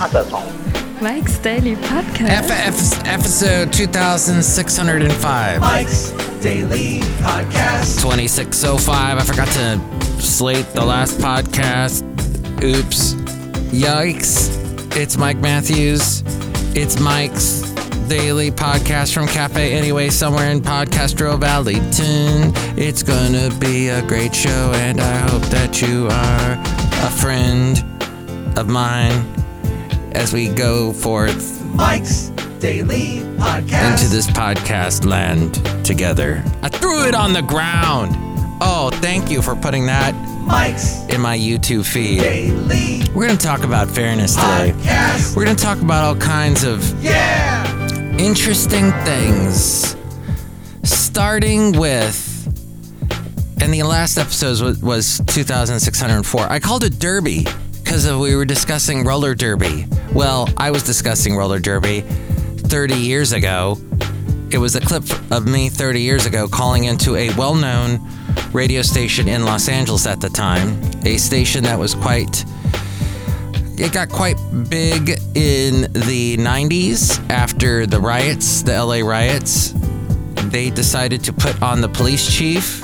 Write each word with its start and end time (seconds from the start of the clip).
Attention. 0.00 1.02
Mike's 1.02 1.38
Daily 1.38 1.74
Podcast. 1.76 2.28
F- 2.30 2.50
F- 2.50 3.06
episode 3.06 3.72
2605. 3.72 5.60
Mike's 5.60 6.10
Daily 6.40 7.00
Podcast. 7.20 8.00
2605. 8.00 9.18
I 9.18 9.22
forgot 9.22 9.48
to 9.48 10.22
slate 10.22 10.66
the 10.72 10.84
last 10.84 11.18
podcast. 11.18 12.02
Oops. 12.62 13.14
Yikes. 13.72 14.96
It's 14.96 15.16
Mike 15.16 15.38
Matthews. 15.38 16.22
It's 16.76 17.00
Mike's 17.00 17.62
daily 18.08 18.50
podcast 18.50 19.12
from 19.12 19.26
Cafe 19.26 19.72
Anyway, 19.72 20.08
somewhere 20.10 20.50
in 20.50 20.60
Podcastro 20.60 21.38
Valleyton. 21.38 22.52
It's 22.78 23.02
gonna 23.02 23.50
be 23.58 23.88
a 23.88 24.02
great 24.02 24.34
show, 24.34 24.72
and 24.76 25.00
I 25.00 25.16
hope 25.28 25.42
that 25.50 25.82
you 25.82 26.06
are 26.06 26.52
a 27.06 27.10
friend 27.10 27.84
of 28.58 28.66
mine 28.68 29.37
as 30.12 30.32
we 30.32 30.48
go 30.48 30.92
forth 30.92 31.64
Mike's 31.74 32.28
Daily 32.60 33.20
Podcast. 33.38 33.92
into 33.92 34.08
this 34.08 34.26
podcast 34.26 35.04
land 35.06 35.54
together. 35.84 36.42
I 36.62 36.68
threw 36.68 37.06
it 37.06 37.14
on 37.14 37.32
the 37.32 37.42
ground. 37.42 38.14
Oh, 38.60 38.90
thank 38.94 39.30
you 39.30 39.40
for 39.42 39.54
putting 39.54 39.86
that 39.86 40.14
Mike's 40.46 41.04
in 41.06 41.20
my 41.20 41.38
YouTube 41.38 41.84
feed. 41.86 42.20
Daily 42.20 43.02
We're 43.14 43.26
going 43.26 43.38
to 43.38 43.46
talk 43.46 43.62
about 43.64 43.88
fairness 43.90 44.34
today. 44.34 44.72
Podcast. 44.76 45.36
We're 45.36 45.44
going 45.44 45.56
to 45.56 45.62
talk 45.62 45.80
about 45.80 46.04
all 46.04 46.16
kinds 46.16 46.64
of 46.64 47.02
Yeah. 47.02 47.64
interesting 48.18 48.90
things. 49.04 49.94
Starting 50.82 51.72
with, 51.78 52.24
and 53.60 53.72
the 53.74 53.82
last 53.82 54.18
episode 54.18 54.60
was, 54.62 54.82
was 54.82 55.18
2604. 55.26 56.50
I 56.50 56.58
called 56.60 56.82
it 56.84 56.98
Derby 56.98 57.46
because 57.88 58.06
we 58.20 58.36
were 58.36 58.44
discussing 58.44 59.02
roller 59.02 59.34
derby. 59.34 59.86
Well, 60.12 60.46
I 60.58 60.70
was 60.70 60.82
discussing 60.82 61.34
roller 61.34 61.58
derby 61.58 62.02
30 62.02 62.94
years 62.94 63.32
ago. 63.32 63.78
It 64.50 64.58
was 64.58 64.76
a 64.76 64.80
clip 64.82 65.04
of 65.32 65.46
me 65.46 65.70
30 65.70 66.02
years 66.02 66.26
ago 66.26 66.48
calling 66.48 66.84
into 66.84 67.16
a 67.16 67.34
well 67.36 67.54
known 67.54 67.98
radio 68.52 68.82
station 68.82 69.26
in 69.26 69.46
Los 69.46 69.70
Angeles 69.70 70.06
at 70.06 70.20
the 70.20 70.28
time, 70.28 70.78
a 71.06 71.16
station 71.16 71.64
that 71.64 71.78
was 71.78 71.94
quite 71.94 72.44
it 73.78 73.90
got 73.90 74.10
quite 74.10 74.36
big 74.68 75.08
in 75.34 75.90
the 75.94 76.36
90s 76.36 77.26
after 77.30 77.86
the 77.86 77.98
riots, 77.98 78.60
the 78.64 78.84
LA 78.84 79.00
riots. 79.00 79.72
They 80.50 80.68
decided 80.68 81.24
to 81.24 81.32
put 81.32 81.62
on 81.62 81.80
the 81.80 81.88
police 81.88 82.30
chief 82.30 82.82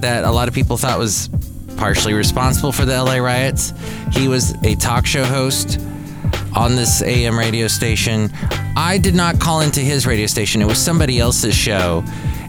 that 0.00 0.24
a 0.24 0.30
lot 0.32 0.48
of 0.48 0.54
people 0.54 0.76
thought 0.76 0.98
was 0.98 1.28
partially 1.82 2.14
responsible 2.14 2.70
for 2.70 2.84
the 2.84 2.92
LA 2.92 3.16
riots. 3.16 3.72
He 4.12 4.28
was 4.28 4.54
a 4.62 4.76
talk 4.76 5.04
show 5.04 5.24
host 5.24 5.80
on 6.54 6.76
this 6.76 7.02
AM 7.02 7.36
radio 7.36 7.66
station. 7.66 8.30
I 8.76 8.98
did 8.98 9.16
not 9.16 9.40
call 9.40 9.62
into 9.62 9.80
his 9.80 10.06
radio 10.06 10.28
station, 10.28 10.62
it 10.62 10.66
was 10.68 10.78
somebody 10.78 11.18
else's 11.18 11.56
show. 11.56 12.04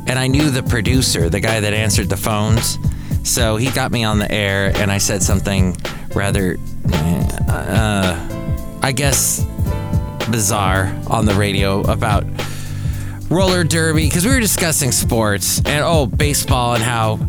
And 0.06 0.20
I 0.20 0.28
knew 0.28 0.52
the 0.52 0.62
producer, 0.62 1.32
the 1.32 1.40
guy 1.40 1.60
that 1.62 1.74
answered 1.74 2.10
the 2.10 2.16
phones. 2.16 2.78
So 3.24 3.56
he 3.56 3.72
got 3.72 3.92
me 3.92 4.04
on 4.04 4.20
the 4.20 4.32
air, 4.32 4.72
and 4.76 4.92
I 4.92 5.00
said 5.00 5.24
something 5.24 5.76
rather, 6.14 6.58
uh, 7.50 8.80
I 8.84 8.92
guess, 8.92 9.44
bizarre 10.30 10.96
on 11.08 11.26
the 11.26 11.34
radio 11.34 11.82
about 11.92 12.24
roller 13.32 13.64
derby 13.64 14.06
because 14.06 14.26
we 14.26 14.32
were 14.32 14.40
discussing 14.40 14.92
sports 14.92 15.58
and 15.66 15.84
oh, 15.84 16.06
baseball 16.06 16.76
and 16.76 16.84
how 16.84 17.20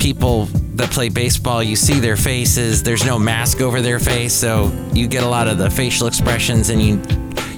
people 0.00 0.48
that 0.74 0.90
play 0.90 1.08
baseball, 1.08 1.62
you 1.62 1.76
see 1.76 2.00
their 2.00 2.16
faces. 2.16 2.82
There's 2.82 3.04
no 3.04 3.18
mask 3.18 3.60
over 3.60 3.80
their 3.80 3.98
face, 3.98 4.32
so 4.32 4.72
you 4.92 5.06
get 5.06 5.22
a 5.22 5.28
lot 5.28 5.48
of 5.48 5.58
the 5.58 5.70
facial 5.70 6.06
expressions, 6.06 6.70
and 6.70 6.82
you 6.82 7.00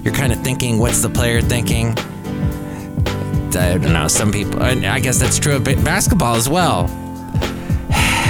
you're 0.02 0.14
kind 0.14 0.32
of 0.32 0.40
thinking, 0.40 0.78
what's 0.78 1.00
the 1.00 1.08
player 1.08 1.40
thinking? 1.40 1.96
I 3.56 3.78
don't 3.78 3.92
know. 3.92 4.08
Some 4.08 4.32
people, 4.32 4.62
I 4.62 5.00
guess 5.00 5.18
that's 5.18 5.38
true 5.38 5.56
of 5.56 5.64
basketball 5.64 6.34
as 6.34 6.48
well. 6.48 6.88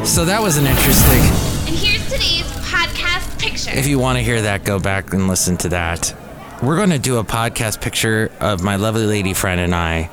So 0.00 0.24
that 0.24 0.40
was 0.40 0.56
an 0.56 0.66
interesting. 0.66 1.20
And 1.68 1.76
here's 1.76 2.02
today's 2.04 2.46
podcast 2.64 3.38
picture. 3.38 3.70
If 3.78 3.86
you 3.86 3.98
want 3.98 4.16
to 4.16 4.24
hear 4.24 4.40
that, 4.40 4.64
go 4.64 4.78
back 4.78 5.12
and 5.12 5.28
listen 5.28 5.58
to 5.58 5.68
that. 5.68 6.14
We're 6.62 6.76
going 6.76 6.88
to 6.88 6.98
do 6.98 7.18
a 7.18 7.24
podcast 7.24 7.82
picture 7.82 8.32
of 8.40 8.62
my 8.62 8.76
lovely 8.76 9.04
lady 9.04 9.34
friend 9.34 9.60
and 9.60 9.74
I. 9.74 10.08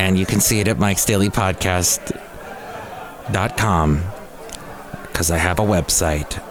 And 0.00 0.18
you 0.18 0.26
can 0.26 0.40
see 0.40 0.58
it 0.58 0.66
at 0.66 0.80
Mike's 0.80 1.04
Daily 1.04 1.28
Podcast.com 3.26 4.02
because 5.02 5.30
I 5.30 5.38
have 5.38 5.58
a 5.58 5.62
website. 5.62 6.42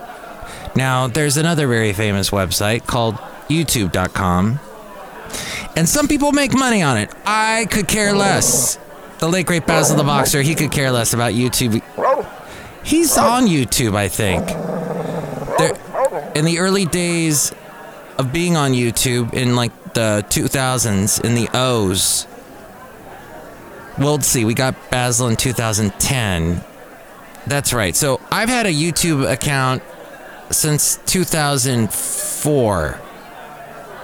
Now, 0.76 1.08
there's 1.08 1.38
another 1.38 1.68
very 1.68 1.94
famous 1.94 2.30
website 2.30 2.88
called 2.88 3.16
YouTube.com. 3.50 4.60
And 5.76 5.90
some 5.90 6.08
people 6.08 6.32
make 6.32 6.54
money 6.54 6.82
on 6.82 6.98
it. 6.98 7.12
I 7.26 7.68
could 7.70 7.88
care 7.88 8.14
less. 8.14 8.80
The 9.20 9.28
late 9.28 9.46
great 9.46 9.66
Basil 9.66 9.98
the 9.98 10.04
Boxer, 10.04 10.42
he 10.42 10.56
could 10.56 10.72
care 10.72 10.92
less 10.92 11.14
about 11.14 11.34
YouTube. 11.34 11.82
He's 12.84 13.18
on 13.18 13.48
YouTube, 13.48 13.96
I 13.96 14.08
think. 14.08 14.48
There, 15.58 16.32
in 16.36 16.46
the 16.46 16.60
early 16.60 16.86
days 16.86 17.54
of 18.18 18.32
being 18.34 18.56
on 18.58 18.72
YouTube, 18.72 19.34
in 19.34 19.56
like 19.56 19.94
the 19.94 20.26
2000s, 20.30 21.24
in 21.24 21.36
the 21.36 21.50
O's. 21.54 22.28
Well, 23.98 24.14
let's 24.14 24.28
see, 24.28 24.44
we 24.44 24.54
got 24.56 24.76
Basil 24.90 25.28
in 25.28 25.36
2010. 25.36 26.64
That's 27.46 27.74
right. 27.74 27.96
So 27.96 28.20
I've 28.32 28.50
had 28.50 28.66
a 28.66 28.74
YouTube 28.74 29.32
account 29.32 29.84
since 30.50 30.98
2004, 31.06 33.00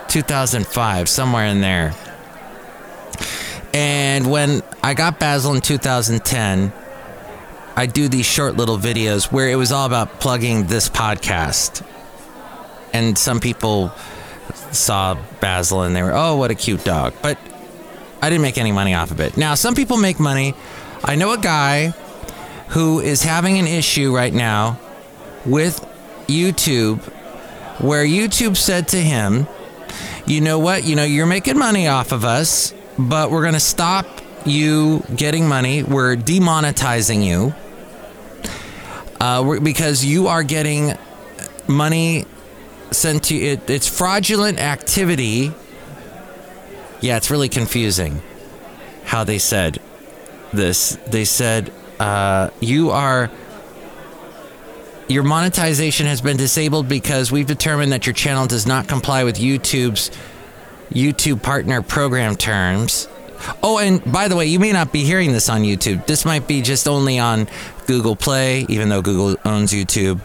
2005, 0.08 1.10
somewhere 1.10 1.46
in 1.46 1.62
there. 1.62 1.96
And 3.74 4.30
when 4.30 4.62
I 4.84 4.94
got 4.94 5.20
Basil 5.20 5.56
in 5.56 5.62
2010, 5.62 6.72
I 7.76 7.86
do 7.86 8.08
these 8.10 8.26
short 8.26 8.58
little 8.58 8.78
videos 8.78 9.32
where 9.32 9.50
it 9.50 9.56
was 9.56 9.72
all 9.72 9.86
about 9.86 10.20
plugging 10.20 10.68
this 10.68 10.90
podcast. 10.90 11.84
And 12.94 13.18
some 13.18 13.40
people 13.40 13.92
saw 14.72 15.18
Basil 15.40 15.84
and 15.84 15.96
they 15.96 16.04
were, 16.04 16.14
oh, 16.14 16.36
what 16.36 16.52
a 16.52 16.56
cute 16.56 16.84
dog. 16.84 17.14
But 17.22 17.38
I 18.22 18.30
didn't 18.30 18.42
make 18.42 18.58
any 18.58 18.72
money 18.72 18.94
off 18.94 19.12
of 19.12 19.20
it. 19.20 19.38
Now, 19.38 19.56
some 19.56 19.76
people 19.76 19.98
make 19.98 20.20
money. 20.20 20.54
I 21.04 21.16
know 21.16 21.32
a 21.32 21.38
guy 21.38 21.94
who 22.70 23.00
is 23.00 23.24
having 23.24 23.58
an 23.58 23.68
issue 23.68 24.16
right 24.16 24.34
now 24.34 24.80
with 25.46 25.80
YouTube 26.28 27.02
where 27.82 28.06
YouTube 28.06 28.58
said 28.58 28.90
to 28.90 28.98
him, 28.98 29.48
you 30.26 30.42
know 30.42 30.60
what? 30.60 30.84
You 30.84 30.96
know, 30.96 31.04
you're 31.04 31.26
making 31.26 31.58
money 31.58 31.88
off 31.88 32.12
of 32.12 32.26
us, 32.26 32.74
but 32.98 33.32
we're 33.32 33.42
going 33.42 33.54
to 33.54 33.60
stop 33.60 34.06
you 34.46 35.04
getting 35.16 35.48
money. 35.48 35.84
We're 35.84 36.16
demonetizing 36.16 37.26
you 37.26 37.54
uh, 39.20 39.60
because 39.60 40.06
you 40.06 40.28
are 40.28 40.44
getting 40.44 40.98
money 41.68 42.26
sent 42.92 43.24
to 43.26 43.36
it. 43.36 43.70
It's 43.70 43.88
fraudulent 43.88 44.60
activity. 44.60 45.54
Yeah, 47.02 47.18
it's 47.18 47.32
really 47.32 47.50
confusing 47.50 48.22
how 49.06 49.24
they 49.24 49.40
said 49.40 49.80
this. 50.54 50.98
They 51.08 51.26
said, 51.26 51.72
uh, 52.00 52.50
you 52.60 52.92
are. 52.92 53.30
Your 55.08 55.24
monetization 55.24 56.06
has 56.06 56.22
been 56.22 56.38
disabled 56.38 56.88
because 56.88 57.32
we've 57.32 57.48
determined 57.48 57.92
that 57.94 58.06
your 58.06 58.14
channel 58.14 58.46
does 58.46 58.68
not 58.68 58.88
comply 58.88 59.24
with 59.24 59.38
YouTube's 59.38 60.12
YouTube 60.92 61.42
partner 61.42 61.82
program 61.82 62.36
terms. 62.36 63.08
Oh, 63.64 63.80
and 63.80 64.04
by 64.12 64.28
the 64.28 64.36
way, 64.36 64.46
you 64.46 64.60
may 64.60 64.72
not 64.72 64.92
be 64.92 65.04
hearing 65.04 65.32
this 65.32 65.50
on 65.50 65.62
YouTube. 65.62 66.06
This 66.06 66.26
might 66.26 66.48
be 66.48 66.62
just 66.62 66.88
only 66.88 67.18
on 67.18 67.48
Google 67.88 68.16
Play, 68.16 68.66
even 68.70 68.90
though 68.90 69.02
Google 69.02 69.36
owns 69.46 69.72
YouTube, 69.72 70.20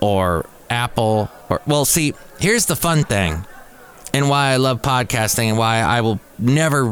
or 0.00 0.46
Apple. 0.70 1.30
Or 1.48 1.60
well, 1.66 1.84
see, 1.84 2.14
here's 2.38 2.66
the 2.66 2.76
fun 2.76 3.04
thing, 3.04 3.44
and 4.16 4.30
why 4.30 4.52
I 4.52 4.56
love 4.56 4.80
podcasting, 4.80 5.48
and 5.48 5.58
why 5.58 5.80
I 5.80 6.00
will 6.00 6.18
never, 6.38 6.86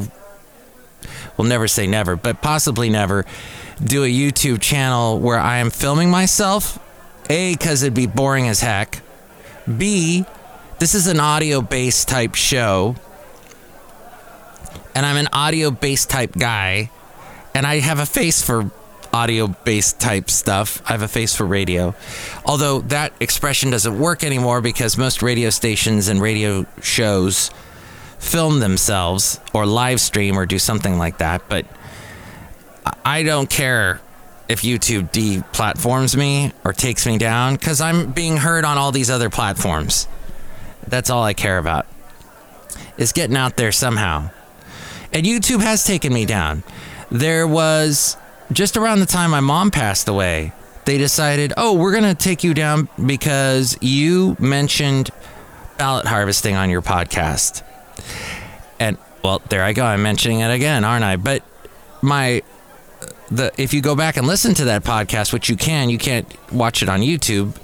will 1.37 1.45
never 1.45 1.67
say 1.67 1.87
never, 1.87 2.17
but 2.17 2.43
possibly 2.43 2.91
never 2.91 3.25
do 3.83 4.05
a 4.05 4.09
YouTube 4.09 4.61
channel 4.61 5.19
where 5.19 5.39
I 5.39 5.57
am 5.57 5.71
filming 5.71 6.11
myself. 6.11 6.79
A, 7.31 7.55
because 7.55 7.83
it'd 7.83 7.95
be 7.95 8.07
boring 8.07 8.47
as 8.49 8.61
heck. 8.61 9.01
B, 9.67 10.27
this 10.79 10.95
is 10.95 11.07
an 11.07 11.19
audio 11.19 11.63
based 11.63 12.09
type 12.09 12.35
show. 12.35 12.95
And 14.95 15.07
I'm 15.07 15.17
an 15.17 15.29
audio 15.33 15.71
based 15.71 16.11
type 16.11 16.33
guy. 16.33 16.91
And 17.55 17.67
I 17.67 17.79
have 17.79 18.01
a 18.01 18.07
face 18.07 18.43
for 18.43 18.71
audio 19.15 19.47
based 19.47 20.01
type 20.01 20.29
stuff. 20.29 20.83
I 20.87 20.93
have 20.93 21.03
a 21.03 21.09
face 21.09 21.35
for 21.37 21.47
radio. 21.47 21.95
Although 22.45 22.81
that 22.81 23.13
expression 23.21 23.71
doesn't 23.71 23.99
work 23.99 24.25
anymore 24.25 24.61
because 24.61 24.99
most 24.99 25.23
radio 25.23 25.51
stations 25.51 26.09
and 26.09 26.21
radio 26.21 26.67
shows 26.83 27.51
film 28.19 28.59
themselves 28.59 29.39
or 29.53 29.67
live 29.67 30.01
stream 30.01 30.37
or 30.37 30.47
do 30.47 30.59
something 30.59 30.99
like 30.99 31.19
that. 31.19 31.49
But 31.49 31.65
I- 33.05 33.23
don't 33.23 33.49
care 33.49 34.01
if 34.49 34.63
YouTube 34.63 35.11
deplatforms 35.13 36.17
me 36.17 36.53
or 36.65 36.73
takes 36.73 37.07
me 37.07 37.17
down 37.17 37.55
because 37.55 37.81
I'm 37.81 38.11
being 38.11 38.39
heard 38.39 38.65
on 38.65 38.77
all 38.79 38.93
these 38.93 39.11
other 39.11 39.31
platforms. 39.31 40.09
That's 40.87 41.09
all 41.09 41.23
I 41.23 41.35
care 41.35 41.59
about. 41.59 41.87
Is 42.99 43.13
getting 43.13 43.37
out 43.37 43.57
there 43.57 43.73
somehow. 43.73 44.31
And 45.13 45.25
YouTube 45.25 45.63
has 45.63 45.85
taken 45.85 46.13
me 46.13 46.27
down. 46.27 46.65
There 47.11 47.47
was 47.47 48.17
just 48.53 48.77
around 48.77 49.01
the 49.01 49.07
time 49.07 49.31
my 49.31 49.41
mom 49.41 49.71
passed 49.71 50.09
away, 50.09 50.53
they 50.85 50.99
decided, 50.99 51.53
oh, 51.57 51.75
we're 51.75 51.93
going 51.93 52.05
to 52.05 52.15
take 52.15 52.45
you 52.45 52.55
down 52.55 52.89
because 53.05 53.77
you 53.81 54.37
mentioned 54.39 55.11
ballot 55.79 56.07
harvesting 56.07 56.55
on 56.57 56.71
your 56.71 56.83
podcast. 56.83 57.63
And 58.79 58.99
well, 59.23 59.41
there 59.49 59.63
I 59.63 59.73
go. 59.73 59.85
I'm 59.85 60.03
mentioning 60.03 60.41
it 60.41 60.51
again, 60.51 60.85
aren't 60.85 61.05
I? 61.05 61.17
But 61.17 61.43
my 62.03 62.43
the 63.31 63.51
if 63.57 63.73
you 63.73 63.81
go 63.81 63.97
back 63.97 64.17
and 64.19 64.27
listen 64.27 64.53
to 64.55 64.67
that 64.67 64.85
podcast, 64.85 65.33
which 65.33 65.49
you 65.49 65.57
can, 65.57 65.89
you 65.89 65.99
can't 65.99 66.27
watch 66.53 66.83
it 66.83 66.89
on 66.89 67.01
YouTube 67.01 67.57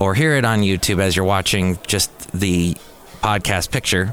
or 0.00 0.14
hear 0.14 0.34
it 0.36 0.44
on 0.44 0.60
YouTube 0.60 0.98
as 0.98 1.14
you're 1.14 1.24
watching 1.24 1.78
just 1.86 2.10
the 2.32 2.74
podcast 3.22 3.70
picture. 3.70 4.12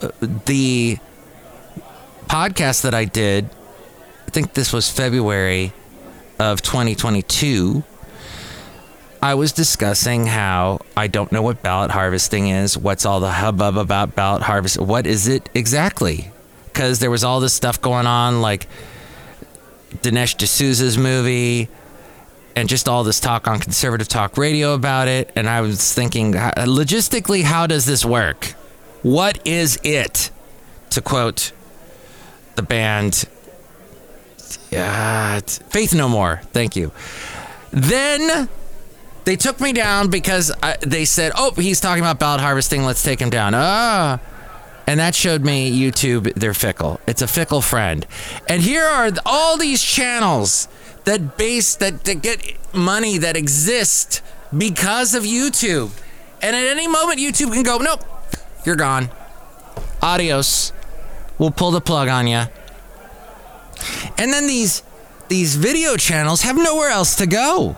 Uh, 0.00 0.08
The 0.46 0.98
podcast 2.26 2.82
that 2.82 2.94
I 2.94 3.04
did, 3.04 3.50
I 4.26 4.30
think 4.30 4.54
this 4.54 4.72
was 4.72 4.90
February 4.90 5.72
of 6.38 6.60
2022. 6.60 7.84
I 9.22 9.34
was 9.34 9.52
discussing 9.52 10.26
how 10.26 10.80
I 10.96 11.06
don't 11.06 11.32
know 11.32 11.42
what 11.42 11.62
ballot 11.62 11.90
harvesting 11.90 12.48
is. 12.48 12.76
What's 12.76 13.06
all 13.06 13.20
the 13.20 13.30
hubbub 13.30 13.76
about 13.76 14.14
ballot 14.14 14.42
harvest? 14.42 14.78
What 14.78 15.06
is 15.06 15.28
it 15.28 15.48
exactly? 15.54 16.30
Because 16.66 16.98
there 16.98 17.10
was 17.10 17.24
all 17.24 17.40
this 17.40 17.54
stuff 17.54 17.80
going 17.80 18.06
on, 18.06 18.42
like 18.42 18.66
Dinesh 20.02 20.36
D'Souza's 20.36 20.98
movie, 20.98 21.68
and 22.54 22.68
just 22.68 22.88
all 22.88 23.04
this 23.04 23.20
talk 23.20 23.48
on 23.48 23.58
conservative 23.58 24.08
talk 24.08 24.36
radio 24.36 24.74
about 24.74 25.08
it. 25.08 25.30
And 25.34 25.48
I 25.48 25.60
was 25.62 25.94
thinking, 25.94 26.34
logistically, 26.34 27.42
how 27.42 27.66
does 27.66 27.86
this 27.86 28.04
work? 28.04 28.54
What 29.02 29.38
is 29.46 29.78
it? 29.82 30.30
To 30.90 31.00
quote 31.00 31.52
the 32.56 32.62
band, 32.62 33.24
yeah, 34.70 35.40
Faith 35.40 35.94
No 35.94 36.08
More. 36.08 36.40
Thank 36.52 36.76
you. 36.76 36.92
Then 37.70 38.48
they 39.24 39.36
took 39.36 39.60
me 39.60 39.72
down 39.72 40.08
because 40.08 40.52
I, 40.62 40.76
they 40.80 41.04
said, 41.04 41.32
"Oh, 41.36 41.52
he's 41.52 41.80
talking 41.80 42.02
about 42.02 42.18
ballot 42.18 42.40
harvesting. 42.40 42.84
Let's 42.84 43.02
take 43.02 43.20
him 43.20 43.30
down." 43.30 43.54
Ah, 43.54 44.20
and 44.86 45.00
that 45.00 45.14
showed 45.14 45.44
me 45.44 45.78
YouTube. 45.78 46.32
They're 46.34 46.54
fickle. 46.54 47.00
It's 47.06 47.22
a 47.22 47.26
fickle 47.28 47.60
friend. 47.60 48.06
And 48.48 48.62
here 48.62 48.84
are 48.84 49.10
all 49.26 49.58
these 49.58 49.82
channels 49.82 50.68
that 51.04 51.36
base 51.36 51.76
that, 51.76 52.04
that 52.04 52.22
get 52.22 52.40
money 52.74 53.18
that 53.18 53.36
exist 53.36 54.22
because 54.56 55.14
of 55.14 55.24
YouTube. 55.24 55.90
And 56.40 56.54
at 56.54 56.64
any 56.64 56.86
moment, 56.86 57.18
YouTube 57.18 57.52
can 57.52 57.62
go, 57.62 57.78
"Nope, 57.78 58.04
you're 58.64 58.76
gone. 58.76 59.10
Adios. 60.02 60.72
We'll 61.38 61.50
pull 61.50 61.72
the 61.72 61.80
plug 61.80 62.08
on 62.08 62.26
you." 62.26 62.44
And 64.18 64.32
then 64.32 64.46
these 64.46 64.82
these 65.28 65.56
video 65.56 65.96
channels 65.96 66.42
have 66.42 66.56
nowhere 66.56 66.90
else 66.90 67.16
to 67.16 67.26
go 67.26 67.76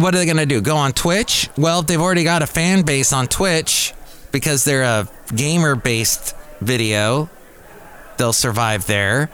what 0.00 0.14
are 0.14 0.18
they 0.18 0.24
going 0.24 0.36
to 0.38 0.46
do? 0.46 0.60
Go 0.60 0.76
on 0.76 0.92
Twitch? 0.92 1.48
Well, 1.56 1.80
if 1.80 1.86
they've 1.86 2.00
already 2.00 2.24
got 2.24 2.42
a 2.42 2.46
fan 2.46 2.82
base 2.82 3.12
on 3.12 3.26
Twitch 3.26 3.92
because 4.32 4.64
they're 4.64 4.82
a 4.82 5.08
gamer 5.34 5.74
based 5.74 6.34
video, 6.60 7.28
they'll 8.16 8.32
survive 8.32 8.86
there. 8.86 9.30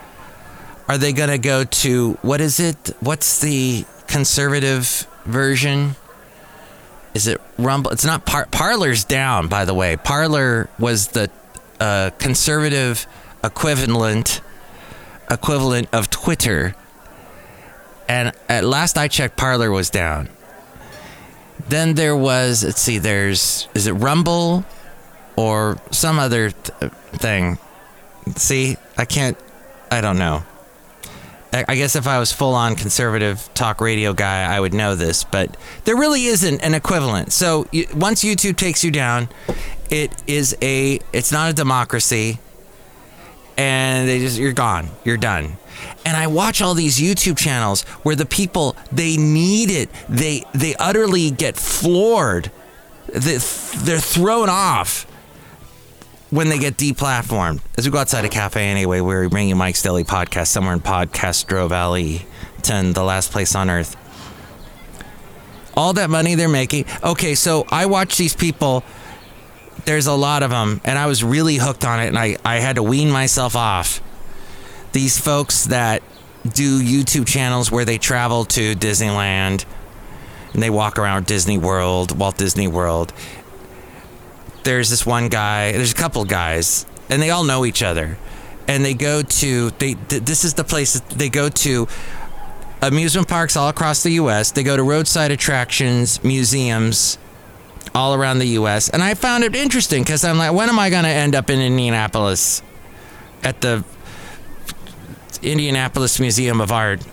Are 0.88 0.98
they 0.98 1.12
going 1.12 1.30
to 1.30 1.38
go 1.38 1.64
to 1.64 2.14
what 2.22 2.40
is 2.40 2.60
it? 2.60 2.76
What's 3.00 3.40
the 3.40 3.84
conservative 4.06 5.06
version? 5.24 5.96
Is 7.14 7.26
it 7.26 7.40
Rumble? 7.58 7.90
It's 7.92 8.04
not 8.04 8.26
Par- 8.26 8.48
Parler's 8.50 9.04
down, 9.04 9.48
by 9.48 9.64
the 9.64 9.74
way. 9.74 9.96
Parler 9.96 10.68
was 10.78 11.08
the 11.08 11.30
uh, 11.80 12.10
conservative 12.18 13.06
equivalent 13.42 14.40
equivalent 15.30 15.88
of 15.92 16.10
Twitter. 16.10 16.74
And 18.08 18.32
at 18.48 18.64
last 18.64 18.96
I 18.96 19.08
checked, 19.08 19.36
Parler 19.36 19.70
was 19.70 19.90
down. 19.90 20.28
Then 21.68 21.94
there 21.94 22.16
was, 22.16 22.62
let's 22.62 22.80
see, 22.80 22.98
there's, 22.98 23.68
is 23.74 23.86
it 23.86 23.92
Rumble 23.92 24.64
or 25.34 25.78
some 25.90 26.18
other 26.18 26.50
th- 26.50 26.92
thing? 27.12 27.58
See, 28.36 28.76
I 28.96 29.04
can't, 29.04 29.36
I 29.90 30.00
don't 30.00 30.18
know. 30.18 30.44
I 31.52 31.64
I 31.68 31.76
guess 31.76 31.96
if 31.96 32.06
I 32.06 32.18
was 32.18 32.32
full 32.32 32.54
on 32.54 32.76
conservative 32.76 33.48
talk 33.54 33.80
radio 33.80 34.12
guy, 34.12 34.42
I 34.44 34.60
would 34.60 34.74
know 34.74 34.94
this, 34.94 35.24
but 35.24 35.56
there 35.84 35.96
really 35.96 36.26
isn't 36.26 36.60
an 36.60 36.74
equivalent. 36.74 37.32
So 37.32 37.66
you, 37.72 37.86
once 37.94 38.22
YouTube 38.22 38.56
takes 38.56 38.84
you 38.84 38.90
down, 38.90 39.28
it 39.90 40.12
is 40.26 40.56
a, 40.60 41.00
it's 41.12 41.32
not 41.32 41.50
a 41.50 41.54
democracy 41.54 42.38
and 43.56 44.08
they 44.08 44.18
just 44.18 44.38
you're 44.38 44.52
gone. 44.52 44.88
You're 45.04 45.16
done. 45.16 45.56
And 46.04 46.16
i 46.16 46.26
watch 46.26 46.62
all 46.62 46.74
these 46.74 46.98
youtube 46.98 47.36
channels 47.36 47.82
where 48.02 48.16
the 48.16 48.26
people 48.26 48.76
they 48.92 49.16
need 49.16 49.70
it. 49.70 49.90
They 50.08 50.44
they 50.54 50.74
utterly 50.76 51.30
get 51.30 51.56
floored. 51.56 52.50
They, 53.12 53.36
they're 53.38 54.00
thrown 54.00 54.48
off 54.48 55.04
when 56.30 56.48
they 56.48 56.58
get 56.58 56.76
deplatformed. 56.76 57.60
As 57.78 57.86
we 57.86 57.92
go 57.92 57.98
outside 57.98 58.24
a 58.24 58.28
cafe 58.28 58.64
anyway 58.64 59.00
we're 59.00 59.28
bringing 59.28 59.50
you 59.50 59.56
mike's 59.56 59.82
daily 59.82 60.04
podcast 60.04 60.48
somewhere 60.48 60.74
in 60.74 60.80
podcastro 60.80 61.68
valley 61.68 62.26
10 62.62 62.92
the 62.92 63.04
last 63.04 63.32
place 63.32 63.54
on 63.54 63.70
earth. 63.70 63.96
All 65.76 65.92
that 65.92 66.08
money 66.08 66.34
they're 66.34 66.48
making. 66.48 66.86
Okay 67.02 67.34
so 67.34 67.64
i 67.70 67.86
watch 67.86 68.16
these 68.16 68.34
people 68.34 68.82
there's 69.86 70.06
a 70.06 70.12
lot 70.12 70.42
of 70.42 70.50
them 70.50 70.80
and 70.84 70.98
i 70.98 71.06
was 71.06 71.24
really 71.24 71.56
hooked 71.56 71.84
on 71.84 72.00
it 72.00 72.08
and 72.08 72.18
i, 72.18 72.36
I 72.44 72.56
had 72.56 72.76
to 72.76 72.82
wean 72.82 73.10
myself 73.10 73.56
off. 73.56 74.02
These 74.92 75.18
folks 75.18 75.64
that 75.66 76.02
do 76.42 76.80
youtube 76.80 77.26
channels 77.26 77.70
where 77.70 77.84
they 77.84 77.98
travel 77.98 78.44
to 78.46 78.74
disneyland 78.74 79.64
and 80.52 80.62
they 80.62 80.70
walk 80.70 80.98
around 80.98 81.26
disney 81.26 81.58
world 81.58 82.16
walt 82.18 82.36
disney 82.38 82.68
world 82.68 83.12
there's 84.62 84.90
this 84.90 85.04
one 85.04 85.28
guy 85.28 85.72
there's 85.72 85.92
a 85.92 85.96
couple 85.96 86.24
guys 86.24 86.86
and 87.08 87.22
they 87.22 87.30
all 87.30 87.44
know 87.44 87.64
each 87.64 87.82
other. 87.82 88.18
And 88.68 88.84
they 88.84 88.94
go 88.94 89.22
to 89.22 89.70
they 89.70 89.94
th- 89.94 90.24
this 90.24 90.44
is 90.44 90.54
the 90.54 90.64
place 90.64 90.98
they 91.00 91.28
go 91.28 91.48
to 91.48 91.86
amusement 92.82 93.28
parks 93.28 93.56
all 93.56 93.68
across 93.68 94.02
the 94.02 94.10
us 94.14 94.50
they 94.50 94.62
go 94.62 94.76
to 94.76 94.82
roadside 94.82 95.30
attractions 95.30 96.22
museums 96.22 97.16
all 97.94 98.14
around 98.14 98.38
the 98.38 98.48
US. 98.48 98.88
And 98.88 99.02
I 99.02 99.14
found 99.14 99.44
it 99.44 99.54
interesting 99.54 100.02
because 100.02 100.24
I'm 100.24 100.38
like, 100.38 100.52
when 100.52 100.68
am 100.68 100.78
I 100.78 100.90
going 100.90 101.04
to 101.04 101.10
end 101.10 101.34
up 101.34 101.50
in 101.50 101.60
Indianapolis 101.60 102.62
at 103.42 103.60
the 103.60 103.84
Indianapolis 105.42 106.20
Museum 106.20 106.60
of 106.60 106.72
Art? 106.72 107.04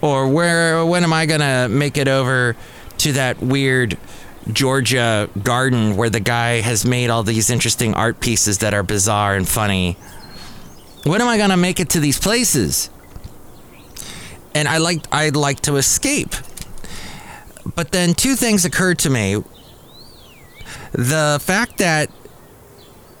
Or 0.00 0.28
where 0.28 0.84
when 0.84 1.04
am 1.04 1.12
I 1.12 1.26
going 1.26 1.40
to 1.40 1.68
make 1.70 1.96
it 1.96 2.08
over 2.08 2.56
to 2.98 3.12
that 3.12 3.40
weird 3.40 3.98
Georgia 4.52 5.28
garden 5.42 5.96
where 5.96 6.10
the 6.10 6.20
guy 6.20 6.60
has 6.60 6.84
made 6.84 7.10
all 7.10 7.22
these 7.22 7.50
interesting 7.50 7.94
art 7.94 8.20
pieces 8.20 8.58
that 8.58 8.74
are 8.74 8.82
bizarre 8.82 9.34
and 9.34 9.48
funny? 9.48 9.96
When 11.04 11.20
am 11.20 11.28
I 11.28 11.36
going 11.38 11.50
to 11.50 11.56
make 11.56 11.80
it 11.80 11.90
to 11.90 12.00
these 12.00 12.18
places? 12.18 12.90
And 14.54 14.68
I 14.68 14.78
like 14.78 15.02
I'd 15.12 15.36
like 15.36 15.60
to 15.60 15.76
escape 15.76 16.34
but 17.74 17.92
then 17.92 18.14
two 18.14 18.36
things 18.36 18.64
occurred 18.64 18.98
to 19.00 19.10
me. 19.10 19.42
The 20.92 21.38
fact 21.42 21.78
that, 21.78 22.10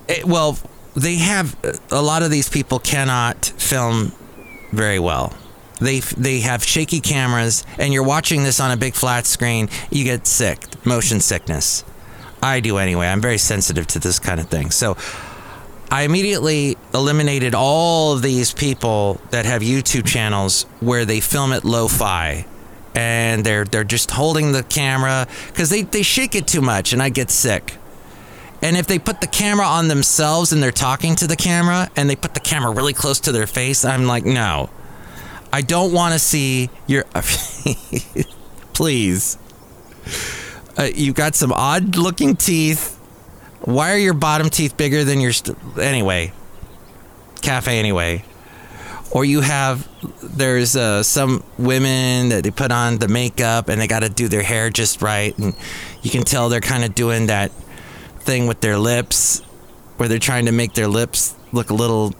it, 0.08 0.24
well, 0.24 0.58
they 0.94 1.16
have 1.16 1.56
a 1.90 2.00
lot 2.00 2.22
of 2.22 2.30
these 2.30 2.48
people 2.48 2.78
cannot 2.78 3.44
film 3.44 4.12
very 4.72 4.98
well. 4.98 5.34
They 5.78 6.00
they 6.00 6.40
have 6.40 6.64
shaky 6.64 7.00
cameras, 7.00 7.64
and 7.78 7.92
you're 7.92 8.02
watching 8.02 8.44
this 8.44 8.60
on 8.60 8.70
a 8.70 8.76
big 8.78 8.94
flat 8.94 9.26
screen. 9.26 9.68
You 9.90 10.04
get 10.04 10.26
sick, 10.26 10.64
motion 10.86 11.20
sickness. 11.20 11.84
I 12.42 12.60
do 12.60 12.78
anyway. 12.78 13.08
I'm 13.08 13.20
very 13.20 13.38
sensitive 13.38 13.86
to 13.88 13.98
this 13.98 14.18
kind 14.18 14.40
of 14.40 14.48
thing. 14.48 14.70
So 14.70 14.96
I 15.90 16.02
immediately 16.02 16.76
eliminated 16.94 17.54
all 17.54 18.14
of 18.14 18.22
these 18.22 18.52
people 18.52 19.20
that 19.30 19.44
have 19.44 19.62
YouTube 19.62 20.06
channels 20.06 20.62
where 20.80 21.04
they 21.04 21.20
film 21.20 21.52
it 21.52 21.64
lo-fi 21.64 22.46
and 22.96 23.44
they're 23.44 23.64
they're 23.64 23.84
just 23.84 24.10
holding 24.10 24.52
the 24.52 24.62
camera 24.62 25.28
because 25.48 25.68
they, 25.68 25.82
they 25.82 26.02
shake 26.02 26.34
it 26.34 26.46
too 26.48 26.62
much 26.62 26.92
and 26.92 27.02
I 27.02 27.10
get 27.10 27.30
sick. 27.30 27.74
And 28.62 28.76
if 28.76 28.86
they 28.86 28.98
put 28.98 29.20
the 29.20 29.26
camera 29.26 29.66
on 29.66 29.88
themselves 29.88 30.50
and 30.50 30.62
they're 30.62 30.72
talking 30.72 31.14
to 31.16 31.26
the 31.26 31.36
camera 31.36 31.90
and 31.94 32.08
they 32.08 32.16
put 32.16 32.32
the 32.32 32.40
camera 32.40 32.72
really 32.72 32.94
close 32.94 33.20
to 33.20 33.32
their 33.32 33.46
face, 33.46 33.84
I'm 33.84 34.06
like, 34.06 34.24
no. 34.24 34.70
I 35.52 35.60
don't 35.60 35.92
want 35.92 36.14
to 36.14 36.18
see 36.18 36.70
your. 36.86 37.04
Please. 38.72 39.38
Uh, 40.76 40.88
you've 40.94 41.14
got 41.14 41.34
some 41.34 41.52
odd 41.52 41.96
looking 41.96 42.34
teeth. 42.34 42.96
Why 43.60 43.92
are 43.92 43.98
your 43.98 44.14
bottom 44.14 44.48
teeth 44.48 44.76
bigger 44.76 45.04
than 45.04 45.20
your. 45.20 45.32
St- 45.32 45.56
anyway. 45.78 46.32
Cafe, 47.42 47.78
anyway. 47.78 48.24
Or 49.16 49.24
you 49.24 49.40
have 49.40 49.88
there's 50.22 50.76
uh, 50.76 51.02
some 51.02 51.42
women 51.56 52.28
that 52.28 52.44
they 52.44 52.50
put 52.50 52.70
on 52.70 52.98
the 52.98 53.08
makeup 53.08 53.70
and 53.70 53.80
they 53.80 53.86
got 53.86 54.00
to 54.00 54.10
do 54.10 54.28
their 54.28 54.42
hair 54.42 54.68
just 54.68 55.00
right. 55.00 55.36
And 55.38 55.56
you 56.02 56.10
can 56.10 56.22
tell 56.22 56.50
they're 56.50 56.60
kind 56.60 56.84
of 56.84 56.94
doing 56.94 57.28
that 57.28 57.50
thing 58.20 58.46
with 58.46 58.60
their 58.60 58.76
lips 58.76 59.40
where 59.96 60.06
they're 60.06 60.18
trying 60.18 60.44
to 60.44 60.52
make 60.52 60.74
their 60.74 60.86
lips 60.86 61.34
look 61.50 61.70
a 61.70 61.74
little 61.74 62.12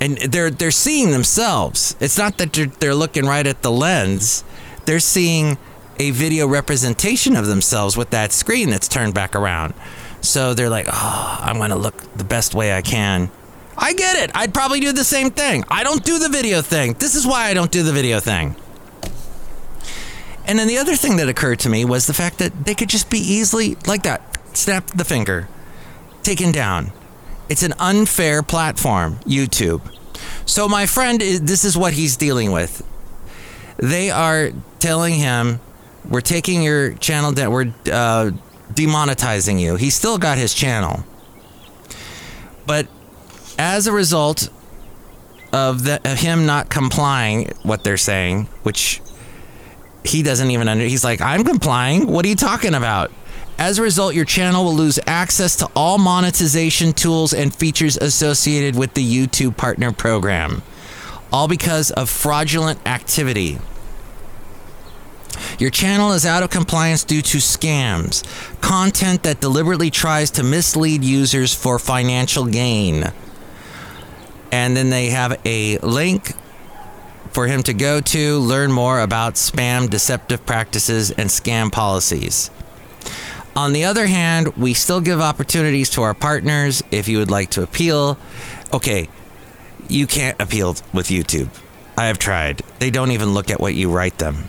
and 0.00 0.16
they're 0.16 0.48
they're 0.48 0.70
seeing 0.70 1.10
themselves. 1.10 1.96
It's 2.00 2.16
not 2.16 2.38
that 2.38 2.54
they're, 2.54 2.64
they're 2.64 2.94
looking 2.94 3.26
right 3.26 3.46
at 3.46 3.60
the 3.60 3.70
lens. 3.70 4.42
They're 4.86 5.00
seeing 5.00 5.58
a 5.98 6.12
video 6.12 6.48
representation 6.48 7.36
of 7.36 7.46
themselves 7.46 7.94
with 7.94 8.08
that 8.08 8.32
screen 8.32 8.70
that's 8.70 8.88
turned 8.88 9.12
back 9.12 9.36
around. 9.36 9.74
So 10.22 10.54
they're 10.54 10.70
like 10.70 10.86
oh 10.88 11.38
i'm 11.42 11.58
going 11.58 11.68
to 11.68 11.76
look 11.76 12.10
the 12.16 12.24
best 12.24 12.54
way 12.54 12.74
i 12.74 12.80
can 12.80 13.30
I 13.76 13.92
get 13.92 14.16
it. 14.16 14.30
I'd 14.34 14.54
probably 14.54 14.80
do 14.80 14.92
the 14.92 15.04
same 15.04 15.30
thing. 15.30 15.64
I 15.68 15.82
don't 15.82 16.04
do 16.04 16.18
the 16.18 16.28
video 16.28 16.62
thing. 16.62 16.94
This 16.94 17.14
is 17.14 17.26
why 17.26 17.48
I 17.48 17.54
don't 17.54 17.70
do 17.70 17.82
the 17.82 17.92
video 17.92 18.20
thing. 18.20 18.56
And 20.46 20.58
then 20.58 20.68
the 20.68 20.78
other 20.78 20.94
thing 20.94 21.16
that 21.16 21.28
occurred 21.28 21.60
to 21.60 21.68
me 21.68 21.84
was 21.84 22.06
the 22.06 22.14
fact 22.14 22.38
that 22.38 22.66
they 22.66 22.74
could 22.74 22.88
just 22.88 23.10
be 23.10 23.18
easily, 23.18 23.76
like 23.86 24.02
that, 24.02 24.38
snap 24.56 24.86
the 24.88 25.04
finger, 25.04 25.48
taken 26.22 26.52
down. 26.52 26.92
It's 27.48 27.62
an 27.62 27.74
unfair 27.78 28.42
platform, 28.42 29.16
YouTube. 29.20 29.80
So, 30.46 30.68
my 30.68 30.86
friend, 30.86 31.20
this 31.20 31.64
is 31.64 31.76
what 31.76 31.94
he's 31.94 32.16
dealing 32.16 32.52
with. 32.52 32.86
They 33.78 34.10
are 34.10 34.50
telling 34.78 35.14
him, 35.14 35.60
We're 36.08 36.20
taking 36.20 36.62
your 36.62 36.92
channel 36.94 37.32
down, 37.32 37.50
we're 37.50 37.72
uh, 37.90 38.30
demonetizing 38.72 39.58
you. 39.58 39.76
He's 39.76 39.94
still 39.94 40.18
got 40.18 40.38
his 40.38 40.54
channel. 40.54 41.04
But 42.66 42.86
as 43.58 43.86
a 43.86 43.92
result 43.92 44.48
of, 45.52 45.84
the, 45.84 46.00
of 46.04 46.18
him 46.18 46.46
not 46.46 46.68
complying 46.68 47.50
what 47.62 47.84
they're 47.84 47.96
saying, 47.96 48.44
which 48.64 49.00
he 50.04 50.22
doesn't 50.22 50.50
even 50.50 50.68
under 50.68 50.84
he's 50.84 51.04
like, 51.04 51.20
I'm 51.20 51.44
complying. 51.44 52.06
What 52.06 52.24
are 52.26 52.28
you 52.28 52.36
talking 52.36 52.74
about? 52.74 53.10
As 53.56 53.78
a 53.78 53.82
result, 53.82 54.14
your 54.14 54.24
channel 54.24 54.64
will 54.64 54.74
lose 54.74 54.98
access 55.06 55.56
to 55.56 55.70
all 55.76 55.96
monetization 55.96 56.92
tools 56.92 57.32
and 57.32 57.54
features 57.54 57.96
associated 57.96 58.76
with 58.76 58.94
the 58.94 59.04
YouTube 59.04 59.56
Partner 59.56 59.92
Program, 59.92 60.62
all 61.32 61.46
because 61.46 61.92
of 61.92 62.10
fraudulent 62.10 62.84
activity. 62.86 63.58
Your 65.58 65.70
channel 65.70 66.12
is 66.12 66.26
out 66.26 66.42
of 66.42 66.50
compliance 66.50 67.04
due 67.04 67.22
to 67.22 67.38
scams, 67.38 68.24
content 68.60 69.22
that 69.22 69.40
deliberately 69.40 69.90
tries 69.90 70.32
to 70.32 70.42
mislead 70.42 71.04
users 71.04 71.54
for 71.54 71.78
financial 71.78 72.46
gain 72.46 73.12
and 74.54 74.76
then 74.76 74.88
they 74.88 75.06
have 75.06 75.36
a 75.44 75.78
link 75.78 76.32
for 77.32 77.48
him 77.48 77.64
to 77.64 77.74
go 77.74 78.00
to 78.00 78.38
learn 78.38 78.70
more 78.70 79.00
about 79.00 79.34
spam 79.34 79.90
deceptive 79.90 80.46
practices 80.46 81.10
and 81.10 81.28
scam 81.28 81.72
policies. 81.72 82.52
On 83.56 83.72
the 83.72 83.84
other 83.84 84.06
hand, 84.06 84.56
we 84.56 84.72
still 84.72 85.00
give 85.00 85.20
opportunities 85.20 85.90
to 85.90 86.02
our 86.02 86.14
partners 86.14 86.84
if 86.92 87.08
you 87.08 87.18
would 87.18 87.32
like 87.32 87.50
to 87.50 87.64
appeal. 87.64 88.16
Okay, 88.72 89.08
you 89.88 90.06
can't 90.06 90.40
appeal 90.40 90.76
with 90.92 91.08
YouTube. 91.08 91.48
I 91.98 92.06
have 92.06 92.20
tried. 92.20 92.62
They 92.78 92.90
don't 92.90 93.10
even 93.10 93.34
look 93.34 93.50
at 93.50 93.58
what 93.58 93.74
you 93.74 93.90
write 93.90 94.18
them. 94.18 94.44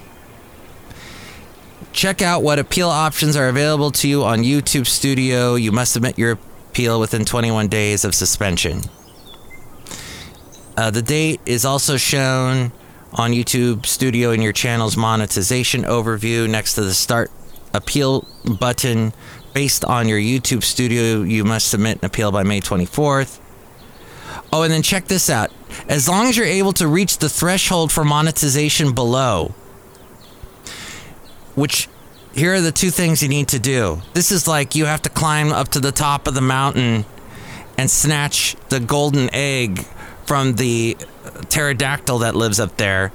Check 1.93 2.21
out 2.21 2.43
what 2.43 2.59
appeal 2.59 2.89
options 2.89 3.35
are 3.35 3.47
available 3.47 3.89
to 3.89 4.07
you 4.07 4.23
on 4.23 4.43
YouTube 4.43 4.85
Studio. 4.85 5.55
You 5.55 5.71
must 5.71 5.93
submit 5.93 6.19
your 6.19 6.37
appeal 6.69 6.99
within 6.99 7.25
21 7.25 7.69
days 7.69 8.05
of 8.05 8.13
suspension. 8.13 8.81
Uh, 10.77 10.91
the 10.91 11.01
date 11.01 11.39
is 11.45 11.63
also 11.63 11.97
shown 11.97 12.71
on 13.13 13.31
YouTube 13.31 13.85
Studio 13.85 14.31
in 14.31 14.41
your 14.41 14.51
channel's 14.51 14.97
monetization 14.97 15.83
overview 15.83 16.49
next 16.49 16.73
to 16.73 16.81
the 16.81 16.93
Start 16.93 17.31
Appeal 17.73 18.27
button. 18.59 19.13
Based 19.53 19.85
on 19.85 20.09
your 20.09 20.19
YouTube 20.19 20.63
Studio, 20.63 21.21
you 21.21 21.45
must 21.45 21.69
submit 21.69 21.99
an 21.99 22.05
appeal 22.05 22.29
by 22.29 22.43
May 22.43 22.59
24th. 22.59 23.39
Oh, 24.51 24.63
and 24.63 24.71
then 24.71 24.81
check 24.81 25.05
this 25.05 25.29
out. 25.29 25.49
As 25.87 26.09
long 26.09 26.27
as 26.27 26.35
you're 26.35 26.45
able 26.45 26.73
to 26.73 26.87
reach 26.87 27.19
the 27.19 27.29
threshold 27.29 27.89
for 27.89 28.03
monetization 28.03 28.93
below, 28.93 29.53
which 31.55 31.87
here 32.33 32.53
are 32.53 32.61
the 32.61 32.73
two 32.73 32.89
things 32.89 33.23
you 33.23 33.29
need 33.29 33.47
to 33.49 33.59
do. 33.59 34.01
This 34.13 34.29
is 34.29 34.45
like 34.45 34.75
you 34.75 34.85
have 34.85 35.01
to 35.03 35.09
climb 35.09 35.53
up 35.53 35.69
to 35.69 35.79
the 35.79 35.93
top 35.93 36.27
of 36.27 36.33
the 36.33 36.41
mountain 36.41 37.05
and 37.77 37.89
snatch 37.89 38.57
the 38.67 38.81
golden 38.81 39.33
egg 39.33 39.85
from 40.25 40.55
the 40.55 40.97
pterodactyl 41.49 42.19
that 42.19 42.35
lives 42.35 42.59
up 42.59 42.77
there. 42.77 43.11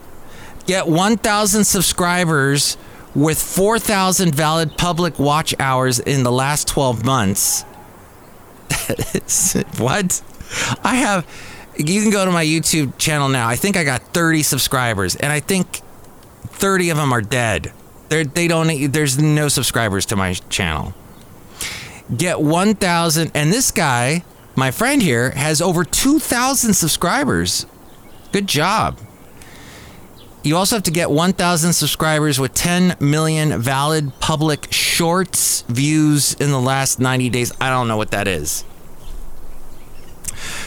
Get 0.67 0.87
1,000 0.87 1.65
subscribers 1.65 2.77
with 3.15 3.41
4,000 3.41 4.35
valid 4.35 4.77
public 4.77 5.19
watch 5.19 5.55
hours 5.59 5.99
in 5.99 6.23
the 6.23 6.31
last 6.31 6.69
12 6.69 7.05
months. 7.05 7.63
what? 9.79 10.23
I 10.83 10.97
have. 10.97 11.27
You 11.77 12.03
can 12.03 12.11
go 12.11 12.25
to 12.25 12.31
my 12.31 12.45
YouTube 12.45 12.99
channel 12.99 13.29
now. 13.29 13.49
I 13.49 13.57
think 13.57 13.77
I 13.77 13.85
got 13.85 14.03
30 14.03 14.43
subscribers, 14.43 15.17
and 15.17 15.33
I 15.33 15.41
think 15.41 15.81
30 16.47 16.91
of 16.91 16.97
them 16.97 17.13
are 17.13 17.21
dead. 17.21 17.73
They're, 18.09 18.25
they 18.25 18.49
don't. 18.49 18.93
There's 18.93 19.19
no 19.19 19.49
subscribers 19.49 20.07
to 20.07 20.17
my 20.17 20.35
channel. 20.35 20.95
Get 22.17 22.41
1,000, 22.41 23.31
and 23.35 23.53
this 23.53 23.71
guy 23.71 24.25
my 24.61 24.71
friend 24.71 25.01
here 25.01 25.31
has 25.31 25.63
over 25.63 25.85
2,000 25.85 26.75
subscribers. 26.75 27.65
Good 28.31 28.47
job. 28.47 28.99
You 30.43 30.55
also 30.59 30.77
have 30.77 30.83
to 30.83 30.91
get 30.91 31.11
1,000 31.11 31.73
subscribers 31.73 32.39
with 32.39 32.53
10 32.53 32.97
million 33.01 33.59
valid 33.59 34.13
public 34.21 34.71
shorts 34.71 35.63
views 35.63 36.35
in 36.35 36.51
the 36.51 36.61
last 36.61 37.01
90 37.01 37.31
days. 37.31 37.53
I 37.59 37.71
don't 37.71 37.89
know 37.89 37.97
what 37.97 38.11
that 38.11 38.29
is. 38.29 38.65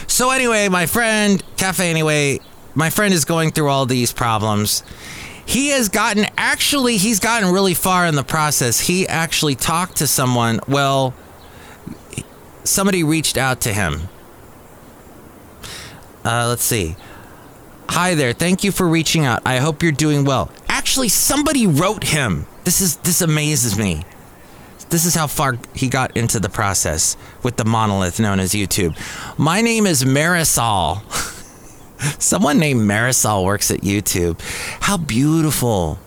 So, 0.08 0.32
anyway, 0.32 0.68
my 0.68 0.86
friend, 0.86 1.40
Cafe 1.56 1.88
Anyway, 1.88 2.40
my 2.74 2.90
friend 2.90 3.14
is 3.14 3.24
going 3.24 3.52
through 3.52 3.68
all 3.68 3.86
these 3.86 4.12
problems. 4.12 4.82
He 5.46 5.68
has 5.68 5.88
gotten, 5.88 6.26
actually, 6.36 6.96
he's 6.96 7.20
gotten 7.20 7.52
really 7.52 7.74
far 7.74 8.06
in 8.06 8.16
the 8.16 8.24
process. 8.24 8.80
He 8.80 9.06
actually 9.06 9.54
talked 9.54 9.98
to 9.98 10.08
someone, 10.08 10.58
well, 10.66 11.14
somebody 12.64 13.04
reached 13.04 13.36
out 13.36 13.60
to 13.62 13.72
him. 13.72 14.08
Uh, 16.24 16.48
let's 16.48 16.64
see. 16.64 16.96
Hi 17.90 18.14
there. 18.14 18.32
Thank 18.32 18.64
you 18.64 18.72
for 18.72 18.88
reaching 18.88 19.24
out. 19.24 19.42
I 19.46 19.58
hope 19.58 19.82
you're 19.82 19.92
doing 19.92 20.24
well. 20.24 20.50
Actually, 20.68 21.10
somebody 21.10 21.66
wrote 21.66 22.04
him. 22.04 22.46
This 22.64 22.80
is 22.80 22.96
this 22.96 23.20
amazes 23.20 23.78
me. 23.78 24.04
This 24.88 25.04
is 25.04 25.14
how 25.14 25.26
far 25.26 25.58
he 25.74 25.88
got 25.88 26.16
into 26.16 26.40
the 26.40 26.48
process 26.48 27.16
with 27.42 27.56
the 27.56 27.64
monolith 27.64 28.20
known 28.20 28.40
as 28.40 28.52
YouTube. 28.52 28.96
My 29.38 29.60
name 29.60 29.86
is 29.86 30.04
Marisol. 30.04 31.02
Someone 32.20 32.58
named 32.58 32.80
Marisol 32.80 33.44
works 33.44 33.70
at 33.70 33.80
YouTube. 33.80 34.40
How 34.80 34.96
beautiful 34.96 35.98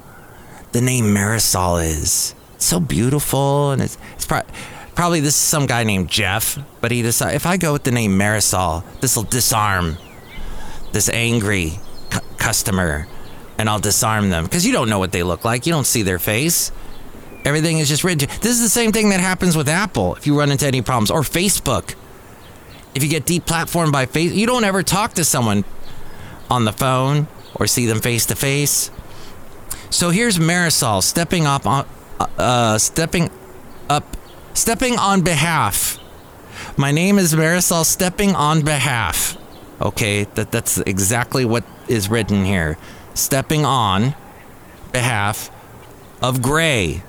the 0.71 0.81
name 0.81 1.05
Marisol 1.05 1.83
is. 1.83 2.33
It's 2.55 2.65
so 2.65 2.79
beautiful 2.79 3.71
and 3.71 3.81
it's 3.81 3.97
it's 4.15 4.25
probably 4.25 4.51
probably 4.97 5.19
this 5.19 5.35
is 5.35 5.39
some 5.39 5.67
guy 5.67 5.83
named 5.83 6.09
Jeff, 6.09 6.57
but 6.81 6.89
he 6.89 7.03
decided 7.03 7.35
if 7.35 7.45
I 7.45 7.57
go 7.57 7.71
with 7.71 7.83
the 7.83 7.91
name 7.91 8.17
Marisol, 8.17 8.83
this 8.99 9.15
will 9.15 9.23
disarm 9.23 9.95
this 10.91 11.07
angry 11.07 11.79
cu- 12.09 12.19
customer 12.37 13.07
and 13.59 13.69
I'll 13.69 13.77
disarm 13.77 14.31
them 14.31 14.45
because 14.45 14.65
you 14.65 14.73
don't 14.73 14.89
know 14.89 14.97
what 14.97 15.11
they 15.11 15.21
look 15.21 15.45
like. 15.45 15.67
You 15.67 15.71
don't 15.71 15.85
see 15.85 16.01
their 16.01 16.17
face. 16.17 16.71
Everything 17.45 17.77
is 17.77 17.87
just 17.89 18.03
written. 18.03 18.27
This 18.41 18.53
is 18.53 18.61
the 18.63 18.69
same 18.69 18.91
thing 18.91 19.09
that 19.09 19.19
happens 19.19 19.55
with 19.55 19.69
Apple 19.69 20.15
if 20.15 20.25
you 20.25 20.37
run 20.37 20.49
into 20.49 20.65
any 20.65 20.81
problems 20.81 21.11
or 21.11 21.21
Facebook. 21.21 21.93
If 22.95 23.03
you 23.03 23.09
get 23.09 23.25
deplatformed 23.25 23.91
by 23.91 24.07
face, 24.07 24.33
you 24.33 24.47
don't 24.47 24.63
ever 24.63 24.81
talk 24.81 25.13
to 25.13 25.23
someone 25.23 25.63
on 26.49 26.65
the 26.65 26.73
phone 26.73 27.27
or 27.53 27.67
see 27.67 27.85
them 27.85 28.01
face 28.01 28.25
to 28.25 28.35
face. 28.35 28.89
So 29.91 30.09
here's 30.09 30.39
Marisol 30.39 31.03
stepping 31.03 31.45
up 31.45 31.67
on, 31.67 31.87
uh, 32.19 32.79
stepping 32.79 33.25
up 33.25 33.31
stepping 34.57 34.97
on 34.97 35.21
behalf. 35.21 35.99
My 36.77 36.91
name 36.91 37.19
is 37.19 37.35
Marisol 37.35 37.85
stepping 37.85 38.35
on 38.35 38.61
behalf. 38.63 39.37
Okay, 39.79 40.23
that, 40.33 40.51
that's 40.51 40.79
exactly 40.79 41.45
what 41.45 41.63
is 41.87 42.09
written 42.09 42.43
here. 42.43 42.77
Stepping 43.13 43.65
on 43.65 44.15
behalf 44.91 45.51
of 46.23 46.41
Gray. 46.41 47.03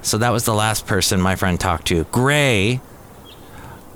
So 0.00 0.16
that 0.16 0.30
was 0.30 0.46
the 0.46 0.54
last 0.54 0.86
person 0.86 1.20
my 1.20 1.36
friend 1.36 1.60
talked 1.60 1.86
to. 1.88 2.04
Gray 2.04 2.80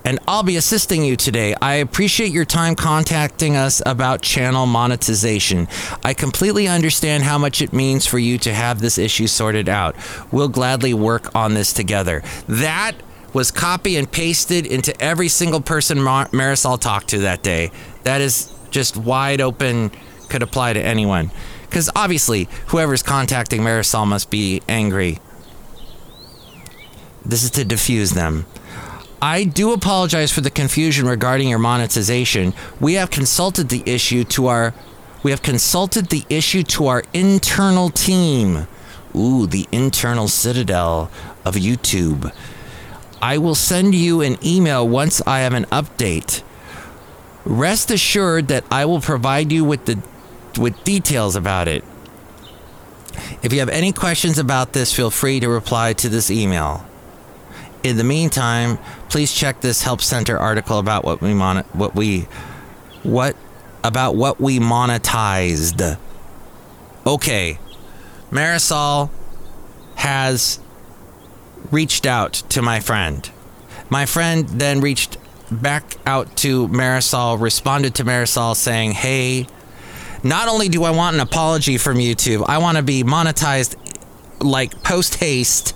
and 0.08 0.18
I'll 0.26 0.42
be 0.42 0.56
assisting 0.56 1.04
you 1.04 1.16
today. 1.16 1.54
I 1.60 1.74
appreciate 1.74 2.32
your 2.32 2.46
time 2.46 2.74
contacting 2.74 3.56
us 3.56 3.82
about 3.84 4.22
channel 4.22 4.64
monetization. 4.64 5.68
I 6.02 6.14
completely 6.14 6.66
understand 6.66 7.24
how 7.24 7.36
much 7.36 7.60
it 7.60 7.74
means 7.74 8.06
for 8.06 8.18
you 8.18 8.38
to 8.38 8.54
have 8.54 8.80
this 8.80 8.96
issue 8.96 9.26
sorted 9.26 9.68
out. 9.68 9.96
We'll 10.32 10.48
gladly 10.48 10.94
work 10.94 11.36
on 11.36 11.52
this 11.52 11.74
together. 11.74 12.22
That 12.48 12.92
was 13.34 13.50
copy 13.50 13.96
and 13.96 14.10
pasted 14.10 14.64
into 14.64 14.98
every 14.98 15.28
single 15.28 15.60
person 15.60 16.00
Mar- 16.00 16.28
Marisol 16.28 16.80
talked 16.80 17.08
to 17.08 17.18
that 17.18 17.42
day. 17.42 17.70
That 18.04 18.22
is 18.22 18.50
just 18.70 18.96
wide 18.96 19.42
open, 19.42 19.90
could 20.30 20.42
apply 20.42 20.72
to 20.72 20.80
anyone. 20.82 21.30
Because 21.64 21.90
obviously, 21.94 22.48
whoever's 22.68 23.02
contacting 23.02 23.60
Marisol 23.60 24.06
must 24.06 24.30
be 24.30 24.62
angry. 24.70 25.18
This 27.26 27.42
is 27.44 27.50
to 27.50 27.64
diffuse 27.66 28.12
them. 28.12 28.46
I 29.20 29.44
do 29.44 29.72
apologize 29.72 30.30
for 30.32 30.40
the 30.40 30.50
confusion 30.50 31.06
regarding 31.06 31.48
your 31.48 31.58
monetization. 31.58 32.54
We 32.80 32.94
have 32.94 33.10
consulted 33.10 33.68
the 33.68 33.82
issue 33.84 34.24
to 34.24 34.46
our 34.46 34.74
we 35.24 35.32
have 35.32 35.42
consulted 35.42 36.10
the 36.10 36.24
issue 36.28 36.62
to 36.62 36.86
our 36.86 37.02
internal 37.12 37.90
team. 37.90 38.68
Ooh, 39.16 39.48
the 39.48 39.66
internal 39.72 40.28
citadel 40.28 41.10
of 41.44 41.56
YouTube. 41.56 42.32
I 43.20 43.38
will 43.38 43.56
send 43.56 43.96
you 43.96 44.20
an 44.20 44.38
email 44.44 44.86
once 44.86 45.20
I 45.26 45.40
have 45.40 45.54
an 45.54 45.64
update. 45.66 46.42
Rest 47.44 47.90
assured 47.90 48.46
that 48.48 48.64
I 48.70 48.84
will 48.84 49.00
provide 49.00 49.50
you 49.50 49.64
with 49.64 49.86
the 49.86 50.00
with 50.56 50.82
details 50.84 51.34
about 51.34 51.66
it. 51.66 51.84
If 53.42 53.52
you 53.52 53.58
have 53.58 53.68
any 53.68 53.92
questions 53.92 54.38
about 54.38 54.72
this, 54.72 54.94
feel 54.94 55.10
free 55.10 55.40
to 55.40 55.48
reply 55.48 55.92
to 55.94 56.08
this 56.08 56.30
email. 56.30 56.87
In 57.82 57.96
the 57.96 58.04
meantime, 58.04 58.78
please 59.08 59.32
check 59.32 59.60
this 59.60 59.82
help 59.82 60.00
center 60.00 60.38
article 60.38 60.78
about 60.78 61.04
what 61.04 61.20
we 61.20 61.34
mon- 61.34 61.64
what 61.72 61.94
we 61.94 62.22
what 63.02 63.36
about 63.84 64.16
what 64.16 64.40
we 64.40 64.58
monetized. 64.58 65.98
Okay. 67.06 67.58
Marisol 68.30 69.10
has 69.94 70.60
reached 71.70 72.06
out 72.06 72.34
to 72.50 72.62
my 72.62 72.80
friend. 72.80 73.30
My 73.88 74.06
friend 74.06 74.48
then 74.48 74.80
reached 74.80 75.16
back 75.50 75.96
out 76.04 76.36
to 76.38 76.68
Marisol, 76.68 77.40
responded 77.40 77.94
to 77.96 78.04
Marisol 78.04 78.54
saying, 78.54 78.92
Hey, 78.92 79.46
not 80.22 80.48
only 80.48 80.68
do 80.68 80.84
I 80.84 80.90
want 80.90 81.14
an 81.14 81.20
apology 81.20 81.78
from 81.78 81.96
YouTube, 81.96 82.44
I 82.46 82.58
want 82.58 82.76
to 82.76 82.82
be 82.82 83.02
monetized 83.02 83.76
like 84.40 84.82
post 84.82 85.16
haste 85.16 85.74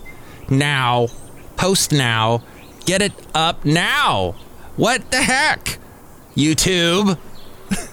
now, 0.51 1.09
post 1.63 1.93
now, 1.93 2.43
get 2.87 3.01
it 3.01 3.13
up 3.37 3.65
now. 3.65 4.35
What 4.75 5.13
the 5.13 5.19
heck? 5.19 5.79
YouTube? 6.35 7.17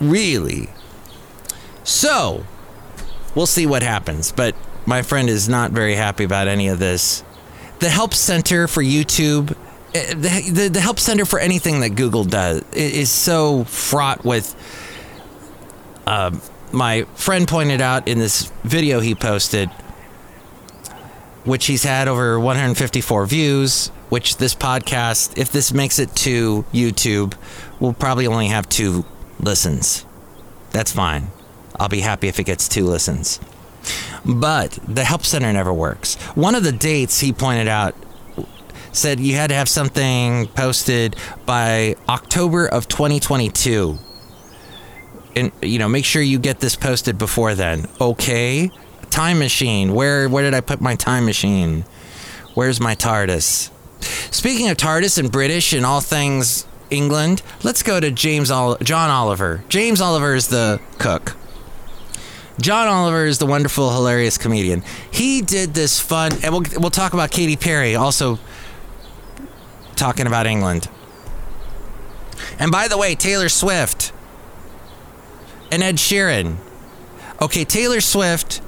really? 0.00 0.68
So, 1.82 2.44
we'll 3.34 3.46
see 3.46 3.64
what 3.64 3.82
happens, 3.82 4.32
but 4.32 4.54
my 4.84 5.00
friend 5.00 5.30
is 5.30 5.48
not 5.48 5.70
very 5.70 5.94
happy 5.94 6.24
about 6.24 6.46
any 6.46 6.68
of 6.68 6.78
this. 6.78 7.24
The 7.78 7.88
help 7.88 8.12
center 8.12 8.68
for 8.68 8.82
YouTube, 8.82 9.56
eh, 9.94 10.12
the, 10.12 10.50
the, 10.52 10.68
the 10.68 10.80
help 10.82 11.00
center 11.00 11.24
for 11.24 11.38
anything 11.38 11.80
that 11.80 11.94
Google 11.94 12.24
does 12.24 12.64
is 12.74 13.10
so 13.10 13.64
fraught 13.64 14.26
with. 14.26 14.54
Um, 16.06 16.42
my 16.70 17.04
friend 17.14 17.48
pointed 17.48 17.80
out 17.80 18.08
in 18.08 18.18
this 18.18 18.52
video 18.62 19.00
he 19.00 19.14
posted, 19.14 19.70
which 21.46 21.66
he's 21.66 21.84
had 21.84 22.08
over 22.08 22.38
154 22.38 23.26
views, 23.26 23.88
which 24.10 24.36
this 24.36 24.54
podcast, 24.54 25.38
if 25.38 25.50
this 25.50 25.72
makes 25.72 25.98
it 25.98 26.14
to 26.16 26.64
YouTube, 26.72 27.34
will 27.80 27.94
probably 27.94 28.26
only 28.26 28.48
have 28.48 28.68
two 28.68 29.04
listens. 29.40 30.04
That's 30.72 30.92
fine. 30.92 31.28
I'll 31.78 31.88
be 31.88 32.00
happy 32.00 32.28
if 32.28 32.38
it 32.38 32.44
gets 32.44 32.68
two 32.68 32.84
listens. 32.84 33.40
But 34.24 34.78
the 34.86 35.04
help 35.04 35.24
center 35.24 35.52
never 35.52 35.72
works. 35.72 36.16
One 36.34 36.54
of 36.54 36.64
the 36.64 36.72
dates 36.72 37.20
he 37.20 37.32
pointed 37.32 37.68
out 37.68 37.94
said 38.92 39.20
you 39.20 39.36
had 39.36 39.48
to 39.48 39.54
have 39.54 39.68
something 39.68 40.48
posted 40.48 41.16
by 41.44 41.94
October 42.08 42.66
of 42.66 42.88
2022. 42.88 43.98
And 45.36 45.52
you 45.62 45.78
know, 45.78 45.88
make 45.88 46.04
sure 46.04 46.22
you 46.22 46.38
get 46.38 46.60
this 46.60 46.74
posted 46.74 47.18
before 47.18 47.54
then. 47.54 47.86
Okay. 48.00 48.70
Time 49.16 49.38
machine. 49.38 49.94
Where 49.94 50.28
where 50.28 50.42
did 50.42 50.52
I 50.52 50.60
put 50.60 50.82
my 50.82 50.94
time 50.94 51.24
machine? 51.24 51.86
Where's 52.52 52.82
my 52.82 52.94
TARDIS? 52.94 53.70
Speaking 54.30 54.68
of 54.68 54.76
TARDIS 54.76 55.16
and 55.16 55.32
British 55.32 55.72
and 55.72 55.86
all 55.86 56.02
things 56.02 56.66
England, 56.90 57.40
let's 57.62 57.82
go 57.82 57.98
to 57.98 58.10
James 58.10 58.50
Ol- 58.50 58.76
John 58.82 59.08
Oliver. 59.08 59.64
James 59.70 60.02
Oliver 60.02 60.34
is 60.34 60.48
the 60.48 60.82
cook. 60.98 61.34
John 62.60 62.88
Oliver 62.88 63.24
is 63.24 63.38
the 63.38 63.46
wonderful, 63.46 63.90
hilarious 63.90 64.36
comedian. 64.36 64.82
He 65.10 65.40
did 65.40 65.72
this 65.72 65.98
fun, 65.98 66.32
and 66.44 66.52
we'll, 66.52 66.64
we'll 66.76 66.90
talk 66.90 67.14
about 67.14 67.30
Katy 67.30 67.56
Perry, 67.56 67.94
also 67.96 68.38
talking 69.94 70.26
about 70.26 70.46
England. 70.46 70.90
And 72.58 72.70
by 72.70 72.86
the 72.86 72.98
way, 72.98 73.14
Taylor 73.14 73.48
Swift 73.48 74.12
and 75.72 75.82
Ed 75.82 75.96
Sheeran. 75.96 76.56
Okay, 77.40 77.64
Taylor 77.64 78.02
Swift, 78.02 78.60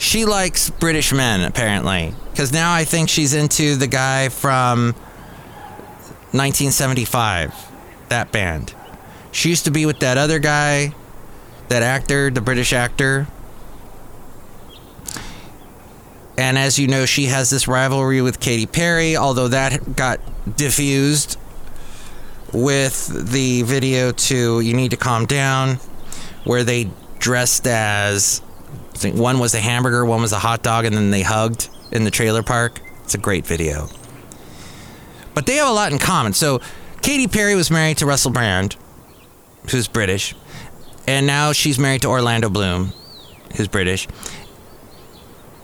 she 0.00 0.24
likes 0.24 0.70
British 0.70 1.12
men, 1.12 1.42
apparently. 1.42 2.14
Because 2.32 2.52
now 2.52 2.72
I 2.72 2.84
think 2.84 3.08
she's 3.08 3.34
into 3.34 3.76
the 3.76 3.86
guy 3.86 4.30
from 4.30 4.94
1975, 6.32 7.54
that 8.08 8.32
band. 8.32 8.74
She 9.30 9.50
used 9.50 9.66
to 9.66 9.70
be 9.70 9.86
with 9.86 10.00
that 10.00 10.18
other 10.18 10.40
guy 10.40 10.94
that 11.70 11.84
actor, 11.84 12.30
the 12.30 12.40
British 12.40 12.72
actor. 12.72 13.28
And 16.36 16.58
as 16.58 16.78
you 16.78 16.88
know, 16.88 17.06
she 17.06 17.26
has 17.26 17.48
this 17.48 17.68
rivalry 17.68 18.20
with 18.20 18.40
Katy 18.40 18.66
Perry, 18.66 19.16
although 19.16 19.48
that 19.48 19.94
got 19.94 20.20
diffused 20.56 21.38
with 22.52 23.06
the 23.30 23.62
video 23.62 24.10
to 24.10 24.60
You 24.60 24.74
Need 24.74 24.90
to 24.90 24.96
Calm 24.96 25.26
Down, 25.26 25.76
where 26.44 26.64
they 26.64 26.90
dressed 27.20 27.68
as 27.68 28.42
Think 29.00 29.16
one 29.16 29.38
was 29.38 29.54
a 29.54 29.60
hamburger, 29.60 30.04
one 30.04 30.20
was 30.20 30.32
a 30.32 30.38
hot 30.38 30.62
dog, 30.62 30.84
and 30.84 30.94
then 30.94 31.10
they 31.10 31.22
hugged 31.22 31.68
in 31.90 32.04
the 32.04 32.10
trailer 32.10 32.42
park. 32.42 32.80
It's 33.04 33.14
a 33.14 33.18
great 33.18 33.46
video. 33.46 33.88
But 35.34 35.46
they 35.46 35.56
have 35.56 35.68
a 35.68 35.72
lot 35.72 35.92
in 35.92 35.98
common. 35.98 36.32
So 36.32 36.60
Katy 37.02 37.26
Perry 37.26 37.54
was 37.54 37.70
married 37.70 37.98
to 37.98 38.06
Russell 38.06 38.30
Brand, 38.30 38.76
who's 39.70 39.88
British 39.88 40.34
and 41.10 41.26
now 41.26 41.50
she's 41.50 41.76
married 41.76 42.02
to 42.02 42.08
Orlando 42.08 42.48
Bloom, 42.48 42.92
who's 43.56 43.66
British. 43.66 44.06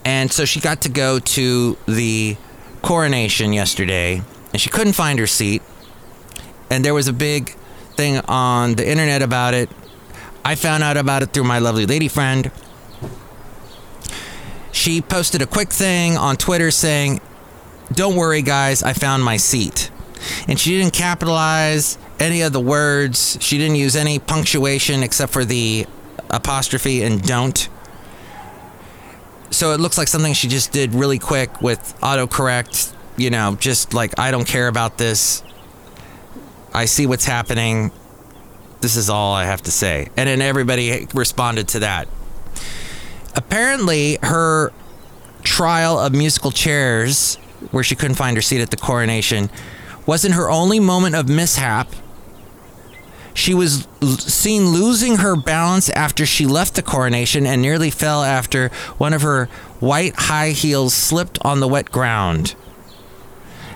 And 0.03 0.29
so 0.29 0.43
she 0.43 0.59
got 0.59 0.81
to 0.81 0.89
go 0.89 1.19
to 1.19 1.77
the 1.85 2.35
coronation 2.81 3.53
yesterday, 3.53 4.21
and 4.51 4.61
she 4.61 4.69
couldn't 4.69 4.93
find 4.93 5.19
her 5.19 5.27
seat. 5.27 5.61
And 6.69 6.83
there 6.83 6.93
was 6.93 7.07
a 7.07 7.13
big 7.13 7.51
thing 7.95 8.19
on 8.27 8.75
the 8.75 8.89
internet 8.89 9.21
about 9.21 9.53
it. 9.53 9.69
I 10.43 10.55
found 10.55 10.83
out 10.83 10.97
about 10.97 11.23
it 11.23 11.27
through 11.31 11.45
my 11.45 11.59
lovely 11.59 11.85
lady 11.85 12.09
friend. 12.09 12.51
She 14.87 15.01
posted 15.01 15.41
a 15.41 15.45
quick 15.45 15.73
thing 15.73 16.15
on 16.15 16.37
Twitter 16.37 16.71
saying, 16.71 17.19
Don't 17.91 18.15
worry, 18.15 18.41
guys, 18.41 18.83
I 18.83 18.93
found 18.93 19.21
my 19.21 19.35
seat. 19.35 19.91
And 20.47 20.57
she 20.57 20.77
didn't 20.77 20.93
capitalize 20.93 21.97
any 22.21 22.41
of 22.41 22.53
the 22.53 22.61
words. 22.61 23.37
She 23.41 23.57
didn't 23.57 23.75
use 23.75 23.97
any 23.97 24.17
punctuation 24.17 25.03
except 25.03 25.33
for 25.33 25.43
the 25.43 25.85
apostrophe 26.29 27.03
and 27.03 27.21
don't. 27.21 27.67
So 29.49 29.73
it 29.73 29.81
looks 29.81 29.97
like 29.97 30.07
something 30.07 30.31
she 30.31 30.47
just 30.47 30.71
did 30.71 30.93
really 30.93 31.19
quick 31.19 31.61
with 31.61 31.79
autocorrect, 31.99 32.93
you 33.17 33.29
know, 33.29 33.57
just 33.59 33.93
like, 33.93 34.17
I 34.17 34.31
don't 34.31 34.47
care 34.47 34.69
about 34.69 34.97
this. 34.97 35.43
I 36.73 36.85
see 36.85 37.05
what's 37.07 37.25
happening. 37.25 37.91
This 38.79 38.95
is 38.95 39.09
all 39.09 39.33
I 39.33 39.43
have 39.43 39.63
to 39.63 39.71
say. 39.71 40.07
And 40.15 40.29
then 40.29 40.41
everybody 40.41 41.09
responded 41.13 41.67
to 41.69 41.79
that. 41.79 42.07
Apparently, 43.37 44.17
her 44.23 44.73
trial 45.43 45.99
of 45.99 46.11
musical 46.11 46.49
chairs, 46.49 47.35
where 47.69 47.83
she 47.83 47.95
couldn't 47.95 48.15
find 48.15 48.35
her 48.35 48.41
seat 48.41 48.61
at 48.61 48.71
the 48.71 48.77
coronation, 48.77 49.51
wasn't 50.07 50.33
her 50.33 50.49
only 50.49 50.79
moment 50.79 51.15
of 51.15 51.29
mishap. 51.29 51.87
She 53.35 53.53
was 53.53 53.87
seen 54.17 54.69
losing 54.69 55.17
her 55.17 55.35
balance 55.35 55.89
after 55.91 56.25
she 56.25 56.47
left 56.47 56.73
the 56.73 56.81
coronation 56.81 57.45
and 57.45 57.61
nearly 57.61 57.91
fell 57.91 58.23
after 58.23 58.69
one 58.97 59.13
of 59.13 59.21
her 59.21 59.45
white 59.79 60.15
high 60.15 60.49
heels 60.49 60.95
slipped 60.95 61.37
on 61.45 61.59
the 61.59 61.67
wet 61.67 61.91
ground. 61.91 62.55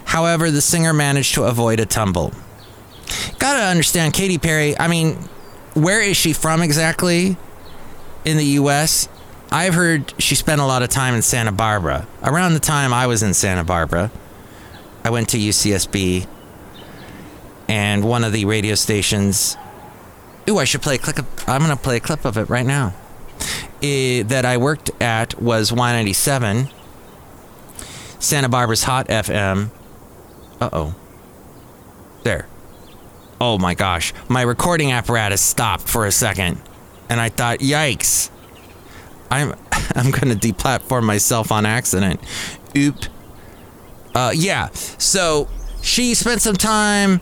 However, 0.06 0.50
the 0.50 0.62
singer 0.62 0.94
managed 0.94 1.36
to 1.36 1.44
avoid 1.44 1.80
a 1.80 1.86
tumble. 1.86 2.34
Gotta 3.38 3.62
understand, 3.62 4.14
Katy 4.14 4.40
Perry, 4.40 4.78
I 4.80 4.88
mean, 4.88 5.18
where 5.76 6.02
is 6.02 6.18
she 6.18 6.34
from 6.34 6.64
exactly 6.64 7.38
in 8.26 8.38
the 8.38 8.46
US? 8.46 9.08
I've 9.52 9.74
heard 9.74 10.14
she 10.18 10.36
spent 10.36 10.62
a 10.62 10.66
lot 10.66 10.82
of 10.82 10.90
time 10.90 11.14
in 11.14 11.22
Santa 11.22 11.52
Barbara. 11.52 12.08
Around 12.24 12.54
the 12.54 12.62
time 12.62 12.94
I 12.94 13.08
was 13.08 13.22
in 13.22 13.34
Santa 13.34 13.66
Barbara, 13.66 14.10
I 15.04 15.10
went 15.10 15.28
to 15.30 15.38
UCSB 15.38 16.26
and 17.68 18.04
one 18.04 18.24
of 18.24 18.32
the 18.32 18.46
radio 18.46 18.76
stations. 18.76 19.58
Ooh, 20.50 20.58
I 20.58 20.64
should 20.64 20.82
play 20.82 20.96
a 20.96 20.98
clip. 20.98 21.20
Of, 21.20 21.50
I'm 21.50 21.62
going 21.62 21.76
to 21.76 21.82
play 21.82 21.98
a 21.98 22.00
clip 22.00 22.24
of 22.24 22.38
it 22.38 22.50
right 22.50 22.66
now. 22.66 22.94
Eh, 23.84 24.24
that 24.24 24.46
I 24.46 24.58
worked 24.58 24.92
at 25.02 25.42
was 25.42 25.72
Y97, 25.72 26.72
Santa 28.20 28.50
Barbara's 28.50 28.84
Hot 28.84 29.08
FM. 29.08 29.70
Uh 30.62 30.70
oh. 30.72 30.96
There. 32.24 32.48
oh 33.40 33.58
my 33.58 33.74
gosh, 33.74 34.14
my 34.30 34.44
recording 34.44 34.92
apparatus 34.92 35.42
stopped 35.42 35.90
for 35.90 36.06
a 36.06 36.12
second. 36.12 36.62
And 37.10 37.20
I 37.20 37.30
thought, 37.30 37.60
yikes. 37.60 38.30
I'm 39.32 39.56
I'm 39.96 40.12
gonna 40.12 40.36
deplatform 40.36 41.04
myself 41.04 41.52
on 41.52 41.66
accident. 41.66 42.20
Oop. 42.78 42.96
Uh, 44.14 44.32
yeah. 44.36 44.70
So 44.72 45.48
she 45.82 46.14
spent 46.14 46.42
some 46.42 46.56
time 46.56 47.22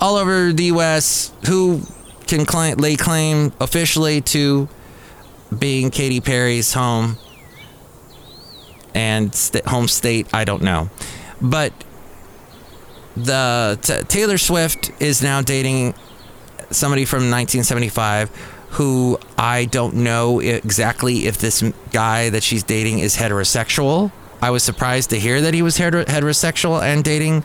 all 0.00 0.16
over 0.16 0.52
the 0.52 0.64
U.S. 0.64 1.32
Who 1.46 1.82
can 2.26 2.46
claim, 2.46 2.76
lay 2.76 2.96
claim 2.96 3.52
officially 3.60 4.20
to 4.22 4.68
being 5.56 5.90
Katy 5.90 6.20
Perry's 6.20 6.72
home 6.72 7.16
and 8.94 9.34
st- 9.34 9.66
home 9.66 9.88
state? 9.88 10.28
I 10.32 10.44
don't 10.44 10.62
know, 10.62 10.90
but 11.40 11.72
the 13.16 13.78
t- 13.82 14.02
Taylor 14.04 14.38
Swift 14.38 14.92
is 15.00 15.22
now 15.22 15.42
dating 15.42 15.94
somebody 16.70 17.04
from 17.04 17.30
1975 17.30 18.30
who 18.70 19.18
I 19.36 19.64
don't 19.64 19.94
know 19.96 20.40
exactly 20.40 21.26
if 21.26 21.38
this 21.38 21.62
guy 21.90 22.30
that 22.30 22.42
she's 22.42 22.62
dating 22.62 22.98
is 22.98 23.16
heterosexual. 23.16 24.12
I 24.40 24.50
was 24.50 24.62
surprised 24.62 25.10
to 25.10 25.18
hear 25.18 25.40
that 25.40 25.54
he 25.54 25.62
was 25.62 25.78
heter- 25.78 26.04
heterosexual 26.04 26.80
and 26.82 27.02
dating 27.02 27.44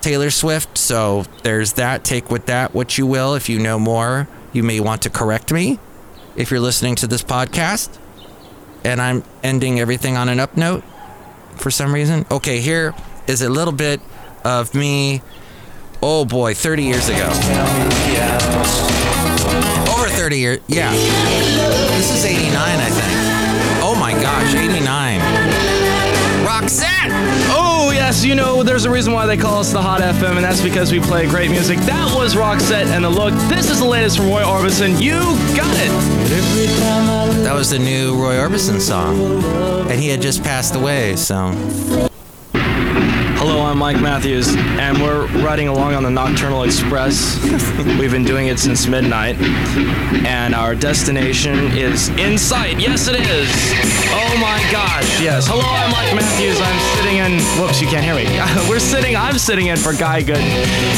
Taylor 0.00 0.30
Swift. 0.30 0.78
So 0.78 1.24
there's 1.42 1.74
that. 1.74 2.04
Take 2.04 2.30
with 2.30 2.46
that 2.46 2.74
what 2.74 2.96
you 2.96 3.06
will. 3.06 3.34
If 3.34 3.48
you 3.48 3.58
know 3.58 3.78
more, 3.78 4.28
you 4.52 4.62
may 4.62 4.80
want 4.80 5.02
to 5.02 5.10
correct 5.10 5.52
me 5.52 5.78
if 6.36 6.50
you're 6.50 6.60
listening 6.60 6.94
to 6.96 7.06
this 7.06 7.22
podcast. 7.22 7.98
And 8.84 9.00
I'm 9.00 9.24
ending 9.42 9.78
everything 9.78 10.16
on 10.16 10.28
an 10.28 10.40
up 10.40 10.56
note 10.56 10.84
for 11.56 11.70
some 11.70 11.92
reason. 11.92 12.24
Okay, 12.30 12.60
here 12.60 12.94
is 13.26 13.42
a 13.42 13.50
little 13.50 13.74
bit 13.74 14.00
of 14.44 14.74
me. 14.74 15.20
Oh 16.02 16.24
boy, 16.24 16.54
30 16.54 16.84
years 16.84 17.08
ago. 17.10 17.28
Over 20.20 20.28
30 20.28 20.38
years. 20.38 20.60
Yeah. 20.68 20.92
This 20.92 22.10
is 22.12 22.24
89, 22.26 22.52
I 22.54 22.90
think. 22.90 23.82
Oh 23.82 23.96
my 23.98 24.12
gosh, 24.12 24.54
89. 24.54 25.18
Roxette! 26.44 27.08
Oh, 27.48 27.90
yes, 27.94 28.22
you 28.22 28.34
know, 28.34 28.62
there's 28.62 28.84
a 28.84 28.90
reason 28.90 29.14
why 29.14 29.24
they 29.24 29.38
call 29.38 29.60
us 29.60 29.72
the 29.72 29.80
Hot 29.80 30.02
FM, 30.02 30.36
and 30.36 30.44
that's 30.44 30.60
because 30.60 30.92
we 30.92 31.00
play 31.00 31.26
great 31.26 31.50
music. 31.50 31.78
That 31.80 32.14
was 32.14 32.34
Roxette 32.34 32.88
and 32.88 33.02
The 33.02 33.08
Look. 33.08 33.32
This 33.48 33.70
is 33.70 33.78
the 33.78 33.86
latest 33.86 34.18
from 34.18 34.28
Roy 34.28 34.42
Orbison. 34.42 35.00
You 35.00 35.20
got 35.56 35.74
it. 35.78 37.42
That 37.42 37.54
was 37.54 37.70
the 37.70 37.78
new 37.78 38.14
Roy 38.22 38.34
Orbison 38.34 38.78
song. 38.78 39.42
And 39.90 39.98
he 39.98 40.08
had 40.08 40.20
just 40.20 40.42
passed 40.42 40.74
away, 40.74 41.16
so. 41.16 42.09
I'm 43.70 43.78
Mike 43.78 44.00
Matthews, 44.00 44.56
and 44.56 45.00
we're 45.00 45.28
riding 45.44 45.68
along 45.68 45.94
on 45.94 46.02
the 46.02 46.10
Nocturnal 46.10 46.64
Express. 46.64 47.40
We've 48.00 48.10
been 48.10 48.24
doing 48.24 48.48
it 48.48 48.58
since 48.58 48.88
midnight, 48.88 49.36
and 50.26 50.56
our 50.56 50.74
destination 50.74 51.70
is 51.78 52.08
in 52.08 52.36
sight. 52.36 52.80
Yes, 52.80 53.06
it 53.06 53.20
is. 53.20 53.48
Oh 54.10 54.36
my 54.40 54.58
gosh, 54.72 55.22
yes. 55.22 55.46
Hello, 55.46 55.62
I'm 55.62 55.92
Mike 55.92 56.20
Matthews. 56.20 56.58
I'm 56.60 56.80
sitting 56.98 57.18
in. 57.18 57.62
Whoops, 57.62 57.80
you 57.80 57.86
can't 57.86 58.04
hear 58.04 58.16
me. 58.16 58.24
we're 58.68 58.80
sitting. 58.80 59.14
I'm 59.14 59.38
sitting 59.38 59.68
in 59.68 59.76
for 59.76 59.92
Guy 59.92 60.22
Good, 60.22 60.42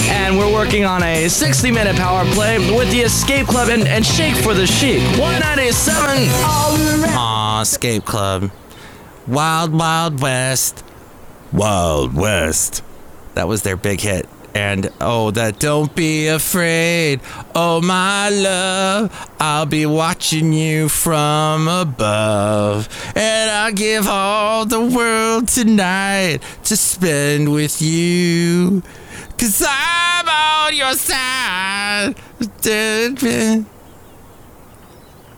and 0.09 0.39
we're 0.39 0.51
working 0.51 0.87
on 0.87 1.03
a 1.03 1.27
60-minute 1.27 1.97
power 1.97 2.25
play 2.33 2.57
with 2.75 2.91
the 2.91 3.01
Escape 3.01 3.49
Club 3.49 3.69
and, 3.69 3.87
and 3.87 4.03
Shake 4.05 4.37
for 4.37 4.55
the 4.55 4.67
Chic. 4.67 5.03
197. 5.21 6.27
Aw, 6.41 7.61
Escape 7.61 8.07
Club. 8.07 8.51
Wild 9.27 9.75
Wild 9.75 10.23
West. 10.23 10.83
Wild 11.53 12.15
West. 12.15 12.83
That 13.35 13.49
was 13.49 13.63
their 13.63 13.77
big 13.77 14.01
hit. 14.01 14.29
And 14.55 14.91
oh, 15.01 15.31
that 15.31 15.59
don't 15.59 15.95
be 15.95 16.29
afraid. 16.29 17.21
Oh, 17.55 17.81
my 17.81 18.29
love, 18.29 19.31
I'll 19.41 19.67
be 19.67 19.87
watching 19.87 20.53
you 20.53 20.91
from 20.91 21.69
above. 21.69 22.89
And 23.17 23.51
I'll 23.51 23.73
give 23.73 24.07
all 24.07 24.67
the 24.67 24.81
world 24.85 25.49
tonight 25.49 26.41
to 26.65 26.77
spend 26.77 27.51
with 27.51 27.81
you. 27.81 28.83
Cause 29.39 29.65
I'm 29.67 30.29
on 30.29 30.77
your 30.77 30.95
side. 30.95 32.15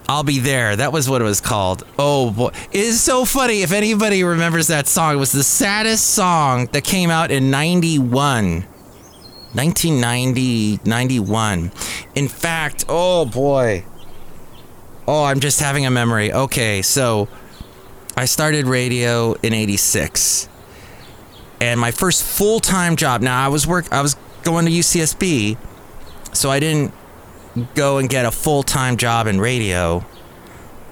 I'll 0.08 0.22
be 0.22 0.38
there. 0.38 0.76
That 0.76 0.92
was 0.92 1.08
what 1.08 1.20
it 1.20 1.24
was 1.24 1.40
called. 1.40 1.84
Oh 1.98 2.30
boy. 2.30 2.50
It 2.72 2.80
is 2.80 3.00
so 3.00 3.24
funny 3.24 3.62
if 3.62 3.72
anybody 3.72 4.22
remembers 4.22 4.66
that 4.66 4.86
song. 4.86 5.14
It 5.14 5.18
was 5.18 5.32
the 5.32 5.42
saddest 5.42 6.08
song 6.08 6.66
that 6.72 6.84
came 6.84 7.10
out 7.10 7.30
in 7.30 7.50
91. 7.50 8.66
1990, 9.54 10.80
91. 10.84 11.72
In 12.14 12.28
fact, 12.28 12.84
oh 12.88 13.24
boy. 13.24 13.84
Oh, 15.06 15.24
I'm 15.24 15.40
just 15.40 15.60
having 15.60 15.86
a 15.86 15.90
memory. 15.90 16.32
Okay, 16.32 16.82
so 16.82 17.28
I 18.16 18.24
started 18.24 18.66
radio 18.66 19.34
in 19.42 19.52
86. 19.52 20.48
And 21.60 21.78
my 21.78 21.90
first 21.90 22.24
full-time 22.24 22.96
job. 22.96 23.22
Now, 23.22 23.44
I 23.44 23.48
was 23.48 23.66
work 23.66 23.90
I 23.92 24.02
was 24.02 24.16
going 24.42 24.66
to 24.66 24.72
UCSB, 24.72 25.56
so 26.32 26.50
I 26.50 26.60
didn't 26.60 26.92
go 27.74 27.98
and 27.98 28.08
get 28.08 28.24
a 28.24 28.30
full-time 28.30 28.96
job 28.96 29.26
in 29.26 29.40
radio 29.40 30.04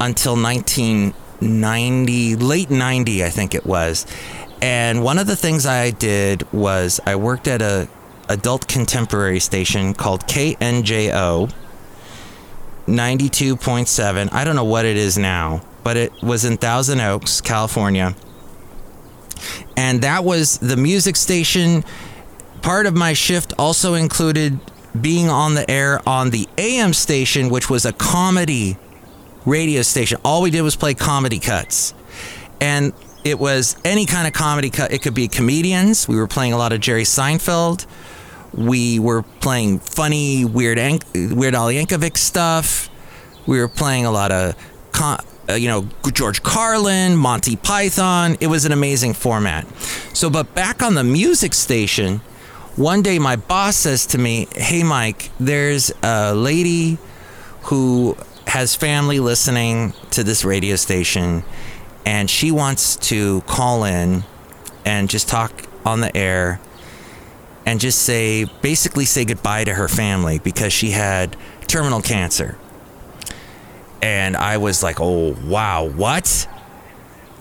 until 0.00 0.34
1990 0.34 2.36
late 2.36 2.70
90 2.70 3.24
i 3.24 3.28
think 3.28 3.54
it 3.54 3.66
was. 3.66 4.06
And 4.60 5.02
one 5.02 5.18
of 5.18 5.26
the 5.26 5.36
things 5.36 5.66
i 5.66 5.90
did 5.90 6.50
was 6.52 7.00
i 7.06 7.16
worked 7.16 7.48
at 7.48 7.62
a 7.62 7.88
adult 8.28 8.68
contemporary 8.68 9.40
station 9.40 9.94
called 9.94 10.26
knjo 10.26 11.52
92.7 12.86 14.32
i 14.32 14.44
don't 14.44 14.56
know 14.56 14.64
what 14.64 14.84
it 14.84 14.96
is 14.96 15.18
now 15.18 15.62
but 15.84 15.96
it 15.96 16.12
was 16.22 16.44
in 16.44 16.56
thousand 16.56 17.00
oaks 17.00 17.40
california. 17.40 18.14
And 19.76 20.02
that 20.02 20.24
was 20.24 20.58
the 20.58 20.76
music 20.76 21.16
station. 21.16 21.84
Part 22.62 22.86
of 22.86 22.94
my 22.94 23.12
shift 23.12 23.52
also 23.58 23.94
included 23.94 24.60
being 25.00 25.28
on 25.28 25.54
the 25.54 25.70
air 25.70 26.06
on 26.08 26.30
the 26.30 26.48
AM 26.58 26.92
station, 26.92 27.48
which 27.48 27.70
was 27.70 27.84
a 27.84 27.92
comedy 27.92 28.76
radio 29.46 29.82
station. 29.82 30.18
All 30.24 30.42
we 30.42 30.50
did 30.50 30.62
was 30.62 30.76
play 30.76 30.94
comedy 30.94 31.38
cuts. 31.38 31.94
And 32.60 32.92
it 33.24 33.38
was 33.38 33.76
any 33.84 34.06
kind 34.06 34.26
of 34.26 34.32
comedy 34.32 34.70
cut. 34.70 34.92
It 34.92 35.02
could 35.02 35.14
be 35.14 35.28
comedians. 35.28 36.08
We 36.08 36.16
were 36.16 36.26
playing 36.26 36.52
a 36.52 36.58
lot 36.58 36.72
of 36.72 36.80
Jerry 36.80 37.04
Seinfeld. 37.04 37.86
We 38.52 38.98
were 38.98 39.22
playing 39.22 39.78
funny 39.80 40.44
Weird, 40.44 40.78
Weird 41.14 41.54
Al 41.54 41.68
Yankovic 41.68 42.16
stuff. 42.16 42.90
We 43.46 43.58
were 43.58 43.68
playing 43.68 44.06
a 44.06 44.10
lot 44.10 44.30
of, 44.30 44.54
uh, 45.00 45.18
you 45.54 45.68
know, 45.68 45.88
George 46.12 46.42
Carlin, 46.42 47.16
Monty 47.16 47.56
Python. 47.56 48.36
It 48.40 48.48
was 48.48 48.64
an 48.64 48.72
amazing 48.72 49.14
format. 49.14 49.66
So, 50.14 50.28
but 50.28 50.54
back 50.54 50.82
on 50.82 50.94
the 50.94 51.04
music 51.04 51.54
station, 51.54 52.20
one 52.76 53.02
day 53.02 53.18
my 53.18 53.36
boss 53.36 53.76
says 53.76 54.06
to 54.06 54.18
me, 54.18 54.48
Hey, 54.54 54.82
Mike, 54.82 55.30
there's 55.38 55.92
a 56.02 56.34
lady 56.34 56.98
who 57.64 58.16
has 58.46 58.74
family 58.74 59.20
listening 59.20 59.92
to 60.10 60.24
this 60.24 60.44
radio 60.44 60.76
station, 60.76 61.44
and 62.04 62.28
she 62.28 62.50
wants 62.50 62.96
to 62.96 63.42
call 63.42 63.84
in 63.84 64.24
and 64.84 65.08
just 65.08 65.28
talk 65.28 65.64
on 65.84 66.00
the 66.00 66.14
air 66.16 66.60
and 67.64 67.80
just 67.80 68.02
say, 68.02 68.44
basically 68.60 69.04
say 69.04 69.24
goodbye 69.24 69.64
to 69.64 69.74
her 69.74 69.88
family 69.88 70.38
because 70.38 70.72
she 70.72 70.90
had 70.90 71.36
terminal 71.66 72.02
cancer. 72.02 72.58
And 74.00 74.36
I 74.36 74.56
was 74.56 74.82
like, 74.82 75.00
Oh, 75.00 75.36
wow, 75.46 75.84
what? 75.84 76.48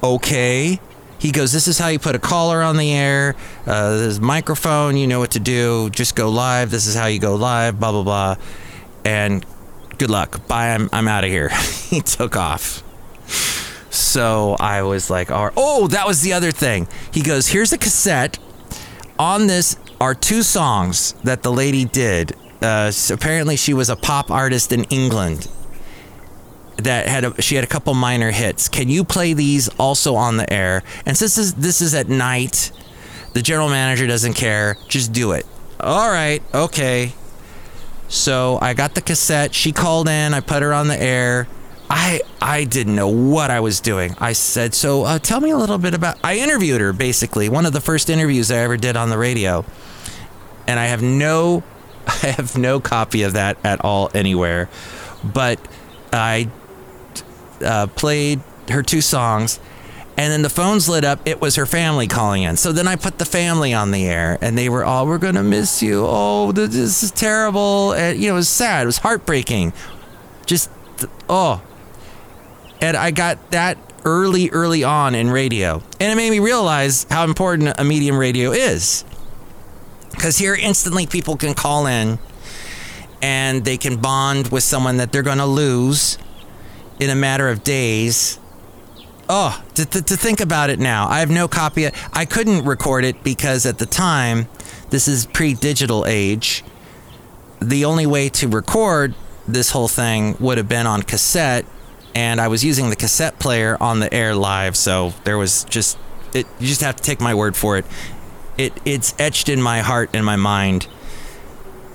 Okay. 0.04 0.80
He 1.17 1.32
goes, 1.32 1.52
This 1.52 1.67
is 1.67 1.80
how 1.80 1.88
you 1.88 2.00
put 2.00 2.15
a 2.15 2.20
caller 2.20 2.62
on 2.62 2.78
the 2.78 2.91
air. 2.91 3.36
Uh, 3.65 4.12
microphone. 4.21 4.97
You 4.97 5.08
know 5.08 5.19
what 5.19 5.32
to 5.32 5.39
do. 5.39 5.89
Just 5.89 6.15
go 6.15 6.30
live. 6.30 6.71
This 6.71 6.88
is 6.88 6.95
how 6.95 7.06
you 7.08 7.19
go 7.19 7.36
live, 7.36 7.80
blah, 7.80 7.91
blah, 7.91 8.04
blah. 8.04 8.36
And 9.06 9.45
good 9.97 10.10
luck. 10.10 10.47
Bye. 10.47 10.74
I'm, 10.74 10.89
I'm 10.91 11.08
out 11.08 11.24
of 11.24 11.30
here. 11.30 11.50
he 11.89 12.02
took 12.02 12.36
off. 12.36 12.84
So 13.91 14.56
I 14.60 14.82
was 14.84 15.10
like. 15.10 15.30
Oh, 15.32 15.88
that 15.88 16.08
was 16.08 16.21
the 16.21 16.34
other 16.34 16.52
thing. 16.52 16.88
He 17.12 17.21
goes, 17.21 17.47
Here's 17.47 17.74
a 17.74 17.78
cassette. 17.78 18.39
On 19.19 19.45
this 19.45 19.76
are 20.00 20.15
two 20.15 20.41
songs 20.41 21.13
that 21.24 21.43
the 21.43 21.52
lady 21.52 21.86
did. 21.86 22.36
Uh, 22.62 22.89
so 22.89 23.13
apparently, 23.13 23.56
she 23.56 23.74
was 23.74 23.89
a 23.89 23.95
pop 23.95 24.32
artist 24.32 24.71
in 24.71 24.84
England 24.86 25.47
that 26.78 27.08
had 27.08 27.24
a, 27.24 27.41
she 27.41 27.56
had 27.56 27.63
a 27.63 27.67
couple 27.67 27.93
minor 27.93 28.32
hits. 28.32 28.67
Can 28.67 28.89
you 28.89 29.04
play 29.04 29.34
these 29.34 29.67
also 29.80 30.15
on 30.15 30.38
the 30.38 30.52
air? 30.52 30.84
And 31.06 31.15
since 31.17 31.36
this 31.36 31.45
is, 31.45 31.54
this 31.56 31.82
is 31.82 31.93
at 31.93 32.08
night, 32.08 32.71
the 33.34 33.41
general 33.41 33.70
manager 33.70 34.08
doesn't 34.08 34.34
care. 34.34 34.78
Just 34.88 35.13
do 35.13 35.32
it. 35.32 35.46
All 35.80 36.10
right, 36.10 36.41
okay. 36.54 37.13
So 38.08 38.60
I 38.62 38.74
got 38.74 38.94
the 38.94 39.02
cassette. 39.02 39.56
She 39.56 39.72
called 39.72 40.08
in. 40.08 40.34
I 40.34 40.41
put 40.41 40.62
her 40.62 40.74
on 40.74 40.88
the 40.88 41.02
air. 41.02 41.48
I 41.89 42.22
I 42.41 42.63
didn't 42.63 42.96
know 42.96 43.08
what 43.08 43.52
I 43.52 43.60
was 43.60 43.80
doing. 43.80 44.15
I 44.20 44.34
said, 44.34 44.74
"So 44.74 45.04
uh, 45.04 45.20
tell 45.20 45.41
me 45.41 45.50
a 45.52 45.58
little 45.58 45.78
bit 45.78 45.94
about." 45.94 46.17
I 46.24 46.38
interviewed 46.38 46.82
her 46.82 46.94
basically, 46.94 47.50
one 47.50 47.65
of 47.65 47.74
the 47.74 47.82
first 47.82 48.10
interviews 48.10 48.52
I 48.52 48.58
ever 48.58 48.78
did 48.78 48.96
on 48.96 49.10
the 49.10 49.17
radio, 49.17 49.65
and 50.67 50.80
I 50.80 50.86
have 50.86 51.02
no 51.02 51.63
I 52.08 52.28
have 52.28 52.58
no 52.58 52.80
copy 52.80 53.24
of 53.24 53.34
that 53.34 53.58
at 53.63 53.84
all 53.84 54.10
anywhere. 54.13 54.70
But 55.24 55.60
I 56.13 56.50
uh, 57.63 57.88
played 57.88 58.41
her 58.70 58.84
two 58.84 59.02
songs, 59.02 59.60
and 60.22 60.32
then 60.32 60.44
the 60.44 60.50
phones 60.50 60.88
lit 60.88 61.04
up. 61.04 61.20
It 61.26 61.42
was 61.42 61.56
her 61.56 61.66
family 61.66 62.06
calling 62.06 62.44
in. 62.44 62.56
So 62.56 62.72
then 62.72 62.88
I 62.88 62.96
put 62.96 63.18
the 63.18 63.26
family 63.26 63.74
on 63.74 63.90
the 63.90 64.06
air, 64.06 64.38
and 64.40 64.56
they 64.56 64.70
were 64.70 64.86
all, 64.86 65.08
"We're 65.08 65.18
gonna 65.18 65.42
miss 65.42 65.82
you. 65.82 66.06
Oh, 66.08 66.52
this 66.52 67.02
is 67.02 67.10
terrible." 67.10 67.94
And 67.94 68.22
you 68.22 68.28
know, 68.28 68.36
it 68.36 68.38
was 68.38 68.48
sad. 68.48 68.84
It 68.84 68.86
was 68.86 69.00
heartbreaking. 69.00 69.74
Just 70.46 70.70
oh, 71.28 71.62
and 72.80 72.96
I 72.96 73.10
got 73.10 73.50
that 73.50 73.80
early, 74.06 74.52
early 74.52 74.84
on 74.84 75.16
in 75.16 75.32
radio, 75.32 75.82
and 76.00 76.12
it 76.12 76.16
made 76.16 76.30
me 76.30 76.38
realize 76.38 77.08
how 77.10 77.24
important 77.24 77.74
a 77.80 77.84
medium 77.84 78.16
radio 78.16 78.52
is. 78.52 79.04
Because 80.12 80.38
here, 80.38 80.54
instantly, 80.54 81.08
people 81.08 81.36
can 81.36 81.56
call 81.56 81.88
in 81.88 82.20
and 83.24 83.66
they 83.66 83.78
can 83.78 83.98
bond 83.98 84.50
with 84.50 84.62
someone 84.62 84.98
that 84.98 85.12
they're 85.12 85.24
to 85.24 85.46
lose 85.46 86.20
in 87.00 87.10
a 87.10 87.16
matter 87.16 87.50
of 87.50 87.64
days. 87.64 88.38
Oh, 89.34 89.63
to, 89.76 89.86
to, 89.86 90.02
to 90.02 90.17
think 90.17 90.41
about 90.41 90.70
it 90.70 90.78
now. 90.78 91.08
I 91.08 91.20
have 91.20 91.30
no 91.30 91.48
copy. 91.48 91.86
Of, 91.86 91.94
I 92.12 92.26
couldn't 92.26 92.65
record 92.65 93.06
it 93.06 93.24
because 93.24 93.65
at 93.65 93.78
the 93.78 93.86
time, 93.86 94.50
this 94.89 95.08
is 95.08 95.26
pre 95.26 95.54
digital 95.54 96.06
age. 96.06 96.65
The 97.62 97.86
only 97.86 98.06
way 98.06 98.28
to 98.28 98.50
record 98.50 99.15
this 99.48 99.70
whole 99.70 99.88
thing 99.88 100.36
would 100.41 100.58
have 100.58 100.67
been 100.67 100.86
on 100.86 101.04
cassette, 101.04 101.65
and 102.13 102.41
I 102.41 102.50
was 102.50 102.65
using 102.65 102.89
the 102.89 102.98
cassette 102.98 103.39
player 103.39 103.78
on 103.80 104.02
the 104.02 104.13
air 104.13 104.36
live, 104.36 104.76
so 104.76 105.13
there 105.24 105.38
was 105.38 105.63
just 105.63 105.98
it. 106.34 106.46
You 106.60 106.67
just 106.67 106.82
have 106.82 106.98
to 106.98 107.04
take 107.04 107.22
my 107.22 107.34
word 107.34 107.56
for 107.56 107.78
it. 107.78 107.86
It 108.58 108.74
it's 108.84 109.15
etched 109.17 109.48
in 109.48 109.62
my 109.62 109.80
heart 109.80 110.10
and 110.12 110.26
my 110.26 110.36
mind, 110.36 110.88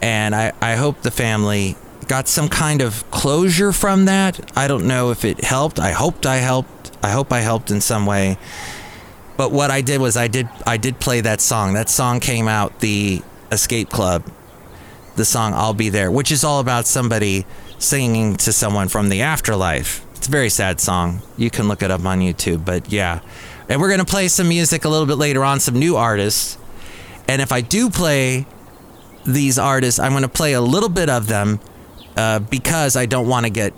and 0.01 0.35
I 0.35 0.55
I 0.63 0.77
hope 0.77 1.03
the 1.03 1.11
family 1.11 1.77
got 2.09 2.29
some 2.29 2.49
kind 2.49 2.81
of 2.81 3.11
closure 3.11 3.73
from 3.73 4.07
that. 4.07 4.57
I 4.57 4.69
don't 4.69 4.87
know 4.87 5.11
if 5.11 5.23
it 5.23 5.45
helped. 5.45 5.79
I 5.79 5.91
hoped 5.91 6.25
I 6.25 6.37
helped. 6.37 6.71
I 7.03 7.11
hope 7.11 7.33
I 7.33 7.41
helped 7.41 7.71
in 7.71 7.81
some 7.81 8.07
way. 8.07 8.39
But 9.37 9.53
what 9.53 9.71
I 9.71 9.81
did 9.83 10.01
was 10.01 10.17
I 10.17 10.29
did 10.29 10.49
I 10.67 10.77
did 10.77 10.99
play 10.99 11.21
that 11.21 11.41
song. 11.41 11.75
That 11.75 11.89
song 11.89 12.21
came 12.21 12.49
out 12.49 12.81
the 12.81 13.23
Escape 13.53 13.91
Club. 13.91 14.25
The 15.17 15.25
song 15.25 15.55
I'll 15.55 15.75
Be 15.75 15.89
There, 15.89 16.11
which 16.11 16.31
is 16.31 16.45
all 16.45 16.61
about 16.61 16.87
somebody 16.87 17.47
singing 17.79 18.37
to 18.37 18.53
someone 18.53 18.89
from 18.89 19.09
the 19.09 19.23
afterlife. 19.23 20.05
It's 20.15 20.29
a 20.29 20.31
very 20.31 20.51
sad 20.51 20.81
song. 20.81 21.23
You 21.37 21.51
can 21.51 21.69
look 21.69 21.83
it 21.83 21.91
up 21.91 22.05
on 22.05 22.21
YouTube, 22.21 22.65
but 22.65 22.93
yeah. 22.93 23.21
And 23.69 23.81
we're 23.81 23.89
going 23.89 24.01
to 24.01 24.05
play 24.05 24.29
some 24.29 24.49
music 24.49 24.85
a 24.85 24.89
little 24.89 25.07
bit 25.07 25.17
later 25.17 25.43
on, 25.43 25.61
some 25.61 25.79
new 25.79 25.97
artists. 25.97 26.59
And 27.29 27.43
if 27.43 27.51
I 27.51 27.61
do 27.61 27.91
play 27.91 28.47
these 29.25 29.59
artists, 29.59 29.99
I'm 29.99 30.13
going 30.13 30.23
to 30.23 30.29
play 30.29 30.53
a 30.53 30.61
little 30.61 30.89
bit 30.89 31.11
of 31.11 31.27
them 31.27 31.61
uh, 32.17 32.39
because 32.39 32.97
I 32.97 33.07
don't 33.07 33.29
want 33.29 33.45
to 33.45 33.51
get 33.51 33.73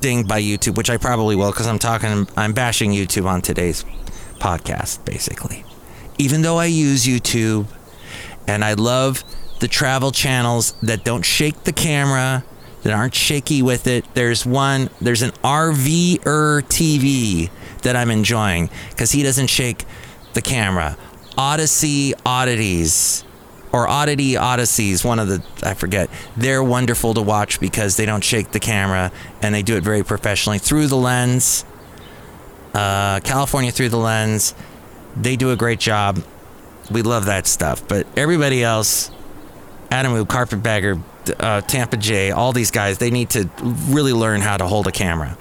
dinged 0.00 0.28
by 0.28 0.40
YouTube, 0.40 0.76
which 0.76 0.90
I 0.90 0.96
probably 0.96 1.36
will 1.36 1.50
because 1.50 1.66
I'm 1.66 1.78
talking, 1.78 2.26
I'm 2.36 2.52
bashing 2.52 2.92
YouTube 2.92 3.26
on 3.26 3.42
today's 3.42 3.84
podcast, 4.38 5.04
basically. 5.04 5.64
Even 6.18 6.42
though 6.42 6.58
I 6.58 6.66
use 6.66 7.04
YouTube 7.06 7.66
and 8.46 8.64
I 8.64 8.74
love 8.74 9.24
the 9.60 9.68
travel 9.68 10.10
channels 10.10 10.72
that 10.82 11.04
don't 11.04 11.24
shake 11.24 11.64
the 11.64 11.72
camera, 11.72 12.44
that 12.82 12.92
aren't 12.92 13.14
shaky 13.14 13.62
with 13.62 13.86
it, 13.86 14.04
there's 14.14 14.44
one, 14.44 14.90
there's 15.00 15.22
an 15.22 15.30
RVer 15.44 16.62
TV 16.62 17.50
that 17.82 17.94
I'm 17.94 18.10
enjoying 18.10 18.70
because 18.90 19.12
he 19.12 19.22
doesn't 19.22 19.46
shake 19.46 19.84
the 20.34 20.42
camera. 20.42 20.96
Odyssey 21.38 22.12
Oddities 22.26 23.24
or 23.72 23.88
Oddity 23.88 24.36
Odysseys, 24.36 25.04
one 25.04 25.18
of 25.18 25.28
the, 25.28 25.42
I 25.62 25.74
forget. 25.74 26.10
They're 26.36 26.62
wonderful 26.62 27.14
to 27.14 27.22
watch 27.22 27.58
because 27.58 27.96
they 27.96 28.04
don't 28.04 28.22
shake 28.22 28.52
the 28.52 28.60
camera 28.60 29.10
and 29.40 29.54
they 29.54 29.62
do 29.62 29.76
it 29.76 29.82
very 29.82 30.02
professionally 30.02 30.58
through 30.58 30.88
the 30.88 30.96
lens. 30.96 31.64
Uh, 32.74 33.20
California 33.20 33.70
through 33.70 33.88
the 33.88 33.98
lens. 33.98 34.54
They 35.16 35.36
do 35.36 35.50
a 35.50 35.56
great 35.56 35.80
job. 35.80 36.22
We 36.90 37.02
love 37.02 37.26
that 37.26 37.46
stuff. 37.46 37.86
But 37.88 38.06
everybody 38.16 38.62
else, 38.62 39.10
Adam 39.90 40.12
Woo, 40.12 40.24
Carpetbagger, 40.26 41.00
uh, 41.38 41.62
Tampa 41.62 41.96
J, 41.96 42.30
all 42.30 42.52
these 42.52 42.70
guys, 42.70 42.98
they 42.98 43.10
need 43.10 43.30
to 43.30 43.48
really 43.88 44.12
learn 44.12 44.40
how 44.40 44.56
to 44.56 44.66
hold 44.66 44.86
a 44.86 44.92
camera 44.92 45.38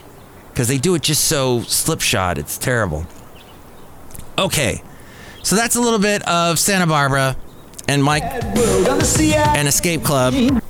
because 0.50 0.67
they 0.67 0.78
do 0.78 0.96
it 0.96 1.02
just 1.02 1.26
so 1.26 1.62
slipshod. 1.62 2.38
It's 2.38 2.58
terrible. 2.58 3.06
Okay, 4.38 4.82
so 5.44 5.56
that's 5.56 5.76
a 5.76 5.82
little 5.82 6.00
bit 6.00 6.26
of 6.28 6.60
Santa 6.60 6.88
Barbara 6.88 7.36
and 7.88 8.04
Mike 8.04 8.24
and 8.24 9.67
Escape 9.67 10.04
Club. 10.04 10.61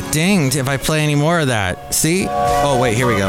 Get 0.00 0.12
dinged 0.12 0.56
if 0.56 0.66
I 0.68 0.76
play 0.76 1.00
any 1.02 1.14
more 1.14 1.38
of 1.38 1.46
that. 1.48 1.94
See? 1.94 2.26
Oh, 2.28 2.80
wait, 2.80 2.96
here 2.96 3.06
we 3.06 3.16
go. 3.16 3.28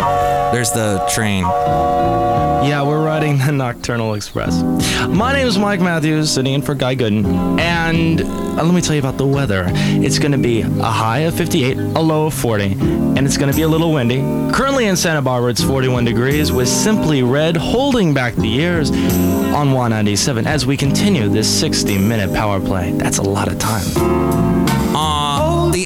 There's 0.51 0.71
the 0.71 1.05
train. 1.13 1.43
Yeah, 1.43 2.81
we're 2.81 3.05
riding 3.05 3.37
the 3.37 3.51
Nocturnal 3.51 4.15
Express. 4.15 4.63
My 5.07 5.31
name 5.31 5.45
is 5.45 5.59
Mike 5.59 5.79
Matthews, 5.79 6.31
sitting 6.31 6.55
in 6.55 6.61
for 6.63 6.73
Guy 6.73 6.95
Gooden. 6.95 7.59
And 7.59 8.21
uh, 8.21 8.63
let 8.63 8.73
me 8.73 8.81
tell 8.81 8.95
you 8.95 8.99
about 8.99 9.17
the 9.17 9.27
weather. 9.27 9.65
It's 9.67 10.17
going 10.17 10.31
to 10.31 10.39
be 10.39 10.61
a 10.61 10.69
high 10.69 11.19
of 11.19 11.35
58, 11.35 11.77
a 11.77 11.99
low 11.99 12.25
of 12.25 12.33
40, 12.33 12.63
and 12.71 13.27
it's 13.27 13.37
going 13.37 13.51
to 13.51 13.55
be 13.55 13.61
a 13.61 13.67
little 13.67 13.93
windy. 13.93 14.21
Currently 14.51 14.87
in 14.87 14.95
Santa 14.95 15.21
Barbara, 15.21 15.51
it's 15.51 15.63
41 15.63 16.05
degrees 16.05 16.51
with 16.51 16.67
Simply 16.67 17.21
Red 17.21 17.55
holding 17.57 18.11
back 18.11 18.33
the 18.33 18.47
years 18.47 18.89
on 18.89 19.71
197 19.71 20.47
as 20.47 20.65
we 20.65 20.77
continue 20.77 21.29
this 21.29 21.47
60 21.59 21.99
minute 21.99 22.33
power 22.33 22.59
play. 22.59 22.91
That's 22.93 23.19
a 23.19 23.23
lot 23.23 23.49
of 23.49 23.59
time. 23.59 24.54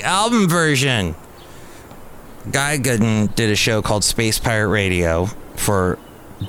Album 0.04 0.48
version. 0.48 1.16
Guy 2.52 2.78
Gooden 2.78 3.34
did 3.36 3.50
a 3.50 3.56
show 3.56 3.82
called 3.82 4.04
Space 4.04 4.40
Pirate 4.40 4.70
Radio 4.70 5.26
for 5.56 6.00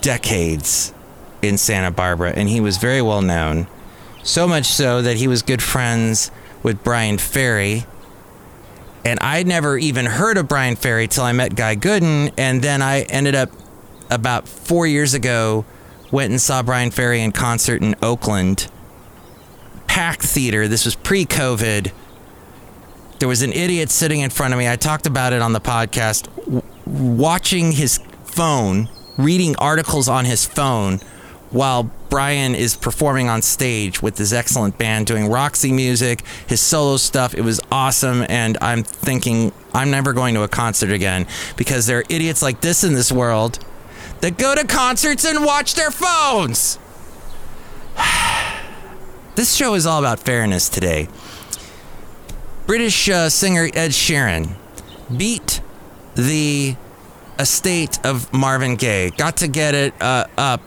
decades 0.01 0.95
in 1.43 1.59
Santa 1.59 1.91
Barbara, 1.91 2.33
and 2.35 2.49
he 2.49 2.61
was 2.61 2.79
very 2.79 3.03
well 3.03 3.23
known. 3.23 3.67
So 4.23 4.47
much 4.47 4.67
so 4.67 5.03
that 5.03 5.17
he 5.17 5.27
was 5.27 5.43
good 5.43 5.63
friends 5.63 6.31
with 6.63 6.83
Bryan 6.85 7.19
Ferry. 7.19 7.87
And 9.05 9.19
I'd 9.21 9.47
never 9.47 9.79
even 9.79 10.07
heard 10.07 10.37
of 10.37 10.47
Bryan 10.47 10.77
Ferry 10.77 11.09
till 11.09 11.25
I 11.25 11.33
met 11.33 11.57
Guy 11.57 11.77
Gooden, 11.77 12.33
and 12.37 12.63
then 12.63 12.83
I 12.83 13.03
ended 13.03 13.35
up 13.35 13.51
about 14.11 14.47
four 14.47 14.87
years 14.87 15.15
ago 15.15 15.65
went 16.11 16.31
and 16.31 16.41
saw 16.41 16.63
Bryan 16.63 16.91
Ferry 16.91 17.21
in 17.21 17.33
concert 17.33 17.83
in 17.83 17.95
Oakland. 18.03 18.71
Packed 19.87 20.23
theater. 20.23 20.69
This 20.69 20.85
was 20.85 20.95
pre-COVID. 20.95 21.93
There 23.21 23.29
was 23.29 23.43
an 23.43 23.53
idiot 23.53 23.91
sitting 23.91 24.21
in 24.21 24.31
front 24.31 24.55
of 24.55 24.59
me. 24.59 24.67
I 24.67 24.77
talked 24.77 25.07
about 25.07 25.35
it 25.35 25.43
on 25.43 25.53
the 25.53 25.61
podcast. 25.61 26.25
W- 26.47 26.63
watching 26.87 27.73
his 27.73 27.99
phone, 28.25 28.89
reading 29.19 29.55
articles 29.57 30.09
on 30.09 30.25
his 30.25 30.47
phone 30.47 31.01
while 31.51 31.91
Bryan 32.09 32.55
is 32.55 32.77
performing 32.77 33.29
on 33.29 33.43
stage 33.43 34.01
with 34.01 34.17
his 34.17 34.33
excellent 34.33 34.79
band 34.79 35.07
doing 35.07 35.29
Roxy 35.29 35.71
music, 35.71 36.25
his 36.47 36.63
solo 36.63 36.97
stuff. 36.97 37.35
It 37.35 37.43
was 37.43 37.61
awesome. 37.71 38.25
And 38.31 38.57
I'm 38.63 38.83
thinking, 38.83 39.53
I'm 39.75 39.91
never 39.91 40.15
going 40.15 40.35
to 40.37 40.43
a 40.43 40.49
concert 40.49 40.91
again 40.91 41.27
because 41.59 41.87
there 41.87 41.99
are 41.99 42.05
idiots 42.09 42.41
like 42.41 42.63
this 42.63 42.85
in 42.85 42.95
this 42.95 43.13
world 43.13 43.59
that 44.23 44.39
go 44.39 44.55
to 44.55 44.67
concerts 44.67 45.27
and 45.27 45.45
watch 45.45 45.75
their 45.75 45.91
phones. 45.91 46.79
this 49.35 49.55
show 49.55 49.75
is 49.75 49.85
all 49.85 49.99
about 49.99 50.21
fairness 50.21 50.71
today. 50.71 51.07
British 52.71 53.09
uh, 53.09 53.29
singer 53.29 53.69
Ed 53.75 53.91
Sheeran 53.91 54.55
beat 55.17 55.61
the 56.15 56.77
estate 57.37 57.99
of 58.07 58.33
Marvin 58.33 58.77
Gaye. 58.77 59.11
Got 59.11 59.39
to 59.39 59.49
get 59.49 59.75
it 59.75 59.93
uh, 60.01 60.27
up. 60.39 60.63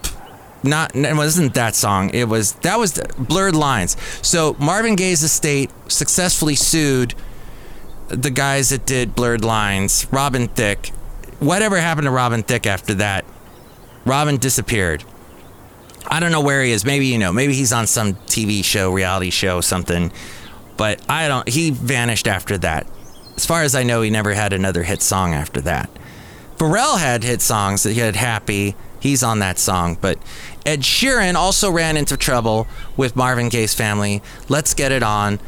Not 0.64 0.98
it 0.98 1.16
wasn't 1.16 1.54
that 1.54 1.76
song. 1.76 2.10
It 2.10 2.28
was 2.28 2.56
that 2.56 2.78
was 2.78 3.02
Blurred 3.18 3.56
Lines. 3.56 3.96
So 4.22 4.58
Marvin 4.60 4.98
Gaye's 4.98 5.24
estate 5.24 5.72
successfully 5.88 6.56
sued 6.56 7.16
the 8.10 8.32
guys 8.32 8.68
that 8.72 8.86
did 8.86 9.16
Blurred 9.16 9.46
Lines. 9.46 10.06
Robin 10.12 10.50
Thicke. 10.50 10.88
Whatever 11.40 11.78
happened 11.78 12.08
to 12.08 12.12
Robin 12.12 12.44
Thicke 12.44 12.68
after 12.68 12.96
that? 12.96 13.24
Robin 14.04 14.36
disappeared. 14.36 15.06
I 16.06 16.20
don't 16.20 16.34
know 16.34 16.42
where 16.42 16.64
he 16.64 16.74
is. 16.74 16.84
Maybe 16.84 17.06
you 17.06 17.18
know. 17.18 17.32
Maybe 17.32 17.54
he's 17.54 17.72
on 17.72 17.88
some 17.88 18.16
TV 18.16 18.62
show, 18.62 18.92
reality 18.92 19.30
show, 19.30 19.62
something. 19.62 20.12
But 20.78 21.02
I 21.10 21.28
don't. 21.28 21.48
He 21.48 21.70
vanished 21.72 22.28
after 22.28 22.58
that. 22.60 22.88
As 23.36 23.46
far 23.46 23.64
as 23.64 23.76
I 23.76 23.84
know, 23.84 24.02
he 24.02 24.10
never 24.10 24.34
had 24.34 24.54
another 24.54 24.84
hit 24.84 25.02
song 25.02 25.34
after 25.34 25.62
that. 25.62 25.90
Pharrell 26.58 27.00
had 27.00 27.24
hit 27.24 27.42
songs 27.42 27.84
that 27.84 27.94
he 27.94 28.00
had 28.00 28.16
Happy. 28.16 28.76
He's 29.00 29.24
on 29.24 29.40
that 29.40 29.60
song. 29.60 29.98
But 30.00 30.18
Ed 30.66 30.82
Sheeran 30.82 31.36
also 31.36 31.70
ran 31.72 31.98
into 31.98 32.16
trouble 32.16 32.68
with 32.96 33.16
Marvin 33.16 33.50
Gaye's 33.50 33.74
family. 33.74 34.22
Let's 34.50 34.74
get 34.74 34.92
it 34.92 35.04
on. 35.04 35.40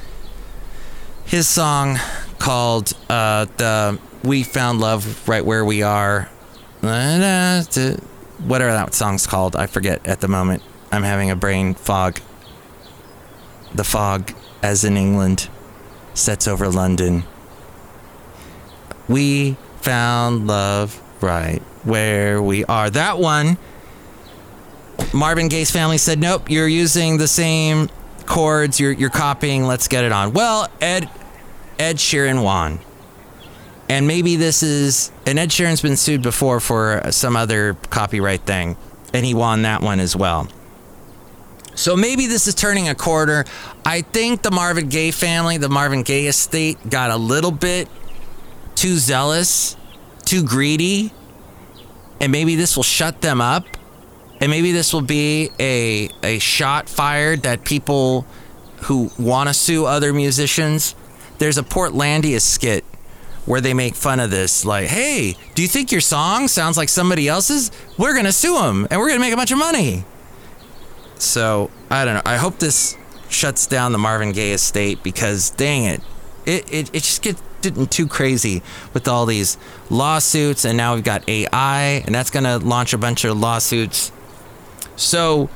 his 1.25 1.47
song 1.47 1.97
called 2.39 2.93
uh, 3.09 3.45
the 3.57 3.99
"We 4.23 4.43
Found 4.43 4.79
Love 4.79 5.27
Right 5.27 5.45
Where 5.45 5.65
We 5.65 5.81
Are," 5.81 6.29
whatever 6.81 8.71
that 8.71 8.93
song's 8.93 9.27
called. 9.27 9.55
I 9.55 9.67
forget 9.67 10.05
at 10.07 10.21
the 10.21 10.27
moment. 10.27 10.63
I'm 10.91 11.03
having 11.03 11.31
a 11.31 11.35
brain 11.35 11.73
fog. 11.73 12.19
The 13.73 13.83
fog, 13.83 14.33
as 14.61 14.83
in 14.83 14.97
England, 14.97 15.49
sets 16.13 16.47
over 16.47 16.69
London. 16.69 17.23
We 19.07 19.57
found 19.81 20.47
love 20.47 21.01
right 21.21 21.61
where 21.83 22.41
we 22.41 22.65
are. 22.65 22.89
That 22.89 23.19
one, 23.19 23.57
Marvin 25.13 25.47
Gaye's 25.47 25.71
family 25.71 25.97
said, 25.97 26.19
nope, 26.19 26.49
you're 26.49 26.67
using 26.67 27.17
the 27.17 27.27
same 27.27 27.89
chords, 28.25 28.79
you're, 28.79 28.91
you're 28.91 29.09
copying, 29.09 29.67
let's 29.67 29.87
get 29.87 30.03
it 30.03 30.11
on. 30.11 30.33
Well, 30.33 30.67
Ed, 30.81 31.09
Ed 31.77 31.97
Sheeran 31.97 32.43
won. 32.43 32.79
And 33.87 34.07
maybe 34.07 34.35
this 34.35 34.63
is, 34.63 35.11
and 35.27 35.37
Ed 35.37 35.49
Sheeran's 35.49 35.81
been 35.81 35.95
sued 35.95 36.23
before 36.23 36.59
for 36.59 37.03
some 37.11 37.35
other 37.35 37.75
copyright 37.91 38.41
thing, 38.41 38.77
and 39.13 39.23
he 39.23 39.35
won 39.35 39.61
that 39.61 39.81
one 39.83 39.99
as 39.99 40.15
well. 40.15 40.47
So 41.75 41.95
maybe 41.95 42.27
this 42.27 42.47
is 42.47 42.55
turning 42.55 42.87
a 42.87 42.95
quarter. 42.95 43.45
I 43.85 44.01
think 44.01 44.41
the 44.41 44.51
Marvin 44.51 44.87
Gaye 44.87 45.11
family, 45.11 45.57
the 45.57 45.69
Marvin 45.69 46.03
Gaye 46.03 46.27
estate, 46.27 46.89
got 46.89 47.11
a 47.11 47.17
little 47.17 47.51
bit 47.51 47.89
too 48.75 48.97
zealous, 48.97 49.75
too 50.23 50.43
greedy, 50.43 51.11
and 52.19 52.31
maybe 52.31 52.55
this 52.55 52.75
will 52.75 52.83
shut 52.83 53.21
them 53.21 53.41
up. 53.41 53.65
And 54.39 54.49
maybe 54.49 54.71
this 54.71 54.93
will 54.93 55.01
be 55.01 55.49
a 55.59 56.09
a 56.23 56.39
shot 56.39 56.89
fired 56.89 57.43
that 57.43 57.63
people 57.63 58.25
who 58.83 59.09
want 59.17 59.47
to 59.47 59.53
sue 59.53 59.85
other 59.85 60.13
musicians. 60.13 60.93
There's 61.37 61.57
a 61.57 61.63
Portlandia 61.63 62.41
skit 62.41 62.83
where 63.45 63.61
they 63.61 63.73
make 63.73 63.95
fun 63.95 64.19
of 64.19 64.31
this 64.31 64.65
like, 64.65 64.87
"Hey, 64.87 65.37
do 65.55 65.61
you 65.61 65.67
think 65.69 65.91
your 65.91 66.01
song 66.01 66.47
sounds 66.47 66.75
like 66.77 66.89
somebody 66.89 67.29
else's? 67.29 67.71
We're 67.97 68.13
to 68.21 68.33
sue 68.33 68.55
them 68.55 68.87
and 68.91 68.99
we're 68.99 69.11
to 69.11 69.19
make 69.19 69.33
a 69.33 69.37
bunch 69.37 69.51
of 69.51 69.57
money." 69.57 70.03
So, 71.17 71.71
I 71.89 72.05
don't 72.05 72.15
know. 72.15 72.21
I 72.25 72.37
hope 72.37 72.59
this 72.59 72.97
shuts 73.29 73.67
down 73.67 73.91
the 73.91 73.97
Marvin 73.97 74.31
Gaye 74.31 74.53
estate 74.53 75.03
because 75.03 75.49
dang 75.51 75.85
it. 75.85 76.01
It 76.45 76.71
it, 76.71 76.89
it 76.89 77.03
just 77.03 77.21
gets 77.21 77.41
getting 77.61 77.87
too 77.87 78.07
crazy 78.07 78.61
with 78.93 79.07
all 79.07 79.25
these 79.25 79.57
lawsuits, 79.89 80.65
and 80.65 80.77
now 80.77 80.95
we've 80.95 81.03
got 81.03 81.27
AI, 81.27 82.03
and 82.05 82.13
that's 82.13 82.29
to 82.29 82.59
launch 82.59 82.93
a 82.93 82.97
bunch 82.97 83.25
of 83.25 83.37
lawsuits. 83.37 84.11
So 84.95 85.49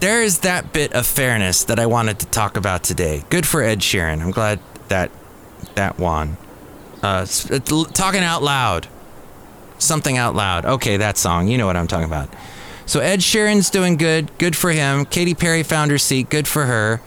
there 0.00 0.22
is 0.22 0.40
that 0.40 0.72
bit 0.72 0.92
of 0.92 1.06
fairness 1.06 1.64
that 1.64 1.78
I 1.78 1.86
wanted 1.86 2.18
to 2.20 2.26
talk 2.26 2.56
about 2.56 2.82
today. 2.82 3.24
Good 3.30 3.46
for 3.46 3.62
Ed 3.62 3.78
Sheeran. 3.80 4.20
I'm 4.20 4.32
glad 4.32 4.58
that 4.88 5.10
that 5.74 5.98
won. 5.98 6.36
Uh, 7.02 7.26
talking 7.92 8.22
out 8.22 8.42
loud, 8.42 8.88
something 9.78 10.16
out 10.16 10.34
loud. 10.34 10.64
Okay, 10.64 10.96
that 10.96 11.16
song. 11.16 11.46
You 11.48 11.58
know 11.58 11.66
what 11.66 11.76
I'm 11.76 11.86
talking 11.86 12.06
about. 12.06 12.28
So 12.86 13.00
Ed 13.00 13.18
Sheeran's 13.18 13.68
doing 13.68 13.96
good. 13.96 14.36
Good 14.38 14.56
for 14.56 14.70
him. 14.70 15.04
Katy 15.04 15.34
Perry 15.34 15.64
found 15.64 15.90
her 15.90 15.98
seat. 15.98 16.30
Good 16.30 16.46
for 16.46 16.64
her. 16.64 17.00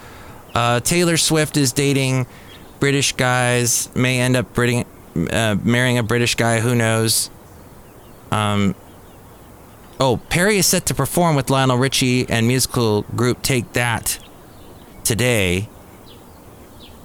Uh, 0.53 0.81
Taylor 0.81 1.15
Swift 1.15 1.55
is 1.55 1.71
dating 1.71 2.27
British 2.79 3.13
guys. 3.13 3.93
May 3.95 4.19
end 4.19 4.35
up 4.35 4.53
British, 4.53 4.85
uh, 5.31 5.55
marrying 5.63 5.97
a 5.97 6.03
British 6.03 6.35
guy. 6.35 6.59
Who 6.59 6.75
knows? 6.75 7.29
Um, 8.29 8.75
oh, 9.99 10.17
Perry 10.29 10.57
is 10.57 10.67
set 10.67 10.85
to 10.87 10.93
perform 10.93 11.37
with 11.37 11.49
Lionel 11.49 11.77
Richie 11.77 12.29
and 12.29 12.45
musical 12.45 13.03
group 13.03 13.41
Take 13.41 13.71
That 13.73 14.19
today. 15.05 15.69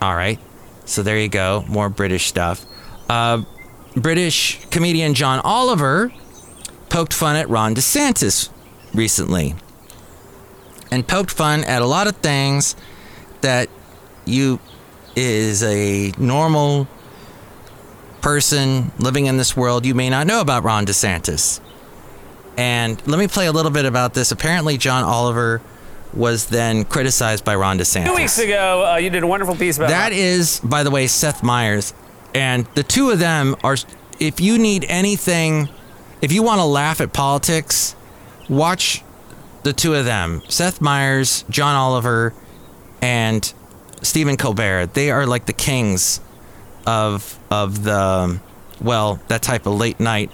All 0.02 0.16
right. 0.16 0.40
So 0.84 1.02
there 1.02 1.18
you 1.18 1.28
go. 1.28 1.64
More 1.68 1.88
British 1.88 2.26
stuff. 2.26 2.66
Uh, 3.08 3.42
British 3.94 4.64
comedian 4.70 5.14
John 5.14 5.40
Oliver 5.40 6.12
poked 6.88 7.12
fun 7.12 7.36
at 7.36 7.48
Ron 7.48 7.74
DeSantis 7.74 8.50
recently 8.94 9.54
and 10.90 11.06
poked 11.06 11.30
fun 11.30 11.64
at 11.64 11.82
a 11.82 11.86
lot 11.86 12.06
of 12.06 12.16
things 12.16 12.76
that 13.40 13.68
you 14.24 14.60
is 15.16 15.62
a 15.62 16.12
normal 16.18 16.88
person 18.20 18.90
living 18.98 19.26
in 19.26 19.36
this 19.36 19.56
world 19.56 19.84
you 19.84 19.94
may 19.94 20.08
not 20.08 20.26
know 20.26 20.40
about 20.40 20.64
Ron 20.64 20.86
DeSantis. 20.86 21.60
And 22.56 23.04
let 23.06 23.18
me 23.18 23.26
play 23.26 23.46
a 23.46 23.52
little 23.52 23.70
bit 23.70 23.84
about 23.84 24.14
this. 24.14 24.30
Apparently, 24.30 24.78
John 24.78 25.02
Oliver 25.04 25.60
was 26.12 26.46
then 26.46 26.84
criticized 26.84 27.44
by 27.44 27.56
Ron 27.56 27.78
DeSantis. 27.78 28.06
Two 28.06 28.14
weeks 28.14 28.38
ago, 28.38 28.92
uh, 28.92 28.96
you 28.96 29.10
did 29.10 29.24
a 29.24 29.26
wonderful 29.26 29.56
piece 29.56 29.76
about 29.76 29.90
that. 29.90 30.12
Is, 30.12 30.60
by 30.60 30.84
the 30.84 30.90
way, 30.90 31.08
Seth 31.08 31.42
Meyers, 31.42 31.92
and 32.34 32.66
the 32.74 32.82
two 32.84 33.10
of 33.10 33.18
them 33.18 33.56
are. 33.64 33.76
If 34.20 34.40
you 34.40 34.58
need 34.58 34.86
anything, 34.88 35.68
if 36.22 36.30
you 36.32 36.44
want 36.44 36.60
to 36.60 36.64
laugh 36.64 37.00
at 37.00 37.12
politics, 37.12 37.96
watch 38.48 39.02
the 39.62 39.72
two 39.72 39.94
of 39.94 40.04
them: 40.04 40.42
Seth 40.48 40.80
Meyers, 40.80 41.44
John 41.50 41.74
Oliver, 41.74 42.34
and 43.00 43.52
Stephen 44.02 44.36
Colbert. 44.36 44.94
They 44.94 45.10
are 45.10 45.26
like 45.26 45.46
the 45.46 45.52
kings 45.52 46.20
of 46.86 47.38
of 47.50 47.84
the 47.84 48.40
well, 48.80 49.20
that 49.28 49.42
type 49.42 49.66
of 49.66 49.74
late 49.74 50.00
night 50.00 50.30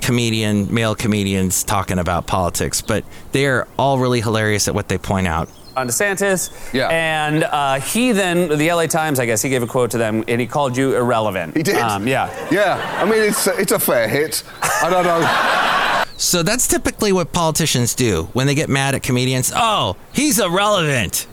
comedian, 0.00 0.72
male 0.72 0.94
comedians 0.94 1.64
talking 1.64 1.98
about 1.98 2.26
politics, 2.28 2.80
but 2.80 3.04
they 3.32 3.46
are 3.46 3.66
all 3.76 3.98
really 3.98 4.20
hilarious 4.20 4.68
at 4.68 4.74
what 4.74 4.88
they 4.88 4.98
point 4.98 5.26
out. 5.26 5.48
On 5.76 5.86
DeSantis, 5.86 6.50
Yeah. 6.72 6.88
and 6.88 7.44
uh, 7.44 7.78
he 7.80 8.12
then 8.12 8.48
the 8.48 8.72
LA 8.72 8.86
Times, 8.86 9.20
I 9.20 9.26
guess, 9.26 9.42
he 9.42 9.50
gave 9.50 9.62
a 9.62 9.66
quote 9.66 9.90
to 9.90 9.98
them, 9.98 10.24
and 10.26 10.40
he 10.40 10.46
called 10.46 10.74
you 10.76 10.96
irrelevant. 10.96 11.54
He 11.56 11.62
did. 11.62 11.76
Um, 11.76 12.08
yeah. 12.08 12.30
Yeah. 12.50 12.80
I 13.00 13.04
mean, 13.04 13.20
it's 13.22 13.46
a, 13.46 13.56
it's 13.60 13.72
a 13.72 13.78
fair 13.78 14.08
hit. 14.08 14.42
I 14.62 14.88
don't 14.88 15.04
know. 15.04 16.02
So 16.18 16.42
that's 16.42 16.66
typically 16.66 17.12
what 17.12 17.32
politicians 17.32 17.94
do 17.94 18.30
when 18.32 18.46
they 18.46 18.54
get 18.54 18.70
mad 18.70 18.94
at 18.94 19.02
comedians. 19.02 19.52
Oh, 19.54 19.96
he's 20.14 20.38
irrelevant. 20.38 21.26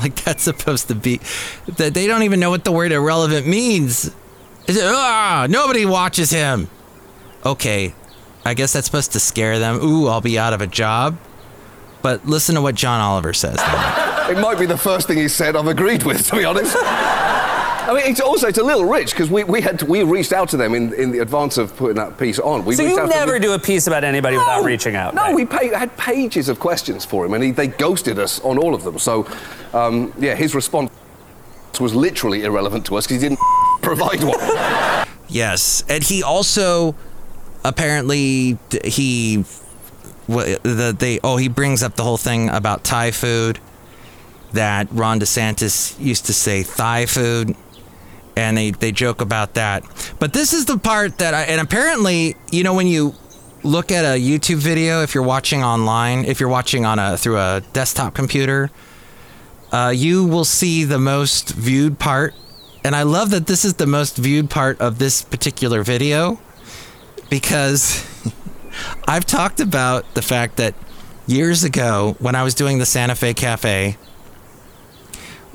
Like 0.00 0.16
that's 0.24 0.42
supposed 0.42 0.88
to 0.88 0.94
be 0.94 1.20
that 1.76 1.94
they 1.94 2.06
don't 2.06 2.22
even 2.24 2.40
know 2.40 2.50
what 2.50 2.64
the 2.64 2.72
word 2.72 2.90
irrelevant 2.90 3.46
means. 3.46 4.06
Is 4.66 4.76
it, 4.78 4.82
ah, 4.84 5.46
nobody 5.48 5.84
watches 5.86 6.30
him. 6.30 6.68
Okay, 7.46 7.94
I 8.44 8.54
guess 8.54 8.72
that's 8.72 8.86
supposed 8.86 9.12
to 9.12 9.20
scare 9.20 9.58
them. 9.58 9.76
Ooh, 9.84 10.08
I'll 10.08 10.20
be 10.22 10.38
out 10.38 10.52
of 10.54 10.60
a 10.62 10.66
job. 10.66 11.16
But 12.04 12.26
listen 12.26 12.54
to 12.56 12.60
what 12.60 12.74
John 12.74 13.00
Oliver 13.00 13.32
says. 13.32 13.56
It 14.28 14.38
might 14.38 14.58
be 14.58 14.66
the 14.66 14.76
first 14.76 15.08
thing 15.08 15.16
he 15.16 15.26
said 15.26 15.56
I've 15.56 15.68
agreed 15.68 16.02
with, 16.02 16.26
to 16.26 16.36
be 16.36 16.44
honest. 16.44 16.76
I 16.78 17.92
mean, 17.94 18.02
it's 18.04 18.20
also 18.20 18.46
it's 18.46 18.58
a 18.58 18.62
little 18.62 18.84
rich 18.84 19.12
because 19.12 19.30
we, 19.30 19.42
we 19.42 19.62
had 19.62 19.78
to, 19.78 19.86
we 19.86 20.02
reached 20.02 20.34
out 20.34 20.50
to 20.50 20.58
them 20.58 20.74
in, 20.74 20.92
in 20.92 21.12
the 21.12 21.20
advance 21.20 21.56
of 21.56 21.74
putting 21.74 21.96
that 21.96 22.18
piece 22.18 22.38
on. 22.38 22.66
We 22.66 22.74
So 22.74 22.82
you 22.82 23.00
out 23.00 23.08
never 23.08 23.38
do 23.38 23.54
a 23.54 23.58
piece 23.58 23.86
about 23.86 24.04
anybody 24.04 24.36
without 24.36 24.64
reaching 24.64 24.96
out. 24.96 25.14
No, 25.14 25.22
right? 25.22 25.34
we 25.34 25.46
pay, 25.46 25.68
had 25.68 25.96
pages 25.96 26.50
of 26.50 26.60
questions 26.60 27.06
for 27.06 27.24
him, 27.24 27.32
and 27.32 27.42
he, 27.42 27.52
they 27.52 27.68
ghosted 27.68 28.18
us 28.18 28.38
on 28.40 28.58
all 28.58 28.74
of 28.74 28.84
them. 28.84 28.98
So, 28.98 29.26
um, 29.72 30.12
yeah, 30.18 30.34
his 30.34 30.54
response 30.54 30.90
was 31.80 31.94
literally 31.94 32.44
irrelevant 32.44 32.84
to 32.86 32.96
us 32.96 33.06
because 33.06 33.22
he 33.22 33.28
didn't 33.30 33.40
provide 33.80 34.22
one. 34.22 35.06
Yes, 35.26 35.84
and 35.88 36.04
he 36.04 36.22
also 36.22 36.96
apparently 37.64 38.58
he 38.84 39.44
wha- 40.28 40.58
the 40.62 40.94
they 40.98 41.20
oh 41.22 41.36
he 41.36 41.48
brings 41.48 41.82
up 41.82 41.96
the 41.96 42.02
whole 42.02 42.16
thing 42.16 42.48
about 42.48 42.84
Thai 42.84 43.10
food 43.10 43.58
that 44.52 44.88
Ron 44.92 45.20
DeSantis 45.20 45.98
used 46.00 46.26
to 46.26 46.32
say 46.32 46.62
Thai 46.62 47.06
food 47.06 47.56
and 48.36 48.56
they 48.56 48.70
they 48.70 48.92
joke 48.92 49.20
about 49.20 49.54
that. 49.54 49.84
But 50.18 50.32
this 50.32 50.52
is 50.52 50.66
the 50.66 50.78
part 50.78 51.18
that 51.18 51.34
I 51.34 51.42
and 51.42 51.60
apparently, 51.60 52.36
you 52.50 52.62
know 52.64 52.74
when 52.74 52.86
you 52.86 53.14
look 53.62 53.90
at 53.90 54.04
a 54.04 54.20
YouTube 54.20 54.56
video 54.56 55.02
if 55.02 55.14
you're 55.14 55.24
watching 55.24 55.62
online, 55.62 56.24
if 56.24 56.40
you're 56.40 56.48
watching 56.48 56.84
on 56.84 56.98
a 56.98 57.16
through 57.16 57.38
a 57.38 57.62
desktop 57.72 58.14
computer, 58.14 58.70
uh, 59.72 59.92
you 59.94 60.24
will 60.26 60.44
see 60.44 60.84
the 60.84 60.98
most 60.98 61.50
viewed 61.50 61.98
part. 61.98 62.34
And 62.84 62.94
I 62.94 63.02
love 63.04 63.30
that 63.30 63.46
this 63.46 63.64
is 63.64 63.74
the 63.74 63.86
most 63.86 64.18
viewed 64.18 64.50
part 64.50 64.78
of 64.80 64.98
this 64.98 65.22
particular 65.22 65.82
video 65.82 66.38
because 67.30 68.04
I've 69.06 69.24
talked 69.24 69.60
about 69.60 70.14
the 70.14 70.22
fact 70.22 70.56
that 70.56 70.74
years 71.26 71.64
ago 71.64 72.16
when 72.18 72.34
I 72.34 72.42
was 72.42 72.54
doing 72.54 72.78
the 72.78 72.86
Santa 72.86 73.14
Fe 73.14 73.34
Cafe, 73.34 73.96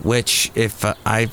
which 0.04 0.52
if 0.56 0.84
uh, 0.84 0.96
I 1.06 1.30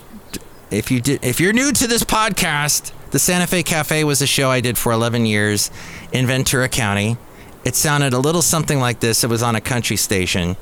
if 0.70 0.91
you 0.91 1.01
did 1.01 1.24
if 1.24 1.41
you're 1.41 1.53
new 1.53 1.72
to 1.72 1.87
this 1.87 2.03
podcast, 2.03 2.93
the 3.11 3.18
Santa 3.18 3.47
Fe 3.47 3.62
Cafe 3.62 4.05
was 4.05 4.20
a 4.20 4.26
show 4.26 4.51
I 4.51 4.61
did 4.61 4.76
for 4.76 4.93
11 4.93 5.26
years 5.26 5.70
in 6.12 6.26
Ventura 6.26 6.68
County. 6.68 7.16
It 7.64 7.74
sounded 7.74 8.12
a 8.12 8.18
little 8.18 8.43
something 8.43 8.78
like 8.78 9.01
this. 9.01 9.24
It 9.24 9.30
was 9.30 9.43
on 9.43 9.57
a 9.57 9.61
country 9.61 9.97
station. 9.97 10.57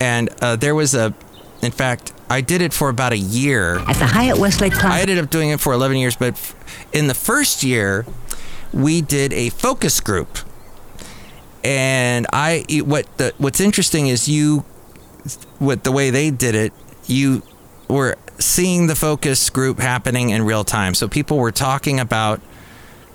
And 0.00 0.28
uh, 0.42 0.56
there 0.56 0.74
was 0.74 0.94
a, 0.94 1.14
in 1.62 1.72
fact, 1.72 2.12
I 2.28 2.40
did 2.40 2.60
it 2.60 2.72
for 2.72 2.88
about 2.88 3.12
a 3.12 3.18
year. 3.18 3.78
At 3.78 3.96
the 3.96 4.06
Hyatt 4.06 4.38
Westlake 4.38 4.84
I 4.84 5.00
ended 5.00 5.18
up 5.18 5.30
doing 5.30 5.50
it 5.50 5.60
for 5.60 5.72
11 5.72 5.96
years, 5.96 6.16
but 6.16 6.54
in 6.92 7.06
the 7.06 7.14
first 7.14 7.62
year, 7.62 8.04
we 8.72 9.00
did 9.00 9.32
a 9.32 9.50
focus 9.50 10.00
group. 10.00 10.38
And 11.64 12.26
I, 12.32 12.64
what 12.84 13.06
the, 13.18 13.34
what's 13.38 13.60
interesting 13.60 14.06
is 14.06 14.28
you, 14.28 14.64
with 15.58 15.82
the 15.82 15.90
way 15.92 16.10
they 16.10 16.30
did 16.30 16.54
it, 16.54 16.72
you 17.06 17.42
were 17.88 18.16
seeing 18.38 18.86
the 18.86 18.94
focus 18.94 19.50
group 19.50 19.78
happening 19.78 20.30
in 20.30 20.42
real 20.42 20.64
time. 20.64 20.94
So 20.94 21.08
people 21.08 21.38
were 21.38 21.52
talking 21.52 21.98
about 21.98 22.40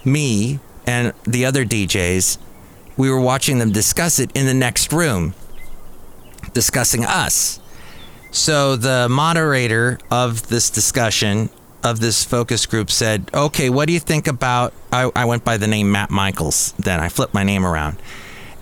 me 0.03 0.59
and 0.85 1.13
the 1.23 1.45
other 1.45 1.63
DJs. 1.65 2.37
We 2.97 3.09
were 3.09 3.21
watching 3.21 3.59
them 3.59 3.71
discuss 3.71 4.19
it 4.19 4.31
in 4.35 4.45
the 4.45 4.53
next 4.53 4.91
room, 4.91 5.33
discussing 6.53 7.05
us. 7.05 7.59
So 8.31 8.75
the 8.75 9.07
moderator 9.09 9.99
of 10.09 10.47
this 10.47 10.69
discussion 10.69 11.49
of 11.83 11.99
this 11.99 12.23
focus 12.23 12.65
group 12.65 12.91
said, 12.91 13.29
"Okay, 13.33 13.69
what 13.69 13.87
do 13.87 13.93
you 13.93 13.99
think 13.99 14.27
about?" 14.27 14.73
I, 14.91 15.11
I 15.15 15.25
went 15.25 15.43
by 15.43 15.57
the 15.57 15.67
name 15.67 15.91
Matt 15.91 16.09
Michaels. 16.09 16.73
Then 16.77 16.99
I 16.99 17.09
flipped 17.09 17.33
my 17.33 17.43
name 17.43 17.65
around, 17.65 17.97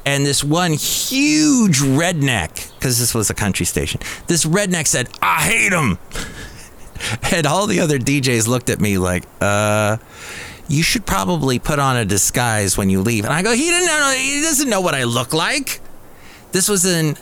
and 0.05 0.25
this 0.25 0.43
one 0.43 0.73
huge 0.73 1.79
redneck, 1.79 2.71
because 2.75 2.99
this 2.99 3.13
was 3.13 3.29
a 3.29 3.33
country 3.33 3.65
station, 3.65 4.01
this 4.27 4.45
redneck 4.45 4.87
said, 4.87 5.09
"I 5.21 5.41
hate 5.41 5.73
him," 5.73 5.97
and 7.33 7.45
all 7.45 7.67
the 7.67 7.79
other 7.79 7.99
DJs 7.99 8.47
looked 8.47 8.69
at 8.69 8.79
me 8.79 8.97
like, 8.97 9.25
"Uh." 9.41 9.97
You 10.71 10.83
should 10.83 11.07
probably 11.07 11.57
put 11.57 11.79
on 11.79 11.97
a 11.97 12.05
disguise 12.05 12.77
when 12.77 12.91
you 12.91 13.01
leave. 13.01 13.25
And 13.25 13.33
I 13.33 13.41
go, 13.41 13.53
he 13.53 13.63
didn't 13.63 13.87
know, 13.87 14.13
he 14.15 14.41
doesn't 14.41 14.69
know 14.69 14.81
what 14.81 14.93
I 14.93 15.05
look 15.05 15.33
like. 15.33 15.81
This 16.51 16.69
was 16.69 16.85
in 16.85 17.17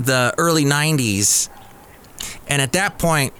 the 0.00 0.34
early 0.36 0.64
90s. 0.64 1.48
And 2.48 2.62
at 2.62 2.72
that 2.72 2.98
point, 2.98 3.34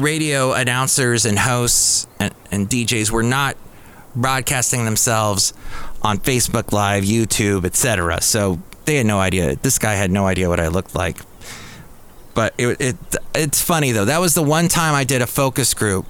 radio 0.00 0.52
announcers 0.52 1.24
and 1.24 1.38
hosts 1.38 2.06
and, 2.18 2.34
and 2.50 2.68
DJs 2.68 3.10
were 3.10 3.22
not 3.22 3.56
broadcasting 4.14 4.84
themselves 4.84 5.52
on 6.02 6.18
Facebook 6.18 6.72
Live, 6.72 7.04
YouTube, 7.04 7.64
etc. 7.64 8.20
So 8.20 8.58
they 8.84 8.96
had 8.96 9.06
no 9.06 9.20
idea. 9.20 9.56
This 9.56 9.78
guy 9.78 9.94
had 9.94 10.10
no 10.10 10.26
idea 10.26 10.48
what 10.48 10.60
I 10.60 10.68
looked 10.68 10.94
like. 10.94 11.18
But 12.34 12.54
it, 12.58 12.80
it 12.80 12.96
it's 13.34 13.60
funny 13.60 13.92
though. 13.92 14.04
That 14.04 14.20
was 14.20 14.34
the 14.34 14.42
one 14.42 14.68
time 14.68 14.94
I 14.94 15.04
did 15.04 15.20
a 15.20 15.26
focus 15.26 15.74
group, 15.74 16.06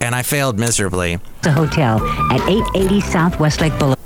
and 0.00 0.14
I 0.14 0.22
failed 0.22 0.58
miserably. 0.58 1.18
The 1.42 1.52
hotel 1.52 2.04
at 2.30 2.40
880 2.48 3.00
South 3.00 3.40
Westlake 3.40 3.78
Boulevard. 3.78 3.98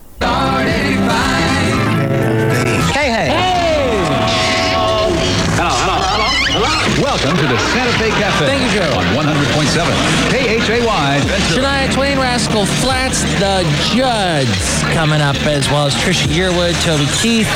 Santa 7.78 7.92
Fe 7.96 8.10
Cafe. 8.10 8.44
Thank 8.44 8.74
you, 8.74 8.80
Joe. 8.80 8.90
On 8.98 9.06
100.7 9.14 9.86
KHAY. 10.34 10.58
Ventura. 11.22 11.62
Shania 11.62 11.92
Twain, 11.94 12.18
Rascal 12.18 12.66
Flatts, 12.66 13.22
The 13.38 13.62
Judds 13.94 14.82
coming 14.94 15.20
up, 15.20 15.36
as 15.46 15.68
well 15.68 15.86
as 15.86 15.94
Trisha 15.94 16.26
Yearwood, 16.26 16.74
Toby 16.82 17.06
Keith. 17.22 17.46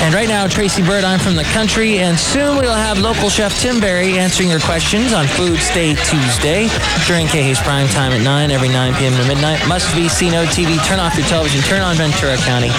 And 0.00 0.14
right 0.14 0.26
now, 0.26 0.46
Tracy 0.48 0.80
Byrd, 0.80 1.04
I'm 1.04 1.18
from 1.18 1.36
the 1.36 1.44
country, 1.52 1.98
and 1.98 2.18
soon 2.18 2.56
we'll 2.56 2.72
have 2.72 2.96
local 2.98 3.28
chef 3.28 3.52
Tim 3.60 3.78
Berry 3.78 4.18
answering 4.18 4.48
your 4.48 4.60
questions 4.60 5.12
on 5.12 5.26
Food 5.26 5.58
State 5.58 5.98
Tuesday 6.08 6.68
during 7.06 7.26
KH's 7.26 7.60
prime 7.60 7.88
time 7.88 8.12
at 8.12 8.24
9, 8.24 8.50
every 8.50 8.70
9 8.70 8.94
p.m. 8.94 9.12
to 9.20 9.28
midnight. 9.28 9.60
Must 9.68 9.94
be 9.94 10.08
see 10.08 10.30
no 10.30 10.46
TV. 10.46 10.82
Turn 10.86 10.98
off 10.98 11.14
your 11.14 11.26
television. 11.26 11.60
Turn 11.68 11.82
on 11.82 11.94
Ventura 11.96 12.38
County. 12.38 12.70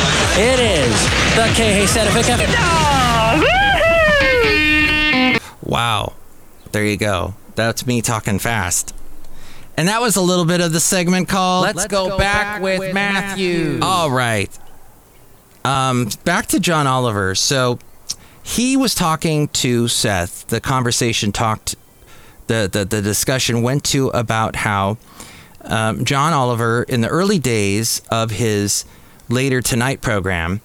It 0.41 0.57
is 0.57 0.89
the 1.37 1.45
KH 1.53 1.87
Santa 1.87 2.09
Fe 2.09 2.23
Cafe. 2.23 2.49
Wow. 5.61 6.13
There 6.73 6.83
you 6.83 6.97
go. 6.97 7.35
That's 7.53 7.85
me 7.85 8.01
talking 8.01 8.39
fast. 8.39 8.95
And 9.77 9.87
that 9.87 10.01
was 10.01 10.15
a 10.15 10.21
little 10.21 10.43
bit 10.43 10.59
of 10.59 10.73
the 10.73 10.79
segment 10.79 11.29
called 11.29 11.63
Let's, 11.63 11.85
go, 11.85 12.17
back, 12.17 12.61
with, 12.61 12.93
Matthew. 12.93 13.79
All 13.81 14.09
right. 14.09 14.49
Um, 15.63 16.09
back 16.25 16.47
to 16.47 16.59
John 16.59 16.87
Oliver. 16.87 17.35
So 17.35 17.77
he 18.41 18.75
was 18.75 18.95
talking 18.95 19.49
to 19.49 19.87
Seth. 19.87 20.47
The 20.47 20.59
conversation 20.59 21.31
talked, 21.31 21.75
the, 22.47 22.67
the, 22.71 22.85
the 22.85 23.03
discussion 23.03 23.61
went 23.61 23.83
to 23.85 24.09
about 24.09 24.55
how 24.57 24.97
um, 25.61 26.03
John 26.03 26.33
Oliver, 26.33 26.83
in 26.83 27.01
the 27.01 27.07
early 27.07 27.37
days 27.37 28.01
of 28.09 28.31
his 28.31 28.83
Later 29.29 29.61
Tonight 29.61 30.01
program, 30.01 30.61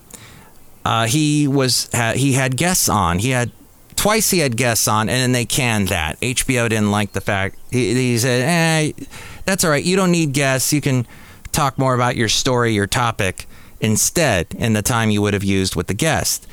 uh, 0.86 1.06
he 1.06 1.46
was 1.46 1.90
ha- 1.92 2.14
he 2.16 2.32
had 2.32 2.56
guests 2.56 2.88
on. 2.88 3.18
He 3.18 3.30
had 3.30 3.52
twice 3.98 4.30
he 4.30 4.38
had 4.38 4.56
guests 4.56 4.86
on, 4.88 5.08
and 5.08 5.20
then 5.20 5.32
they 5.32 5.44
canned 5.44 5.88
that. 5.88 6.18
HBO 6.20 6.68
didn't 6.68 6.90
like 6.90 7.12
the 7.12 7.20
fact. 7.20 7.58
He, 7.70 7.94
he 7.94 8.18
said, 8.18 8.42
"Eh, 8.42 9.04
that's 9.44 9.64
all 9.64 9.70
right. 9.70 9.84
You 9.84 9.96
don't 9.96 10.12
need 10.12 10.32
guests. 10.32 10.72
You 10.72 10.80
can 10.80 11.06
talk 11.52 11.78
more 11.78 11.94
about 11.94 12.16
your 12.16 12.28
story, 12.28 12.72
your 12.72 12.86
topic." 12.86 13.46
instead 13.80 14.46
in 14.58 14.72
the 14.72 14.82
time 14.82 15.10
you 15.10 15.22
would 15.22 15.34
have 15.34 15.44
used 15.44 15.76
with 15.76 15.86
the 15.86 15.94
guest. 15.94 16.46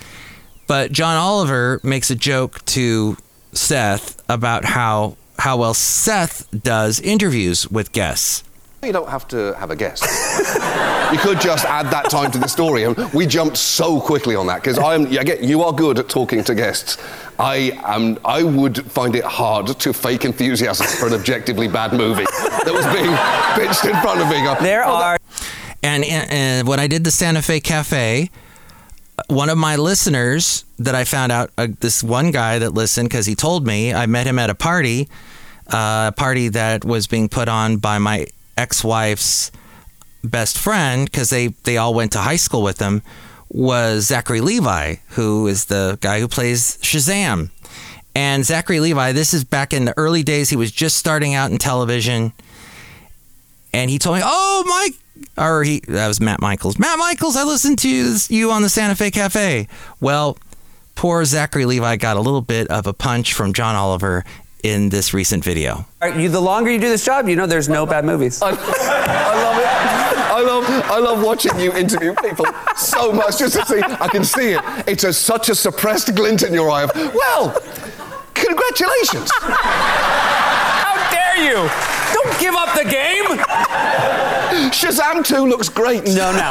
But 0.68 0.92
John 0.92 1.16
Oliver 1.16 1.80
makes 1.84 2.10
a 2.10 2.16
joke 2.16 2.64
to 2.66 3.18
Seth 3.54 4.22
about 4.30 4.66
how 4.66 5.18
how 5.40 5.58
well 5.58 5.74
Seth 5.74 6.48
does 6.64 7.00
interviews 7.00 7.70
with 7.70 7.92
guests. 7.92 8.44
You 8.86 8.94
don't 8.94 9.10
have 9.10 9.28
to 9.30 9.54
have 9.56 9.72
a 9.72 9.76
guest. 9.76 10.04
you 11.12 11.20
could 11.20 11.42
just 11.42 11.66
add 11.66 11.88
that 11.92 12.10
time 12.10 12.32
to 12.32 12.38
the 12.38 12.48
story. 12.48 12.84
And 12.84 12.98
we 13.14 13.26
jumped 13.26 13.58
so 13.58 14.00
quickly 14.00 14.36
on 14.36 14.48
that 14.48 14.62
because 14.62 14.78
I'm. 14.78 15.06
Get 15.26 15.44
you 15.44 15.64
are 15.64 15.74
good 15.74 15.98
at 15.98 16.08
talking 16.08 16.44
to 16.44 16.54
guests. 16.54 16.98
I 17.40 17.80
am. 17.84 18.20
I 18.24 18.44
would 18.44 18.90
find 18.92 19.16
it 19.16 19.24
hard 19.24 19.68
to 19.80 19.94
fake 19.94 20.24
enthusiasm 20.26 20.86
for 20.86 21.08
an 21.08 21.14
objectively 21.14 21.68
bad 21.68 21.94
movie 21.94 22.26
that 22.26 22.74
was 22.74 22.86
being 22.94 23.16
pitched 23.56 23.86
in 23.86 24.00
front 24.02 24.22
of 24.22 24.30
me. 24.30 24.44
There 24.64 24.84
are. 24.84 25.18
And, 25.82 26.04
and 26.04 26.68
when 26.68 26.80
I 26.80 26.88
did 26.88 27.04
the 27.04 27.12
Santa 27.12 27.44
Fe 27.44 27.60
Cafe, 27.60 28.32
one 29.28 29.50
of 29.50 29.58
my 29.58 29.76
listeners 29.76 30.66
that 30.80 30.96
I 30.96 31.04
found 31.04 31.32
out, 31.32 31.52
uh, 31.58 31.68
this 31.80 32.04
one 32.04 32.32
guy 32.32 32.60
that 32.60 32.72
listened 32.74 33.10
because 33.10 33.26
he 33.26 33.36
told 33.36 33.66
me, 33.66 33.94
I 33.94 34.06
met 34.08 34.26
him 34.28 34.40
at 34.40 34.50
a 34.50 34.56
party, 34.56 35.08
uh, 35.68 36.12
a 36.12 36.14
party 36.16 36.50
that 36.50 36.84
was 36.84 37.08
being 37.08 37.30
put 37.30 37.48
on 37.48 37.78
by 37.78 38.00
my 38.00 38.28
ex-wife's 38.58 39.52
best 40.24 40.58
friend 40.58 41.06
because 41.06 41.30
they 41.30 41.48
they 41.64 41.78
all 41.78 41.94
went 41.94 42.12
to 42.14 42.20
high 42.20 42.36
school 42.36 42.64
with 42.64 42.80
him. 42.80 43.02
Was 43.50 44.08
Zachary 44.08 44.42
Levi, 44.42 44.96
who 45.10 45.48
is 45.48 45.66
the 45.66 45.98
guy 46.02 46.20
who 46.20 46.28
plays 46.28 46.78
Shazam. 46.82 47.52
And 48.16 48.46
Zachary 48.46 48.80
Levi, 48.80 49.12
this 49.12 49.34
is 49.34 49.44
back 49.44 49.72
in 49.72 49.86
the 49.86 49.94
early 49.98 50.24
days. 50.24 50.50
He 50.50 50.56
was 50.56 50.72
just 50.72 50.98
starting 50.98 51.34
out 51.34 51.52
in 51.52 51.58
television. 51.58 52.34
And 53.74 53.92
he 53.92 54.00
told 54.00 54.18
me, 54.18 54.22
Oh, 54.26 54.64
Mike, 54.66 54.96
or 55.38 55.64
he 55.64 55.82
that 55.88 56.08
was 56.08 56.20
Matt 56.20 56.42
Michaels. 56.42 56.80
Matt 56.80 56.98
Michaels, 56.98 57.36
I 57.36 57.44
listened 57.44 57.80
to 57.80 57.90
you 58.30 58.52
on 58.52 58.62
the 58.62 58.70
Santa 58.70 58.96
Fe 58.96 59.12
Cafe. 59.12 59.68
Well, 60.00 60.38
poor 60.96 61.24
Zachary 61.26 61.66
Levi 61.66 61.98
got 61.98 62.18
a 62.18 62.22
little 62.22 62.42
bit 62.42 62.68
of 62.68 62.88
a 62.88 62.94
punch 62.94 63.34
from 63.34 63.54
John 63.54 63.76
Oliver 63.76 64.24
in 64.66 64.90
this 64.90 65.14
recent 65.14 65.44
video. 65.44 65.74
All 65.76 66.10
right, 66.10 66.20
you, 66.20 66.28
the 66.28 66.42
longer 66.42 66.72
you 66.72 66.80
do 66.80 66.90
this 66.90 67.06
job, 67.06 67.30
you 67.30 67.36
know 67.36 67.46
there's 67.46 67.70
no 67.70 67.86
bad 67.86 68.04
movies. 68.04 68.42
I, 68.42 68.50
I 68.50 68.52
love 68.52 69.60
it. 69.60 69.66
I 70.36 70.42
love, 70.42 70.66
I 70.92 71.00
love 71.00 71.24
watching 71.24 71.58
you 71.60 71.72
interview 71.74 72.16
people 72.16 72.48
so 72.76 73.14
much 73.14 73.38
just 73.38 73.56
to 73.56 73.66
see. 73.66 73.82
I 73.82 74.08
can 74.08 74.24
see 74.24 74.54
it. 74.54 74.62
It's 74.88 75.04
a, 75.04 75.14
such 75.14 75.50
a 75.50 75.56
suppressed 75.56 76.16
glint 76.16 76.42
in 76.42 76.54
your 76.54 76.70
eye 76.72 76.84
of, 76.84 76.92
well, 77.14 77.52
congratulations. 78.34 79.30
How 79.40 80.96
dare 81.12 81.46
you? 81.46 81.70
Don't 82.14 82.40
give 82.40 82.56
up 82.56 82.76
the 82.76 82.90
game. 82.90 83.38
Shazam 84.74 85.24
2 85.24 85.46
looks 85.46 85.70
great. 85.70 86.06
No, 86.06 86.32
no. 86.32 86.50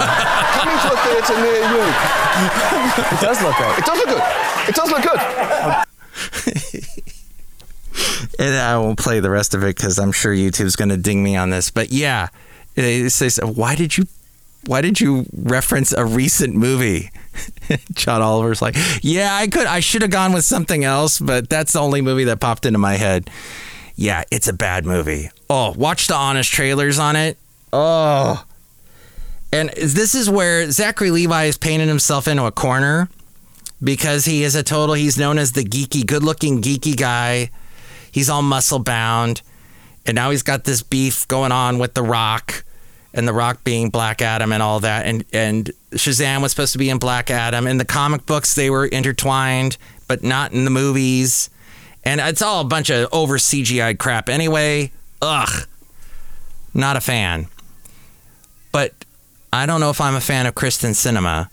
Coming 0.55 0.79
to 0.79 0.93
a 0.93 0.97
theatre 1.03 1.41
near 1.43 1.61
you. 1.67 1.83
It 3.11 3.21
does 3.21 3.43
look 3.43 3.57
great. 3.57 3.79
It 3.79 3.85
does 3.85 3.99
look 3.99 4.09
good. 4.09 4.23
It 4.69 4.75
does 4.75 4.91
look 4.91 5.03
good. 5.03 5.19
Oh, 5.21 5.84
And 8.39 8.55
I 8.55 8.77
won't 8.79 8.99
play 8.99 9.21
the 9.21 9.31
rest 9.31 9.55
of 9.55 9.63
it 9.63 9.77
because 9.77 9.99
I'm 9.99 10.13
sure 10.13 10.35
YouTube's 10.35 10.77
going 10.77 10.89
to 10.89 10.97
ding 10.97 11.23
me 11.23 11.37
on 11.37 11.51
this. 11.51 11.71
But 11.71 11.91
yeah, 11.91 12.29
it 12.77 13.11
says, 13.11 13.39
why 13.43 13.75
did 13.75 13.97
you, 13.97 14.07
why 14.67 14.81
did 14.81 15.01
you 15.01 15.27
reference 15.33 15.93
a 15.93 16.05
recent 16.05 16.55
movie? 16.55 17.11
John 17.93 18.23
Oliver's 18.23 18.63
like, 18.63 18.77
yeah, 19.03 19.35
I 19.35 19.47
could, 19.47 19.67
I 19.67 19.81
should 19.81 20.03
have 20.03 20.11
gone 20.11 20.33
with 20.33 20.45
something 20.45 20.85
else, 20.85 21.19
but 21.19 21.49
that's 21.49 21.73
the 21.73 21.81
only 21.81 22.01
movie 22.01 22.25
that 22.25 22.41
popped 22.41 22.67
into 22.67 22.79
my 22.79 22.95
head. 22.95 23.31
Yeah, 23.97 24.25
it's 24.31 24.49
a 24.49 24.53
bad 24.53 24.85
movie. 24.85 25.31
Oh, 25.49 25.73
watch 25.77 26.09
the 26.09 26.15
honest 26.15 26.53
trailers 26.53 26.99
on 26.99 27.17
it. 27.17 27.39
Oh. 27.73 28.45
And 29.53 29.71
this 29.71 30.17
is 30.17 30.29
where 30.29 30.71
Zachary 30.71 31.13
Levi 31.13 31.45
is 31.45 31.57
painting 31.57 31.87
himself 31.87 32.27
into 32.27 32.45
a 32.45 32.51
corner 32.51 33.09
because 33.83 34.25
he 34.25 34.43
is 34.43 34.55
a 34.55 34.63
total, 34.63 34.95
he's 34.95 35.19
known 35.19 35.39
as 35.39 35.53
the 35.53 35.63
geeky, 35.63 36.05
good 36.05 36.25
looking 36.25 36.61
geeky 36.61 36.97
guy. 36.97 37.51
He's 38.15 38.31
all 38.31 38.43
muscle 38.43 38.79
bound. 38.79 39.43
And 40.07 40.15
now 40.15 40.31
he's 40.31 40.45
got 40.45 40.63
this 40.63 40.85
beef 40.85 41.27
going 41.27 41.51
on 41.51 41.81
with 41.81 41.95
The 41.95 42.03
Rock 42.05 42.65
and 43.13 43.27
The 43.27 43.33
Rock 43.33 43.65
being 43.65 43.91
Black 43.91 44.23
Adam 44.23 44.53
and 44.53 44.63
all 44.63 44.79
that. 44.81 45.05
And, 45.05 45.25
and 45.33 45.73
Shazam 45.91 46.41
was 46.41 46.53
supposed 46.53 46.75
to 46.75 46.79
be 46.79 46.91
in 46.91 46.99
Black 46.99 47.29
Adam. 47.29 47.67
In 47.67 47.79
the 47.79 47.85
comic 47.85 48.25
books, 48.25 48.55
they 48.55 48.71
were 48.71 48.87
intertwined, 48.87 49.79
but 50.07 50.23
not 50.23 50.53
in 50.53 50.65
the 50.65 50.71
movies. 50.71 51.51
And 52.05 52.21
it's 52.21 52.41
all 52.41 52.61
a 52.61 52.65
bunch 52.65 52.89
of 52.89 53.09
over 53.13 53.37
CGI 53.37 53.99
crap 53.99 54.29
anyway. 54.29 54.93
Ugh. 55.21 55.67
Not 56.73 56.97
a 56.97 57.01
fan. 57.01 57.49
But 58.71 58.93
I 59.53 59.67
don't 59.67 59.81
know 59.81 59.91
if 59.91 60.01
I'm 60.01 60.15
a 60.15 60.21
fan 60.21 60.47
of 60.47 60.55
Kyrsten 60.55 60.91
Sinema. 60.91 61.49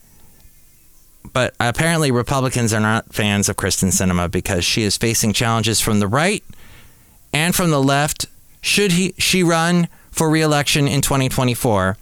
But 1.33 1.55
apparently, 1.59 2.11
Republicans 2.11 2.73
are 2.73 2.79
not 2.79 3.13
fans 3.13 3.47
of 3.47 3.55
Kyrsten 3.55 3.89
Sinema 3.89 4.29
because 4.29 4.65
she 4.65 4.83
is 4.83 4.97
facing 4.97 5.33
challenges 5.33 5.79
from 5.79 5.99
the 5.99 6.07
right 6.07 6.43
and 7.33 7.55
from 7.55 7.71
the 7.71 7.81
left 7.81 8.25
should 8.61 8.91
he 8.93 9.13
she 9.17 9.43
run 9.43 9.87
for 10.11 10.29
re-election 10.29 10.87
in 10.87 11.01
2024. 11.01 11.97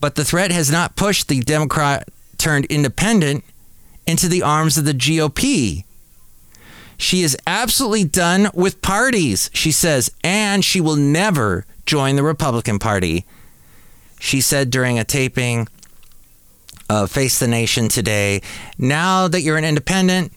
But 0.00 0.16
the 0.16 0.24
threat 0.24 0.50
has 0.50 0.70
not 0.70 0.96
pushed 0.96 1.28
the 1.28 1.40
Democrat 1.40 2.08
turned 2.38 2.64
independent 2.66 3.44
into 4.06 4.28
the 4.28 4.42
arms 4.42 4.76
of 4.76 4.84
the 4.84 4.92
GOP. 4.92 5.84
She 6.96 7.22
is 7.22 7.36
absolutely 7.46 8.04
done 8.04 8.50
with 8.52 8.82
parties, 8.82 9.48
she 9.52 9.72
says, 9.72 10.10
and 10.22 10.64
she 10.64 10.80
will 10.80 10.96
never 10.96 11.64
join 11.86 12.16
the 12.16 12.22
Republican 12.22 12.78
Party. 12.78 13.24
She 14.20 14.40
said 14.40 14.70
during 14.70 14.98
a 14.98 15.04
taping 15.04 15.68
of 16.92 17.10
Face 17.10 17.38
the 17.38 17.48
Nation 17.48 17.88
today, 17.88 18.42
now 18.76 19.26
that 19.26 19.40
you're 19.40 19.56
an 19.56 19.64
independent, 19.64 20.30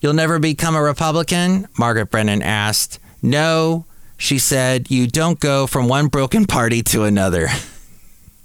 you'll 0.00 0.12
never 0.12 0.38
become 0.38 0.76
a 0.76 0.82
Republican? 0.82 1.66
Margaret 1.76 2.10
Brennan 2.10 2.40
asked. 2.40 3.00
No, 3.20 3.84
she 4.16 4.38
said, 4.38 4.90
you 4.90 5.08
don't 5.08 5.40
go 5.40 5.66
from 5.66 5.88
one 5.88 6.06
broken 6.06 6.46
party 6.46 6.82
to 6.84 7.02
another. 7.02 7.48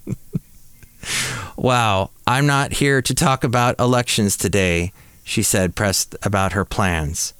wow, 1.55 2.09
I'm 2.25 2.47
not 2.47 2.73
here 2.73 3.03
to 3.03 3.13
talk 3.13 3.43
about 3.43 3.79
elections 3.79 4.35
today, 4.35 4.91
she 5.23 5.43
said, 5.43 5.75
pressed 5.75 6.15
about 6.23 6.53
her 6.53 6.65
plans. 6.65 7.35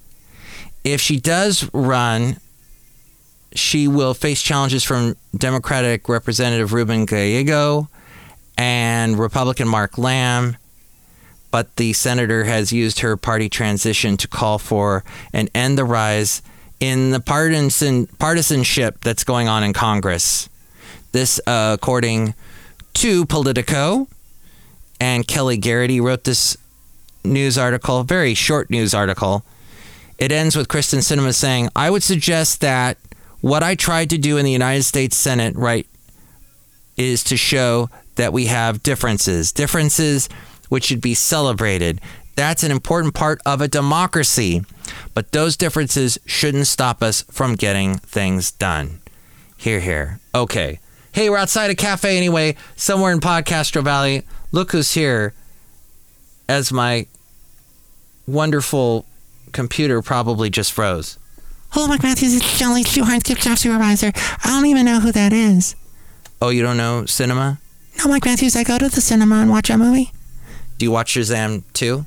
If 0.84 1.02
she 1.02 1.20
does 1.20 1.68
run, 1.74 2.38
she 3.56 3.88
will 3.88 4.14
face 4.14 4.44
challenges 4.44 4.84
from 4.84 5.16
Democratic 5.36 6.08
Representative 6.08 6.72
Ruben 6.72 7.06
Gallego 7.06 7.90
and 8.58 9.18
Republican 9.18 9.68
Mark 9.68 9.98
Lamb. 9.98 10.58
But 11.52 11.76
the 11.76 11.94
senator 11.94 12.46
has 12.46 12.74
used 12.74 13.02
her 13.02 13.16
party 13.16 13.48
transition 13.48 14.18
to 14.18 14.28
call 14.28 14.58
for 14.58 15.04
and 15.32 15.50
end 15.54 15.78
the 15.78 15.86
rise 15.86 16.42
in 16.80 17.12
the 17.12 17.20
partisan 17.20 18.08
partisanship 18.08 19.02
that's 19.02 19.24
going 19.24 19.48
on 19.48 19.64
in 19.64 19.72
Congress. 19.74 20.50
This, 21.12 21.40
uh, 21.46 21.78
according 21.80 22.34
to 22.96 23.26
Politico, 23.26 24.08
and 25.00 25.28
Kelly 25.28 25.58
Garrity 25.58 26.00
wrote 26.00 26.24
this 26.24 26.58
news 27.24 27.58
article, 27.58 28.04
very 28.04 28.34
short 28.34 28.70
news 28.70 28.94
article. 28.94 29.44
It 30.18 30.32
ends 30.32 30.56
with 30.56 30.68
Kyrsten 30.68 31.00
Sinema 31.00 31.34
saying, 31.34 31.70
I 31.76 31.90
would 31.90 32.04
suggest 32.04 32.62
that 32.62 32.98
what 33.42 33.64
I 33.64 33.76
tried 33.76 34.10
to 34.12 34.18
do 34.18 34.38
in 34.38 34.46
the 34.46 34.52
United 34.52 34.84
States 34.84 35.18
Senate, 35.18 35.56
right, 35.56 35.86
is 36.96 37.24
to 37.26 37.38
show 37.38 37.90
that 38.16 38.34
we 38.34 38.46
have 38.48 38.84
differences, 38.84 39.52
differences 39.52 40.30
which 40.70 40.86
should 40.86 41.02
be 41.02 41.14
celebrated. 41.14 42.02
That's 42.36 42.64
an 42.64 42.72
important 42.72 43.14
part 43.14 43.42
of 43.46 43.62
a 43.62 43.68
democracy. 43.68 44.64
But 45.14 45.32
those 45.32 45.56
differences 45.56 46.18
shouldn't 46.26 46.68
stop 46.68 47.04
us 47.04 47.22
from 47.32 47.56
getting 47.56 47.98
things 47.98 48.52
done. 48.52 49.00
Here, 49.58 49.80
here. 49.80 50.20
Okay. 50.34 50.80
Hey, 51.12 51.30
we're 51.30 51.38
outside 51.38 51.70
a 51.70 51.76
cafe 51.76 52.18
anyway, 52.18 52.56
somewhere 52.76 53.12
in 53.12 53.20
Podcastro 53.20 53.84
Valley. 53.84 54.24
Look 54.52 54.72
who's 54.72 54.94
here 54.94 55.34
as 56.50 56.72
my 56.72 57.06
wonderful 58.28 59.06
computer 59.52 60.02
probably 60.02 60.50
just 60.50 60.72
froze. 60.72 61.18
Hello, 61.70 61.88
Mike 61.88 62.04
Matthews. 62.04 62.36
It's 62.36 62.60
Chely 62.60 62.84
Shoehart, 62.84 63.22
Skip 63.22 63.38
Shop 63.38 63.58
Supervisor. 63.58 64.12
I 64.16 64.48
don't 64.48 64.66
even 64.66 64.86
know 64.86 65.00
who 65.00 65.12
that 65.12 65.34
is. 65.34 65.76
Oh, 66.42 66.50
you 66.50 66.62
don't 66.62 66.78
know 66.78 67.06
cinema? 67.06 67.60
No, 67.98 68.08
Mike 68.08 68.26
Matthews. 68.26 68.56
I 68.56 68.64
go 68.64 68.78
to 68.78 68.90
the 68.90 69.02
cinema 69.02 69.36
and 69.36 69.50
watch 69.50 69.70
a 69.70 69.78
movie. 69.78 70.12
Do 70.78 70.86
you 70.86 70.92
watch 70.92 71.14
Shazam 71.14 71.64
too? 71.74 72.06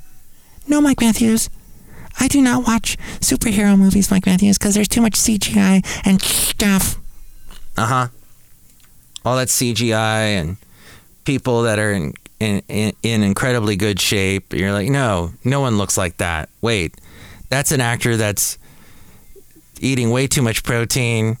No, 0.67 0.81
Mike 0.81 1.01
Matthews. 1.01 1.49
I 2.19 2.27
do 2.27 2.41
not 2.41 2.65
watch 2.67 2.97
superhero 3.19 3.77
movies, 3.77 4.09
Mike 4.09 4.25
Matthews, 4.25 4.57
because 4.57 4.73
there's 4.73 4.87
too 4.87 5.01
much 5.01 5.13
CGI 5.13 5.85
and 6.05 6.21
stuff. 6.21 6.97
Uh 7.77 7.85
huh. 7.85 8.07
All 9.23 9.37
that 9.37 9.49
CGI 9.49 10.39
and 10.39 10.57
people 11.25 11.63
that 11.63 11.77
are 11.79 11.91
in, 11.91 12.13
in, 12.39 12.61
in, 12.67 12.93
in 13.03 13.23
incredibly 13.23 13.75
good 13.75 13.99
shape. 13.99 14.53
You're 14.53 14.71
like, 14.71 14.89
no, 14.89 15.33
no 15.43 15.59
one 15.59 15.77
looks 15.77 15.97
like 15.97 16.17
that. 16.17 16.49
Wait, 16.61 16.95
that's 17.49 17.71
an 17.71 17.81
actor 17.81 18.17
that's 18.17 18.57
eating 19.79 20.09
way 20.09 20.25
too 20.27 20.41
much 20.41 20.63
protein, 20.63 21.37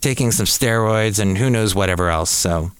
taking 0.00 0.30
some 0.30 0.46
steroids, 0.46 1.18
and 1.18 1.36
who 1.36 1.50
knows 1.50 1.74
whatever 1.74 2.10
else. 2.10 2.30
So, 2.30 2.70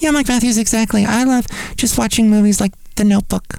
Yeah, 0.00 0.10
Mike 0.12 0.28
Matthews, 0.28 0.56
exactly. 0.58 1.04
I 1.04 1.24
love 1.24 1.46
just 1.76 1.98
watching 1.98 2.30
movies 2.30 2.60
like 2.60 2.72
The 2.96 3.04
Notebook. 3.04 3.56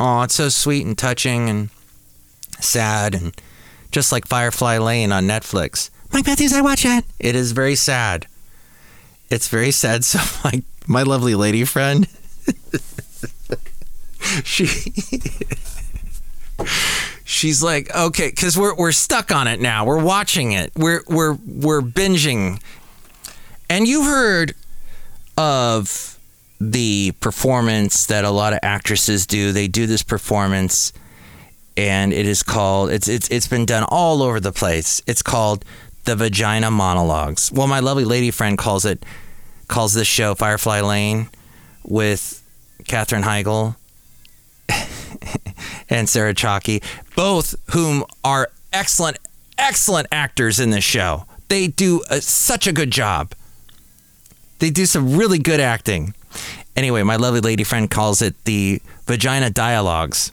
oh, 0.00 0.22
it's 0.22 0.34
so 0.34 0.48
sweet 0.48 0.84
and 0.86 0.96
touching 0.98 1.48
and 1.48 1.68
sad, 2.58 3.14
and 3.14 3.32
just 3.92 4.10
like 4.10 4.26
Firefly 4.26 4.78
Lane 4.78 5.12
on 5.12 5.26
Netflix. 5.26 5.90
Mike 6.12 6.26
Matthews, 6.26 6.52
I 6.52 6.60
watch 6.62 6.82
that. 6.84 7.04
It 7.18 7.36
is 7.36 7.52
very 7.52 7.74
sad. 7.76 8.26
It's 9.30 9.48
very 9.48 9.70
sad. 9.70 10.04
So 10.14 10.18
my 10.44 10.62
my 10.86 11.02
lovely 11.02 11.34
lady 11.34 11.64
friend, 11.64 12.06
she 14.44 14.66
she's 17.24 17.62
like, 17.62 17.94
okay, 17.94 18.30
because 18.30 18.56
we're 18.58 18.74
we're 18.74 18.92
stuck 18.92 19.32
on 19.32 19.46
it 19.48 19.60
now. 19.60 19.84
We're 19.84 20.02
watching 20.02 20.52
it. 20.52 20.72
We're 20.76 21.02
we're 21.08 21.34
we're 21.46 21.82
binging. 21.82 22.60
And 23.68 23.88
you 23.88 24.04
heard 24.04 24.54
of 25.36 26.18
the 26.60 27.12
performance 27.20 28.06
that 28.06 28.24
a 28.24 28.30
lot 28.30 28.52
of 28.52 28.60
actresses 28.62 29.26
do. 29.26 29.52
They 29.52 29.68
do 29.68 29.86
this 29.86 30.02
performance 30.02 30.92
and 31.76 32.12
it 32.12 32.26
is 32.26 32.42
called 32.42 32.90
it's 32.90 33.08
it's 33.08 33.28
it's 33.28 33.48
been 33.48 33.66
done 33.66 33.84
all 33.88 34.22
over 34.22 34.40
the 34.40 34.52
place. 34.52 35.02
It's 35.06 35.22
called 35.22 35.64
the 36.04 36.16
vagina 36.16 36.70
monologues. 36.70 37.50
Well, 37.52 37.66
my 37.66 37.80
lovely 37.80 38.04
lady 38.04 38.30
friend 38.30 38.56
calls 38.56 38.84
it 38.84 39.04
calls 39.68 39.94
this 39.94 40.06
show 40.06 40.34
Firefly 40.34 40.80
Lane 40.80 41.28
with 41.82 42.42
Katherine 42.86 43.22
Heigl 43.22 43.76
and 45.90 46.08
Sarah 46.08 46.34
Chalke, 46.34 46.82
both 47.16 47.54
whom 47.72 48.04
are 48.22 48.50
excellent 48.72 49.18
excellent 49.58 50.06
actors 50.12 50.60
in 50.60 50.70
this 50.70 50.84
show. 50.84 51.26
They 51.48 51.68
do 51.68 52.02
a, 52.10 52.20
such 52.20 52.66
a 52.66 52.72
good 52.72 52.90
job. 52.90 53.32
They 54.58 54.70
do 54.70 54.86
some 54.86 55.16
really 55.16 55.38
good 55.38 55.60
acting. 55.60 56.14
Anyway, 56.76 57.02
my 57.02 57.16
lovely 57.16 57.40
lady 57.40 57.64
friend 57.64 57.90
calls 57.90 58.22
it 58.22 58.34
the 58.44 58.80
vagina 59.06 59.50
dialogues. 59.50 60.30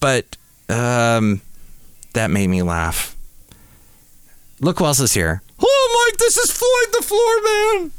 But 0.00 0.36
um, 0.68 1.40
that 2.12 2.30
made 2.30 2.48
me 2.48 2.62
laugh. 2.62 3.16
Look 4.60 4.78
who 4.78 4.84
else 4.84 5.00
is 5.00 5.14
here. 5.14 5.42
Oh, 5.60 6.06
Mike, 6.10 6.18
this 6.18 6.36
is 6.36 6.50
Floyd 6.50 7.00
the 7.00 7.06
Floor 7.06 7.42
Man. 7.42 7.92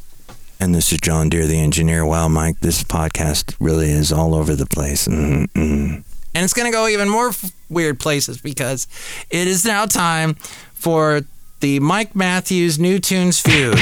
And 0.59 0.73
this 0.73 0.91
is 0.93 0.99
John 0.99 1.29
Deer, 1.29 1.47
the 1.47 1.59
engineer. 1.59 2.05
Wow, 2.05 2.27
Mike, 2.29 2.59
this 2.61 2.81
podcast 2.83 3.55
really 3.59 3.89
is 3.89 4.11
all 4.11 4.33
over 4.33 4.55
the 4.55 4.65
place. 4.65 5.07
Mm-mm. 5.07 5.47
And 5.55 6.43
it's 6.43 6.53
going 6.53 6.71
to 6.71 6.71
go 6.71 6.87
even 6.87 7.09
more 7.09 7.29
f- 7.29 7.51
weird 7.69 7.99
places 7.99 8.39
because 8.39 8.87
it 9.29 9.47
is 9.47 9.65
now 9.65 9.85
time 9.85 10.35
for 10.73 11.21
the 11.59 11.79
Mike 11.79 12.15
Matthews 12.15 12.79
New 12.79 12.99
Tunes 12.99 13.39
Feud. 13.39 13.79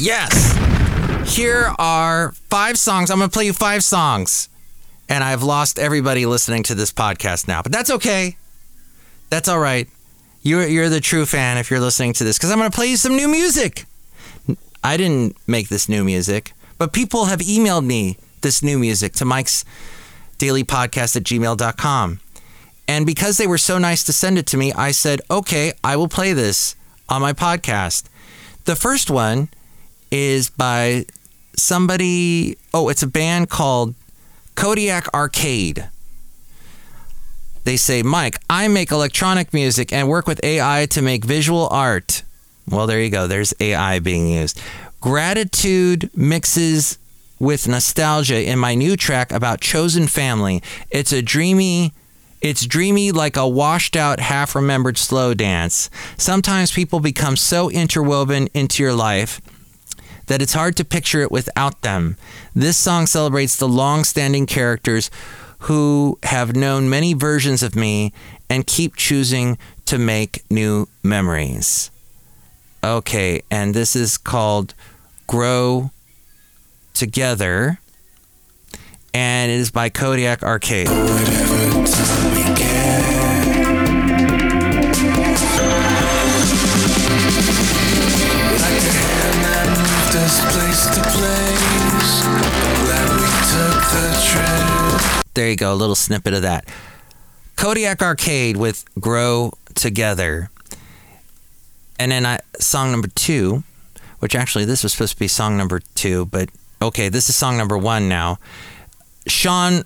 Yes. 0.00 1.36
Here 1.36 1.74
are 1.78 2.32
five 2.48 2.78
songs. 2.78 3.10
I'm 3.10 3.18
going 3.18 3.28
to 3.28 3.34
play 3.34 3.44
you 3.44 3.52
five 3.52 3.84
songs. 3.84 4.48
And 5.10 5.22
I've 5.22 5.42
lost 5.42 5.78
everybody 5.78 6.24
listening 6.24 6.62
to 6.64 6.74
this 6.74 6.90
podcast 6.90 7.46
now, 7.46 7.60
but 7.60 7.70
that's 7.70 7.90
okay. 7.90 8.38
That's 9.28 9.46
all 9.46 9.58
right. 9.58 9.88
You're, 10.42 10.66
you're 10.66 10.88
the 10.88 11.00
true 11.00 11.26
fan 11.26 11.58
if 11.58 11.70
you're 11.70 11.80
listening 11.80 12.14
to 12.14 12.24
this 12.24 12.38
because 12.38 12.50
I'm 12.50 12.58
going 12.58 12.70
to 12.70 12.74
play 12.74 12.86
you 12.86 12.96
some 12.96 13.14
new 13.14 13.28
music. 13.28 13.84
I 14.82 14.96
didn't 14.96 15.36
make 15.46 15.68
this 15.68 15.86
new 15.86 16.02
music, 16.02 16.54
but 16.78 16.94
people 16.94 17.26
have 17.26 17.40
emailed 17.40 17.84
me 17.84 18.16
this 18.40 18.62
new 18.62 18.78
music 18.78 19.12
to 19.14 19.26
Mike's 19.26 19.66
daily 20.38 20.64
podcast 20.64 21.14
at 21.16 21.24
gmail.com. 21.24 22.20
And 22.88 23.04
because 23.04 23.36
they 23.36 23.46
were 23.46 23.58
so 23.58 23.76
nice 23.76 24.02
to 24.04 24.14
send 24.14 24.38
it 24.38 24.46
to 24.46 24.56
me, 24.56 24.72
I 24.72 24.92
said, 24.92 25.20
okay, 25.30 25.74
I 25.84 25.96
will 25.96 26.08
play 26.08 26.32
this 26.32 26.74
on 27.10 27.20
my 27.20 27.34
podcast. 27.34 28.04
The 28.64 28.76
first 28.76 29.10
one 29.10 29.50
is 30.10 30.50
by 30.50 31.06
somebody, 31.56 32.56
oh, 32.74 32.88
it's 32.88 33.02
a 33.02 33.06
band 33.06 33.50
called 33.50 33.94
Kodiak 34.54 35.12
Arcade. 35.14 35.88
They 37.64 37.76
say, 37.76 38.02
Mike, 38.02 38.38
I 38.48 38.68
make 38.68 38.90
electronic 38.90 39.52
music 39.52 39.92
and 39.92 40.08
work 40.08 40.26
with 40.26 40.42
AI 40.42 40.86
to 40.90 41.02
make 41.02 41.24
visual 41.24 41.68
art. 41.70 42.22
Well, 42.68 42.86
there 42.86 43.00
you 43.00 43.10
go. 43.10 43.26
There's 43.26 43.52
AI 43.60 43.98
being 43.98 44.26
used. 44.26 44.60
Gratitude 45.00 46.10
mixes 46.16 46.98
with 47.38 47.68
nostalgia 47.68 48.48
in 48.48 48.58
my 48.58 48.74
new 48.74 48.96
track 48.96 49.32
about 49.32 49.60
chosen 49.60 50.06
family. 50.06 50.62
It's 50.90 51.12
a 51.12 51.22
dreamy 51.22 51.92
it's 52.40 52.64
dreamy 52.64 53.12
like 53.12 53.36
a 53.36 53.46
washed 53.46 53.96
out, 53.96 54.18
half 54.18 54.54
remembered 54.54 54.96
slow 54.96 55.34
dance. 55.34 55.90
Sometimes 56.16 56.72
people 56.72 56.98
become 56.98 57.36
so 57.36 57.70
interwoven 57.70 58.48
into 58.54 58.82
your 58.82 58.94
life 58.94 59.42
that 60.30 60.40
it's 60.40 60.52
hard 60.52 60.76
to 60.76 60.84
picture 60.84 61.22
it 61.22 61.32
without 61.32 61.82
them. 61.82 62.16
This 62.54 62.76
song 62.76 63.08
celebrates 63.08 63.56
the 63.56 63.66
long 63.66 64.04
standing 64.04 64.46
characters 64.46 65.10
who 65.64 66.20
have 66.22 66.54
known 66.54 66.88
many 66.88 67.14
versions 67.14 67.64
of 67.64 67.74
me 67.74 68.12
and 68.48 68.64
keep 68.64 68.94
choosing 68.94 69.58
to 69.86 69.98
make 69.98 70.44
new 70.48 70.86
memories. 71.02 71.90
Okay, 72.84 73.42
and 73.50 73.74
this 73.74 73.96
is 73.96 74.16
called 74.16 74.72
Grow 75.26 75.90
Together, 76.94 77.80
and 79.12 79.50
it 79.50 79.56
is 79.56 79.72
by 79.72 79.88
Kodiak 79.88 80.44
Arcade. 80.44 80.86
There 95.34 95.48
you 95.48 95.56
go, 95.56 95.72
a 95.72 95.74
little 95.74 95.94
snippet 95.94 96.34
of 96.34 96.42
that. 96.42 96.66
Kodiak 97.56 98.02
Arcade 98.02 98.56
with 98.56 98.84
Grow 98.98 99.52
Together. 99.74 100.50
And 101.98 102.10
then 102.10 102.24
I, 102.24 102.40
song 102.58 102.90
number 102.90 103.08
two, 103.08 103.62
which 104.20 104.34
actually 104.34 104.64
this 104.64 104.82
was 104.82 104.92
supposed 104.92 105.14
to 105.14 105.18
be 105.18 105.28
song 105.28 105.56
number 105.56 105.80
two, 105.94 106.26
but 106.26 106.48
okay, 106.80 107.08
this 107.08 107.28
is 107.28 107.36
song 107.36 107.56
number 107.56 107.76
one 107.76 108.08
now. 108.08 108.38
Sean, 109.26 109.82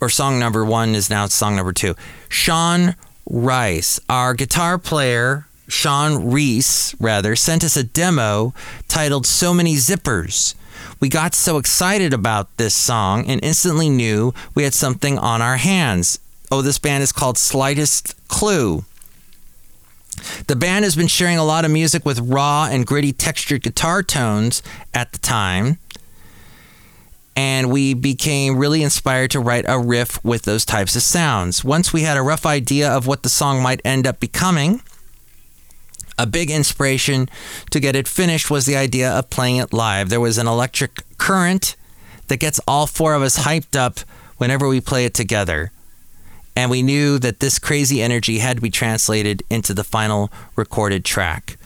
or 0.00 0.08
song 0.08 0.38
number 0.38 0.64
one 0.64 0.94
is 0.94 1.10
now 1.10 1.26
song 1.26 1.56
number 1.56 1.72
two. 1.72 1.94
Sean 2.28 2.96
Rice, 3.28 4.00
our 4.08 4.34
guitar 4.34 4.78
player, 4.78 5.46
Sean 5.68 6.30
Reese, 6.30 6.94
rather, 6.98 7.36
sent 7.36 7.62
us 7.62 7.76
a 7.76 7.84
demo 7.84 8.54
titled 8.88 9.26
So 9.26 9.54
Many 9.54 9.76
Zippers. 9.76 10.54
We 11.00 11.08
got 11.08 11.34
so 11.34 11.56
excited 11.56 12.12
about 12.12 12.54
this 12.58 12.74
song 12.74 13.26
and 13.26 13.42
instantly 13.42 13.88
knew 13.88 14.34
we 14.54 14.64
had 14.64 14.74
something 14.74 15.18
on 15.18 15.40
our 15.40 15.56
hands. 15.56 16.18
Oh, 16.50 16.60
this 16.60 16.78
band 16.78 17.02
is 17.02 17.10
called 17.10 17.38
Slightest 17.38 18.14
Clue. 18.28 18.84
The 20.46 20.56
band 20.56 20.84
has 20.84 20.96
been 20.96 21.06
sharing 21.06 21.38
a 21.38 21.44
lot 21.44 21.64
of 21.64 21.70
music 21.70 22.04
with 22.04 22.18
raw 22.20 22.68
and 22.70 22.86
gritty 22.86 23.12
textured 23.12 23.62
guitar 23.62 24.02
tones 24.02 24.62
at 24.92 25.12
the 25.12 25.18
time. 25.18 25.78
And 27.34 27.70
we 27.70 27.94
became 27.94 28.58
really 28.58 28.82
inspired 28.82 29.30
to 29.30 29.40
write 29.40 29.64
a 29.66 29.78
riff 29.78 30.22
with 30.22 30.42
those 30.42 30.66
types 30.66 30.96
of 30.96 31.02
sounds. 31.02 31.64
Once 31.64 31.94
we 31.94 32.02
had 32.02 32.18
a 32.18 32.22
rough 32.22 32.44
idea 32.44 32.90
of 32.90 33.06
what 33.06 33.22
the 33.22 33.30
song 33.30 33.62
might 33.62 33.80
end 33.84 34.06
up 34.06 34.20
becoming, 34.20 34.82
a 36.20 36.26
big 36.26 36.50
inspiration 36.50 37.30
to 37.70 37.80
get 37.80 37.96
it 37.96 38.06
finished 38.06 38.50
was 38.50 38.66
the 38.66 38.76
idea 38.76 39.10
of 39.10 39.30
playing 39.30 39.56
it 39.56 39.72
live. 39.72 40.10
There 40.10 40.20
was 40.20 40.36
an 40.36 40.46
electric 40.46 41.02
current 41.16 41.76
that 42.28 42.38
gets 42.38 42.60
all 42.68 42.86
four 42.86 43.14
of 43.14 43.22
us 43.22 43.38
hyped 43.38 43.74
up 43.74 44.00
whenever 44.36 44.68
we 44.68 44.82
play 44.82 45.06
it 45.06 45.14
together. 45.14 45.72
And 46.54 46.70
we 46.70 46.82
knew 46.82 47.18
that 47.20 47.40
this 47.40 47.58
crazy 47.58 48.02
energy 48.02 48.38
had 48.38 48.58
to 48.58 48.62
be 48.62 48.70
translated 48.70 49.42
into 49.48 49.72
the 49.72 49.82
final 49.82 50.30
recorded 50.56 51.06
track. 51.06 51.56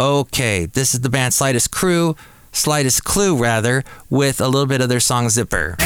Okay, 0.00 0.64
this 0.64 0.94
is 0.94 1.02
the 1.02 1.10
band 1.10 1.34
Slightest 1.34 1.70
Crew, 1.70 2.16
Slightest 2.50 3.04
Clue 3.04 3.36
rather, 3.36 3.84
with 4.08 4.40
a 4.40 4.48
little 4.48 4.66
bit 4.66 4.80
of 4.80 4.88
their 4.88 5.00
song 5.00 5.28
Zipper. 5.28 5.76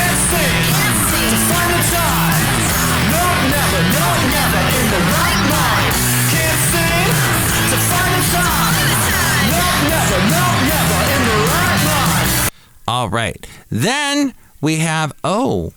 All 12.92 13.08
right. 13.08 13.46
Then 13.70 14.34
we 14.60 14.76
have, 14.76 15.14
oh, 15.24 15.72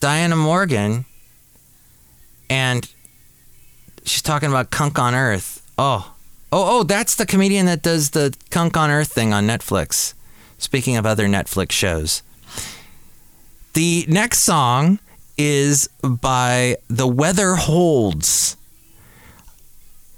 Diana 0.00 0.34
Morgan, 0.34 1.04
and 2.48 2.90
she's 4.04 4.22
talking 4.22 4.48
about 4.48 4.70
Cunk 4.70 4.98
on 4.98 5.14
Earth. 5.14 5.60
Oh, 5.76 6.14
oh, 6.52 6.78
oh, 6.78 6.82
that's 6.84 7.16
the 7.16 7.26
comedian 7.26 7.66
that 7.66 7.82
does 7.82 8.12
the 8.12 8.34
Cunk 8.48 8.78
on 8.78 8.88
Earth 8.88 9.12
thing 9.12 9.34
on 9.34 9.46
Netflix. 9.46 10.14
Speaking 10.56 10.96
of 10.96 11.04
other 11.04 11.26
Netflix 11.26 11.72
shows. 11.72 12.22
The 13.74 14.06
next 14.08 14.38
song 14.38 15.00
is 15.36 15.90
by 16.02 16.78
The 16.88 17.06
Weather 17.06 17.56
Holds. 17.56 18.56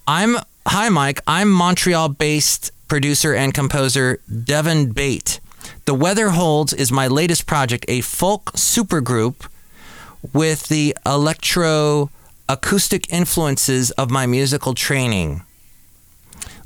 I'm, 0.07 0.37
hi, 0.65 0.91
Mike. 0.91 1.23
I'm 1.27 1.51
Montreal 1.51 2.11
based 2.11 2.71
producer 2.87 3.35
and 3.35 3.53
composer 3.53 4.21
Devin 4.45 4.93
Bate. 4.93 5.41
The 5.85 5.95
Weather 5.95 6.31
Holds 6.31 6.73
is 6.73 6.93
my 6.93 7.09
latest 7.09 7.47
project, 7.47 7.85
a 7.89 8.03
folk 8.03 8.53
supergroup 8.53 9.49
with 10.33 10.69
the 10.69 10.97
electro 11.05 12.09
acoustic 12.49 13.13
influences 13.13 13.91
of 13.93 14.09
my 14.09 14.25
musical 14.25 14.75
training. 14.75 15.43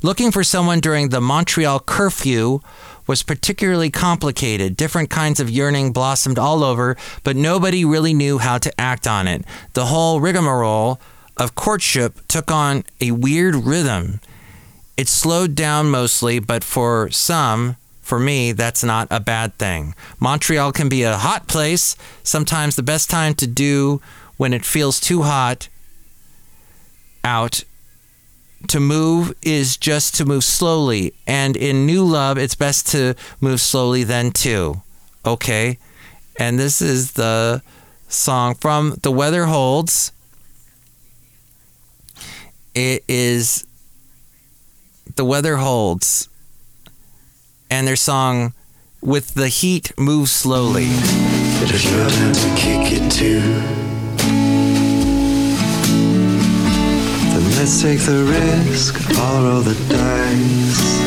Looking 0.03 0.29
for 0.29 0.43
someone 0.43 0.79
during 0.79 1.09
the 1.09 1.19
Montreal 1.19 1.79
curfew 1.79 2.59
was 3.07 3.23
particularly 3.23 3.89
complicated. 3.89 4.77
Different 4.77 5.09
kinds 5.09 5.39
of 5.39 5.49
yearning 5.49 5.93
blossomed 5.93 6.37
all 6.37 6.63
over, 6.63 6.95
but 7.23 7.35
nobody 7.35 7.83
really 7.83 8.13
knew 8.13 8.37
how 8.37 8.59
to 8.59 8.79
act 8.79 9.07
on 9.07 9.27
it. 9.27 9.43
The 9.73 9.85
whole 9.85 10.19
rigmarole 10.19 10.99
of 11.37 11.55
courtship 11.55 12.19
took 12.27 12.51
on 12.51 12.83
a 13.01 13.11
weird 13.11 13.55
rhythm. 13.55 14.19
It 14.95 15.07
slowed 15.07 15.55
down 15.55 15.89
mostly, 15.89 16.37
but 16.37 16.63
for 16.63 17.09
some, 17.09 17.77
for 18.07 18.19
me, 18.19 18.53
that's 18.53 18.85
not 18.85 19.09
a 19.11 19.19
bad 19.19 19.57
thing. 19.57 19.93
Montreal 20.17 20.71
can 20.71 20.87
be 20.87 21.03
a 21.03 21.17
hot 21.17 21.49
place. 21.49 21.97
Sometimes 22.23 22.77
the 22.77 22.81
best 22.81 23.09
time 23.09 23.33
to 23.35 23.45
do 23.45 24.01
when 24.37 24.53
it 24.53 24.63
feels 24.63 25.01
too 25.01 25.23
hot 25.23 25.67
out 27.25 27.65
to 28.69 28.79
move 28.79 29.33
is 29.41 29.75
just 29.75 30.15
to 30.15 30.25
move 30.25 30.45
slowly. 30.45 31.15
And 31.27 31.57
in 31.57 31.85
new 31.85 32.01
love, 32.05 32.37
it's 32.37 32.55
best 32.55 32.87
to 32.91 33.13
move 33.41 33.59
slowly 33.59 34.05
then 34.05 34.31
too. 34.31 34.81
Okay? 35.25 35.77
And 36.39 36.57
this 36.57 36.81
is 36.81 37.11
the 37.11 37.61
song 38.07 38.55
from 38.55 38.95
The 39.01 39.11
Weather 39.11 39.47
Holds. 39.47 40.13
It 42.73 43.03
is 43.09 43.67
The 45.17 45.25
Weather 45.25 45.57
Holds. 45.57 46.29
And 47.69 47.85
their 47.87 47.97
song 47.97 48.53
With 49.01 49.33
the 49.33 49.49
Heat 49.49 49.91
Move 49.97 50.29
Slowly. 50.29 50.85
There's 50.85 51.91
nothing 51.91 52.33
to 52.33 52.55
kick 52.55 52.93
it 52.93 53.11
to. 53.13 53.41
Then 57.33 57.43
let's 57.57 57.81
take 57.81 57.99
the 57.99 58.23
risk, 58.23 58.95
I'll 59.17 59.43
roll 59.43 59.61
the 59.61 59.73
dice. 59.89 60.99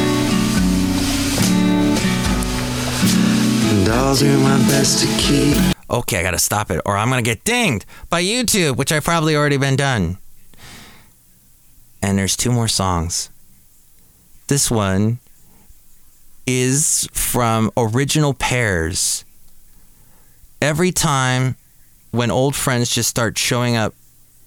And 3.72 3.88
I'll 3.88 4.14
do 4.14 4.38
my 4.40 4.58
best 4.68 5.00
to 5.00 5.06
keep. 5.18 5.56
Okay, 5.88 6.20
I 6.20 6.22
gotta 6.22 6.38
stop 6.38 6.70
it, 6.70 6.82
or 6.84 6.96
I'm 6.96 7.08
gonna 7.08 7.22
get 7.22 7.42
dinged 7.44 7.86
by 8.11 8.22
YouTube, 8.22 8.76
which 8.76 8.92
I've 8.92 9.04
probably 9.04 9.34
already 9.34 9.56
been 9.56 9.76
done. 9.76 10.18
And 12.02 12.18
there's 12.18 12.36
two 12.36 12.52
more 12.52 12.68
songs. 12.68 13.30
This 14.48 14.70
one 14.70 15.20
is 16.59 17.09
from 17.12 17.70
Original 17.76 18.34
Pairs. 18.34 19.24
Every 20.61 20.90
time 20.90 21.55
when 22.11 22.30
old 22.30 22.57
friends 22.57 22.90
just 22.90 23.09
start 23.09 23.38
showing 23.38 23.76
up, 23.76 23.94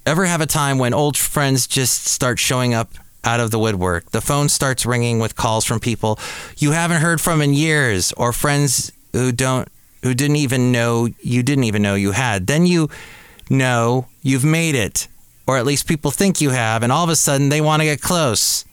ever 0.06 0.26
have 0.26 0.42
a 0.42 0.46
time 0.46 0.80
when 0.80 0.94
old 0.94 1.18
friends 1.18 1.66
just 1.66 2.06
start 2.06 2.40
showing 2.40 2.74
up 2.74 2.90
out 3.24 3.40
of 3.40 3.52
the 3.52 3.60
woodwork? 3.60 4.12
The 4.12 4.20
phone 4.20 4.50
starts 4.50 4.86
ringing 4.86 5.20
with 5.20 5.38
calls 5.38 5.64
from 5.64 5.80
people 5.80 6.20
you 6.58 6.72
haven't 6.72 7.02
heard 7.02 7.22
from 7.22 7.42
in 7.42 7.54
years 7.54 8.12
or 8.14 8.34
friends 8.34 8.92
who 9.14 9.32
don't 9.32 9.70
who 10.02 10.14
didn't 10.14 10.36
even 10.36 10.74
know 10.74 11.08
you 11.22 11.42
didn't 11.42 11.64
even 11.64 11.82
know 11.82 11.96
you 11.96 12.12
had. 12.12 12.48
Then 12.48 12.66
you 12.66 12.90
know 13.50 14.08
you've 14.22 14.44
made 14.44 14.76
it, 14.76 15.08
or 15.48 15.58
at 15.58 15.66
least 15.66 15.88
people 15.88 16.12
think 16.12 16.42
you 16.42 16.50
have, 16.50 16.84
and 16.84 16.92
all 16.92 17.06
of 17.06 17.10
a 17.10 17.16
sudden 17.16 17.48
they 17.48 17.62
want 17.62 17.82
to 17.82 17.86
get 17.86 18.02
close. 18.02 18.66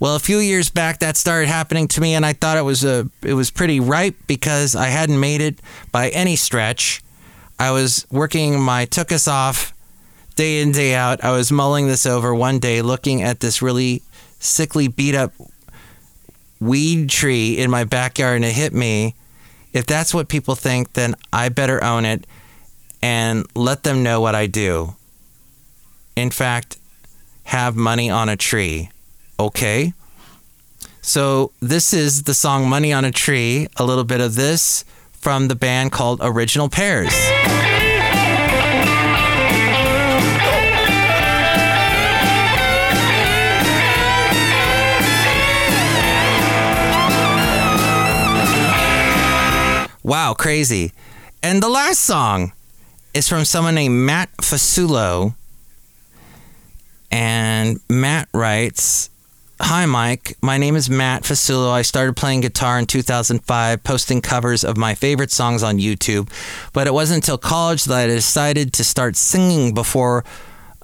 Well, 0.00 0.14
a 0.14 0.20
few 0.20 0.38
years 0.38 0.70
back 0.70 1.00
that 1.00 1.16
started 1.16 1.48
happening 1.48 1.88
to 1.88 2.00
me, 2.00 2.14
and 2.14 2.24
I 2.24 2.32
thought 2.32 2.56
it 2.56 2.62
was 2.62 2.84
a 2.84 3.08
it 3.22 3.34
was 3.34 3.50
pretty 3.50 3.80
ripe 3.80 4.16
because 4.26 4.76
I 4.76 4.86
hadn't 4.86 5.18
made 5.18 5.40
it 5.40 5.60
by 5.90 6.10
any 6.10 6.36
stretch. 6.36 7.02
I 7.58 7.72
was 7.72 8.06
working 8.10 8.60
my 8.60 8.84
took 8.84 9.10
us 9.10 9.26
off 9.26 9.74
day 10.36 10.62
in 10.62 10.70
day 10.70 10.94
out. 10.94 11.24
I 11.24 11.32
was 11.32 11.50
mulling 11.50 11.88
this 11.88 12.06
over 12.06 12.32
one 12.32 12.60
day, 12.60 12.80
looking 12.80 13.22
at 13.22 13.40
this 13.40 13.60
really 13.60 14.02
sickly 14.38 14.86
beat 14.86 15.16
up 15.16 15.32
weed 16.60 17.10
tree 17.10 17.58
in 17.58 17.70
my 17.70 17.82
backyard, 17.82 18.36
and 18.36 18.44
it 18.44 18.52
hit 18.52 18.72
me. 18.72 19.16
If 19.72 19.86
that's 19.86 20.14
what 20.14 20.28
people 20.28 20.54
think, 20.54 20.92
then 20.92 21.16
I 21.32 21.48
better 21.48 21.82
own 21.82 22.04
it 22.04 22.24
and 23.02 23.44
let 23.54 23.82
them 23.82 24.02
know 24.02 24.20
what 24.20 24.34
I 24.34 24.46
do. 24.46 24.94
In 26.16 26.30
fact, 26.30 26.78
have 27.44 27.76
money 27.76 28.10
on 28.10 28.28
a 28.28 28.36
tree. 28.36 28.90
Okay. 29.40 29.92
So 31.00 31.52
this 31.60 31.94
is 31.94 32.24
the 32.24 32.34
song 32.34 32.68
Money 32.68 32.92
on 32.92 33.04
a 33.04 33.12
Tree, 33.12 33.68
a 33.76 33.84
little 33.84 34.04
bit 34.04 34.20
of 34.20 34.34
this 34.34 34.84
from 35.12 35.48
the 35.48 35.54
band 35.54 35.92
called 35.92 36.20
Original 36.22 36.68
Pairs. 36.68 37.12
Wow, 50.02 50.34
crazy. 50.34 50.92
And 51.42 51.62
the 51.62 51.68
last 51.68 52.00
song 52.00 52.52
is 53.12 53.28
from 53.28 53.44
someone 53.44 53.74
named 53.74 53.94
Matt 53.94 54.34
Fasulo. 54.38 55.34
And 57.10 57.78
Matt 57.88 58.28
writes, 58.32 59.10
Hi, 59.60 59.86
Mike. 59.86 60.36
My 60.40 60.56
name 60.56 60.76
is 60.76 60.88
Matt 60.88 61.24
Fasulo. 61.24 61.70
I 61.70 61.82
started 61.82 62.16
playing 62.16 62.42
guitar 62.42 62.78
in 62.78 62.86
2005, 62.86 63.82
posting 63.82 64.20
covers 64.20 64.62
of 64.62 64.76
my 64.76 64.94
favorite 64.94 65.32
songs 65.32 65.64
on 65.64 65.78
YouTube. 65.78 66.30
But 66.72 66.86
it 66.86 66.94
wasn't 66.94 67.24
until 67.24 67.38
college 67.38 67.84
that 67.84 67.98
I 67.98 68.06
decided 68.06 68.72
to 68.74 68.84
start 68.84 69.16
singing 69.16 69.74
before 69.74 70.24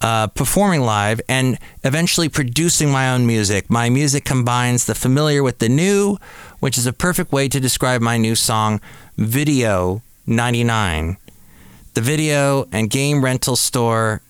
uh, 0.02 0.26
performing 0.26 0.80
live 0.80 1.20
and 1.28 1.56
eventually 1.84 2.28
producing 2.28 2.90
my 2.90 3.10
own 3.10 3.28
music. 3.28 3.70
My 3.70 3.88
music 3.90 4.24
combines 4.24 4.86
the 4.86 4.96
familiar 4.96 5.44
with 5.44 5.60
the 5.60 5.68
new, 5.68 6.18
which 6.58 6.76
is 6.76 6.84
a 6.84 6.92
perfect 6.92 7.30
way 7.30 7.48
to 7.48 7.60
describe 7.60 8.02
my 8.02 8.18
new 8.18 8.34
song, 8.34 8.80
Video 9.16 10.02
99. 10.26 11.16
The 11.94 12.00
video 12.00 12.66
and 12.72 12.90
game 12.90 13.22
rental 13.22 13.54
store 13.54 14.20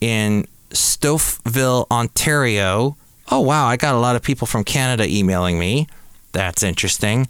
in 0.00 0.46
Stouffville, 0.70 1.90
Ontario. 1.90 2.96
Oh, 3.30 3.40
wow, 3.40 3.66
I 3.66 3.76
got 3.76 3.94
a 3.94 3.98
lot 3.98 4.16
of 4.16 4.22
people 4.22 4.46
from 4.46 4.64
Canada 4.64 5.06
emailing 5.06 5.58
me. 5.58 5.86
That's 6.32 6.62
interesting. 6.62 7.28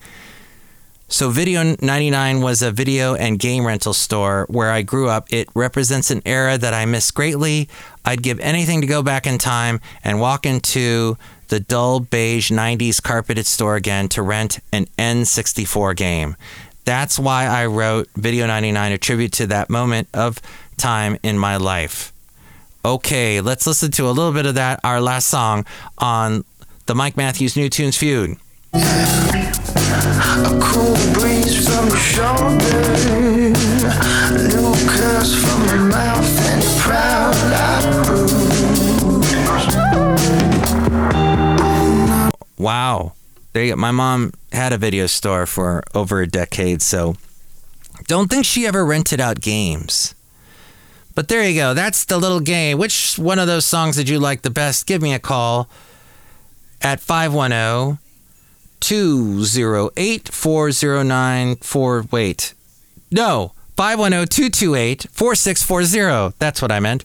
So, 1.08 1.30
Video 1.30 1.76
99 1.80 2.40
was 2.40 2.62
a 2.62 2.72
video 2.72 3.14
and 3.14 3.38
game 3.38 3.66
rental 3.66 3.92
store 3.92 4.46
where 4.48 4.72
I 4.72 4.82
grew 4.82 5.08
up. 5.08 5.32
It 5.32 5.48
represents 5.54 6.10
an 6.10 6.22
era 6.24 6.56
that 6.58 6.74
I 6.74 6.86
miss 6.86 7.10
greatly. 7.10 7.68
I'd 8.04 8.22
give 8.22 8.40
anything 8.40 8.80
to 8.80 8.86
go 8.86 9.02
back 9.02 9.26
in 9.26 9.38
time 9.38 9.80
and 10.02 10.18
walk 10.18 10.46
into 10.46 11.16
the 11.48 11.60
dull 11.60 12.00
beige 12.00 12.50
90s 12.50 13.02
carpeted 13.02 13.46
store 13.46 13.76
again 13.76 14.08
to 14.08 14.22
rent 14.22 14.58
an 14.72 14.86
N64 14.98 15.94
game. 15.94 16.36
That's 16.84 17.18
why 17.18 17.46
I 17.46 17.66
wrote 17.66 18.08
Video 18.16 18.46
99, 18.46 18.92
a 18.92 18.98
tribute 18.98 19.32
to 19.34 19.46
that 19.48 19.70
moment 19.70 20.08
of 20.14 20.40
time 20.76 21.18
in 21.22 21.38
my 21.38 21.58
life. 21.58 22.13
Okay, 22.84 23.40
let's 23.40 23.66
listen 23.66 23.90
to 23.92 24.06
a 24.06 24.12
little 24.12 24.32
bit 24.32 24.44
of 24.44 24.56
that, 24.56 24.78
our 24.84 25.00
last 25.00 25.28
song 25.28 25.64
on 25.96 26.44
the 26.84 26.94
Mike 26.94 27.16
Matthews 27.16 27.56
New 27.56 27.70
Tunes 27.70 27.96
Feud. 27.96 28.36
A 28.74 28.84
cool 30.60 30.94
breeze 31.14 31.66
from 31.66 31.88
your 31.88 31.96
shoulder, 31.96 32.82
new 34.36 34.74
curse 34.86 35.34
from 35.34 35.64
your 35.64 35.88
mouth, 35.88 36.40
and 36.50 36.62
your 36.62 36.72
proud 36.80 37.34
Wow. 42.58 43.14
There 43.54 43.64
you 43.64 43.72
go. 43.72 43.76
My 43.76 43.92
mom 43.92 44.32
had 44.52 44.74
a 44.74 44.78
video 44.78 45.06
store 45.06 45.46
for 45.46 45.82
over 45.94 46.20
a 46.20 46.26
decade, 46.26 46.82
so 46.82 47.16
don't 48.08 48.28
think 48.28 48.44
she 48.44 48.66
ever 48.66 48.84
rented 48.84 49.22
out 49.22 49.40
games. 49.40 50.13
But 51.14 51.28
there 51.28 51.48
you 51.48 51.54
go. 51.54 51.74
That's 51.74 52.04
the 52.04 52.18
little 52.18 52.40
game. 52.40 52.78
Which 52.78 53.18
one 53.18 53.38
of 53.38 53.46
those 53.46 53.64
songs 53.64 53.96
did 53.96 54.08
you 54.08 54.18
like 54.18 54.42
the 54.42 54.50
best? 54.50 54.86
Give 54.86 55.00
me 55.00 55.14
a 55.14 55.18
call 55.18 55.68
at 56.82 57.00
510 57.00 57.98
208 58.80 60.28
4094. 60.28 62.04
Wait. 62.10 62.54
No. 63.10 63.52
510 63.76 64.28
228 64.28 65.06
4640. 65.12 66.36
That's 66.38 66.60
what 66.60 66.72
I 66.72 66.80
meant. 66.80 67.04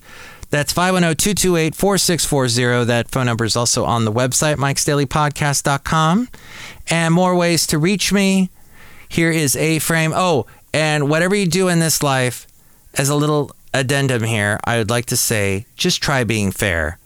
That's 0.50 0.74
510 0.74 1.16
228 1.16 1.76
4640. 1.76 2.86
That 2.86 3.12
phone 3.12 3.28
number 3.28 3.46
is 3.46 3.56
also 3.56 3.86
on 3.86 4.06
the 4.06 4.12
website, 4.12 4.56
mikesdailypodcast.com. 4.56 6.30
And 6.90 7.14
more 7.14 7.36
ways 7.36 7.68
to 7.68 7.78
reach 7.78 8.12
me. 8.12 8.50
Here 9.08 9.32
is 9.32 9.56
A 9.56 9.80
frame. 9.80 10.14
Oh, 10.16 10.48
and 10.74 11.10
whatever 11.10 11.36
you 11.36 11.48
do 11.48 11.68
in 11.68 11.80
this 11.80 12.04
life, 12.04 12.48
as 12.96 13.10
a 13.10 13.16
little 13.16 13.52
addendum 13.74 14.24
here, 14.24 14.60
I 14.64 14.78
would 14.78 14.90
like 14.90 15.06
to 15.08 15.18
say 15.18 15.66
just 15.76 16.02
try 16.02 16.24
being 16.24 16.52
fair. 16.52 16.98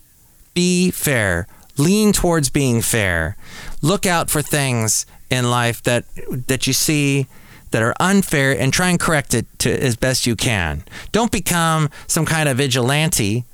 Be 0.53 0.91
fair. 0.91 1.47
Lean 1.77 2.13
towards 2.13 2.49
being 2.49 2.81
fair. 2.81 3.35
Look 3.81 4.05
out 4.05 4.29
for 4.29 4.41
things 4.41 5.05
in 5.29 5.49
life 5.49 5.81
that 5.83 6.05
that 6.47 6.67
you 6.67 6.73
see 6.73 7.27
that 7.71 7.81
are 7.81 7.95
unfair 7.99 8.57
and 8.57 8.71
try 8.71 8.89
and 8.89 8.99
correct 8.99 9.33
it 9.33 9.47
to 9.59 9.71
as 9.71 9.95
best 9.95 10.27
you 10.27 10.35
can. 10.35 10.83
Don't 11.11 11.31
become 11.31 11.89
some 12.05 12.25
kind 12.25 12.47
of 12.47 12.57
vigilante, 12.57 13.45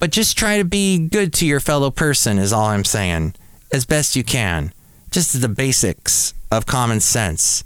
but 0.00 0.10
just 0.10 0.36
try 0.36 0.58
to 0.58 0.64
be 0.64 0.98
good 0.98 1.32
to 1.34 1.46
your 1.46 1.60
fellow 1.60 1.90
person 1.90 2.38
is 2.38 2.52
all 2.52 2.66
I'm 2.66 2.84
saying. 2.84 3.34
As 3.72 3.84
best 3.84 4.16
you 4.16 4.24
can. 4.24 4.72
Just 5.12 5.40
the 5.40 5.48
basics 5.48 6.34
of 6.50 6.66
common 6.66 7.00
sense. 7.00 7.62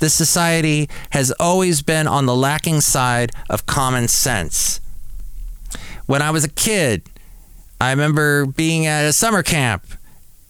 This 0.00 0.14
society 0.14 0.88
has 1.10 1.30
always 1.38 1.82
been 1.82 2.08
on 2.08 2.26
the 2.26 2.34
lacking 2.34 2.80
side 2.80 3.32
of 3.48 3.66
common 3.66 4.08
sense. 4.08 4.80
When 6.06 6.22
I 6.22 6.30
was 6.30 6.42
a 6.42 6.48
kid, 6.48 7.02
I 7.80 7.90
remember 7.90 8.46
being 8.46 8.86
at 8.86 9.04
a 9.04 9.12
summer 9.12 9.42
camp 9.42 9.84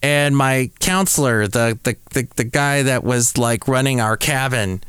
and 0.01 0.35
my 0.35 0.71
counselor, 0.79 1.47
the, 1.47 1.77
the, 1.83 1.95
the, 2.11 2.27
the 2.35 2.43
guy 2.43 2.81
that 2.83 3.03
was 3.03 3.37
like 3.37 3.67
running 3.67 4.01
our 4.01 4.17
cabin 4.17 4.81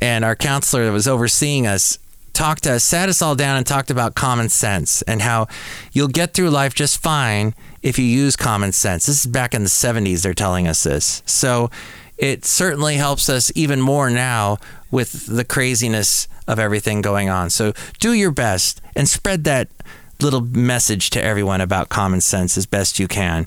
and 0.00 0.24
our 0.24 0.36
counselor 0.36 0.84
that 0.86 0.92
was 0.92 1.08
overseeing 1.08 1.66
us, 1.66 1.98
talked 2.32 2.64
to 2.64 2.72
us, 2.72 2.84
sat 2.84 3.08
us 3.08 3.22
all 3.22 3.34
down 3.34 3.56
and 3.56 3.66
talked 3.66 3.90
about 3.90 4.14
common 4.14 4.48
sense 4.48 5.00
and 5.02 5.22
how 5.22 5.46
you'll 5.92 6.08
get 6.08 6.34
through 6.34 6.50
life 6.50 6.74
just 6.74 6.98
fine 7.00 7.54
if 7.82 7.98
you 7.98 8.04
use 8.04 8.36
common 8.36 8.72
sense. 8.72 9.06
This 9.06 9.24
is 9.24 9.26
back 9.26 9.54
in 9.54 9.62
the 9.62 9.70
70s, 9.70 10.22
they're 10.22 10.34
telling 10.34 10.68
us 10.68 10.82
this. 10.82 11.22
So 11.24 11.70
it 12.18 12.44
certainly 12.44 12.96
helps 12.96 13.28
us 13.28 13.52
even 13.54 13.80
more 13.80 14.10
now 14.10 14.58
with 14.90 15.26
the 15.26 15.44
craziness 15.44 16.28
of 16.46 16.58
everything 16.58 17.02
going 17.02 17.28
on. 17.28 17.50
So 17.50 17.72
do 17.98 18.12
your 18.12 18.30
best 18.30 18.80
and 18.94 19.08
spread 19.08 19.44
that 19.44 19.68
little 20.22 20.40
message 20.40 21.10
to 21.10 21.22
everyone 21.22 21.60
about 21.60 21.88
common 21.88 22.20
sense 22.20 22.56
as 22.56 22.66
best 22.66 22.98
you 22.98 23.08
can. 23.08 23.46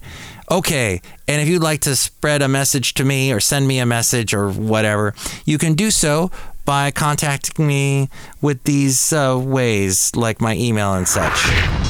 Okay, 0.51 1.01
and 1.27 1.41
if 1.41 1.47
you'd 1.47 1.61
like 1.61 1.81
to 1.81 1.95
spread 1.95 2.41
a 2.41 2.47
message 2.47 2.95
to 2.95 3.05
me 3.05 3.31
or 3.31 3.39
send 3.39 3.67
me 3.67 3.79
a 3.79 3.85
message 3.85 4.33
or 4.33 4.49
whatever, 4.51 5.13
you 5.45 5.57
can 5.57 5.73
do 5.73 5.91
so 5.91 6.31
by 6.69 6.91
contacting 6.91 7.65
me 7.65 8.07
with 8.43 8.61
these 8.63 9.11
uh, 9.11 9.35
ways, 9.43 10.15
like 10.15 10.39
my 10.39 10.55
email 10.55 10.93
and 10.93 11.07
such. 11.07 11.47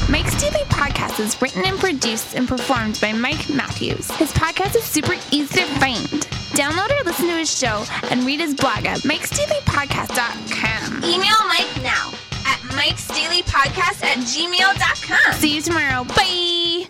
Mike's 0.08 0.40
Daily 0.40 0.64
Podcast 0.70 1.20
is 1.20 1.38
written 1.42 1.62
and 1.66 1.78
produced 1.78 2.34
and 2.34 2.48
performed 2.48 2.98
by 2.98 3.12
Mike 3.12 3.50
Matthews. 3.50 4.10
His 4.12 4.32
podcast 4.32 4.74
is 4.76 4.84
super 4.84 5.12
easy 5.30 5.60
to 5.60 5.66
find. 5.78 6.06
Download 6.56 6.98
or 6.98 7.04
listen 7.04 7.26
to 7.26 7.34
his 7.34 7.54
show 7.54 7.84
and 8.10 8.24
read 8.24 8.40
his 8.40 8.54
blog 8.54 8.86
at 8.86 9.00
mikesdailypodcast.com. 9.00 11.04
Email 11.04 11.44
Mike 11.46 11.82
now 11.82 12.10
at 12.46 12.58
mikesdailypodcast 12.72 14.02
at 14.02 14.16
gmail.com. 14.16 15.34
See 15.34 15.56
you 15.56 15.60
tomorrow. 15.60 16.04
Bye. 16.04 16.89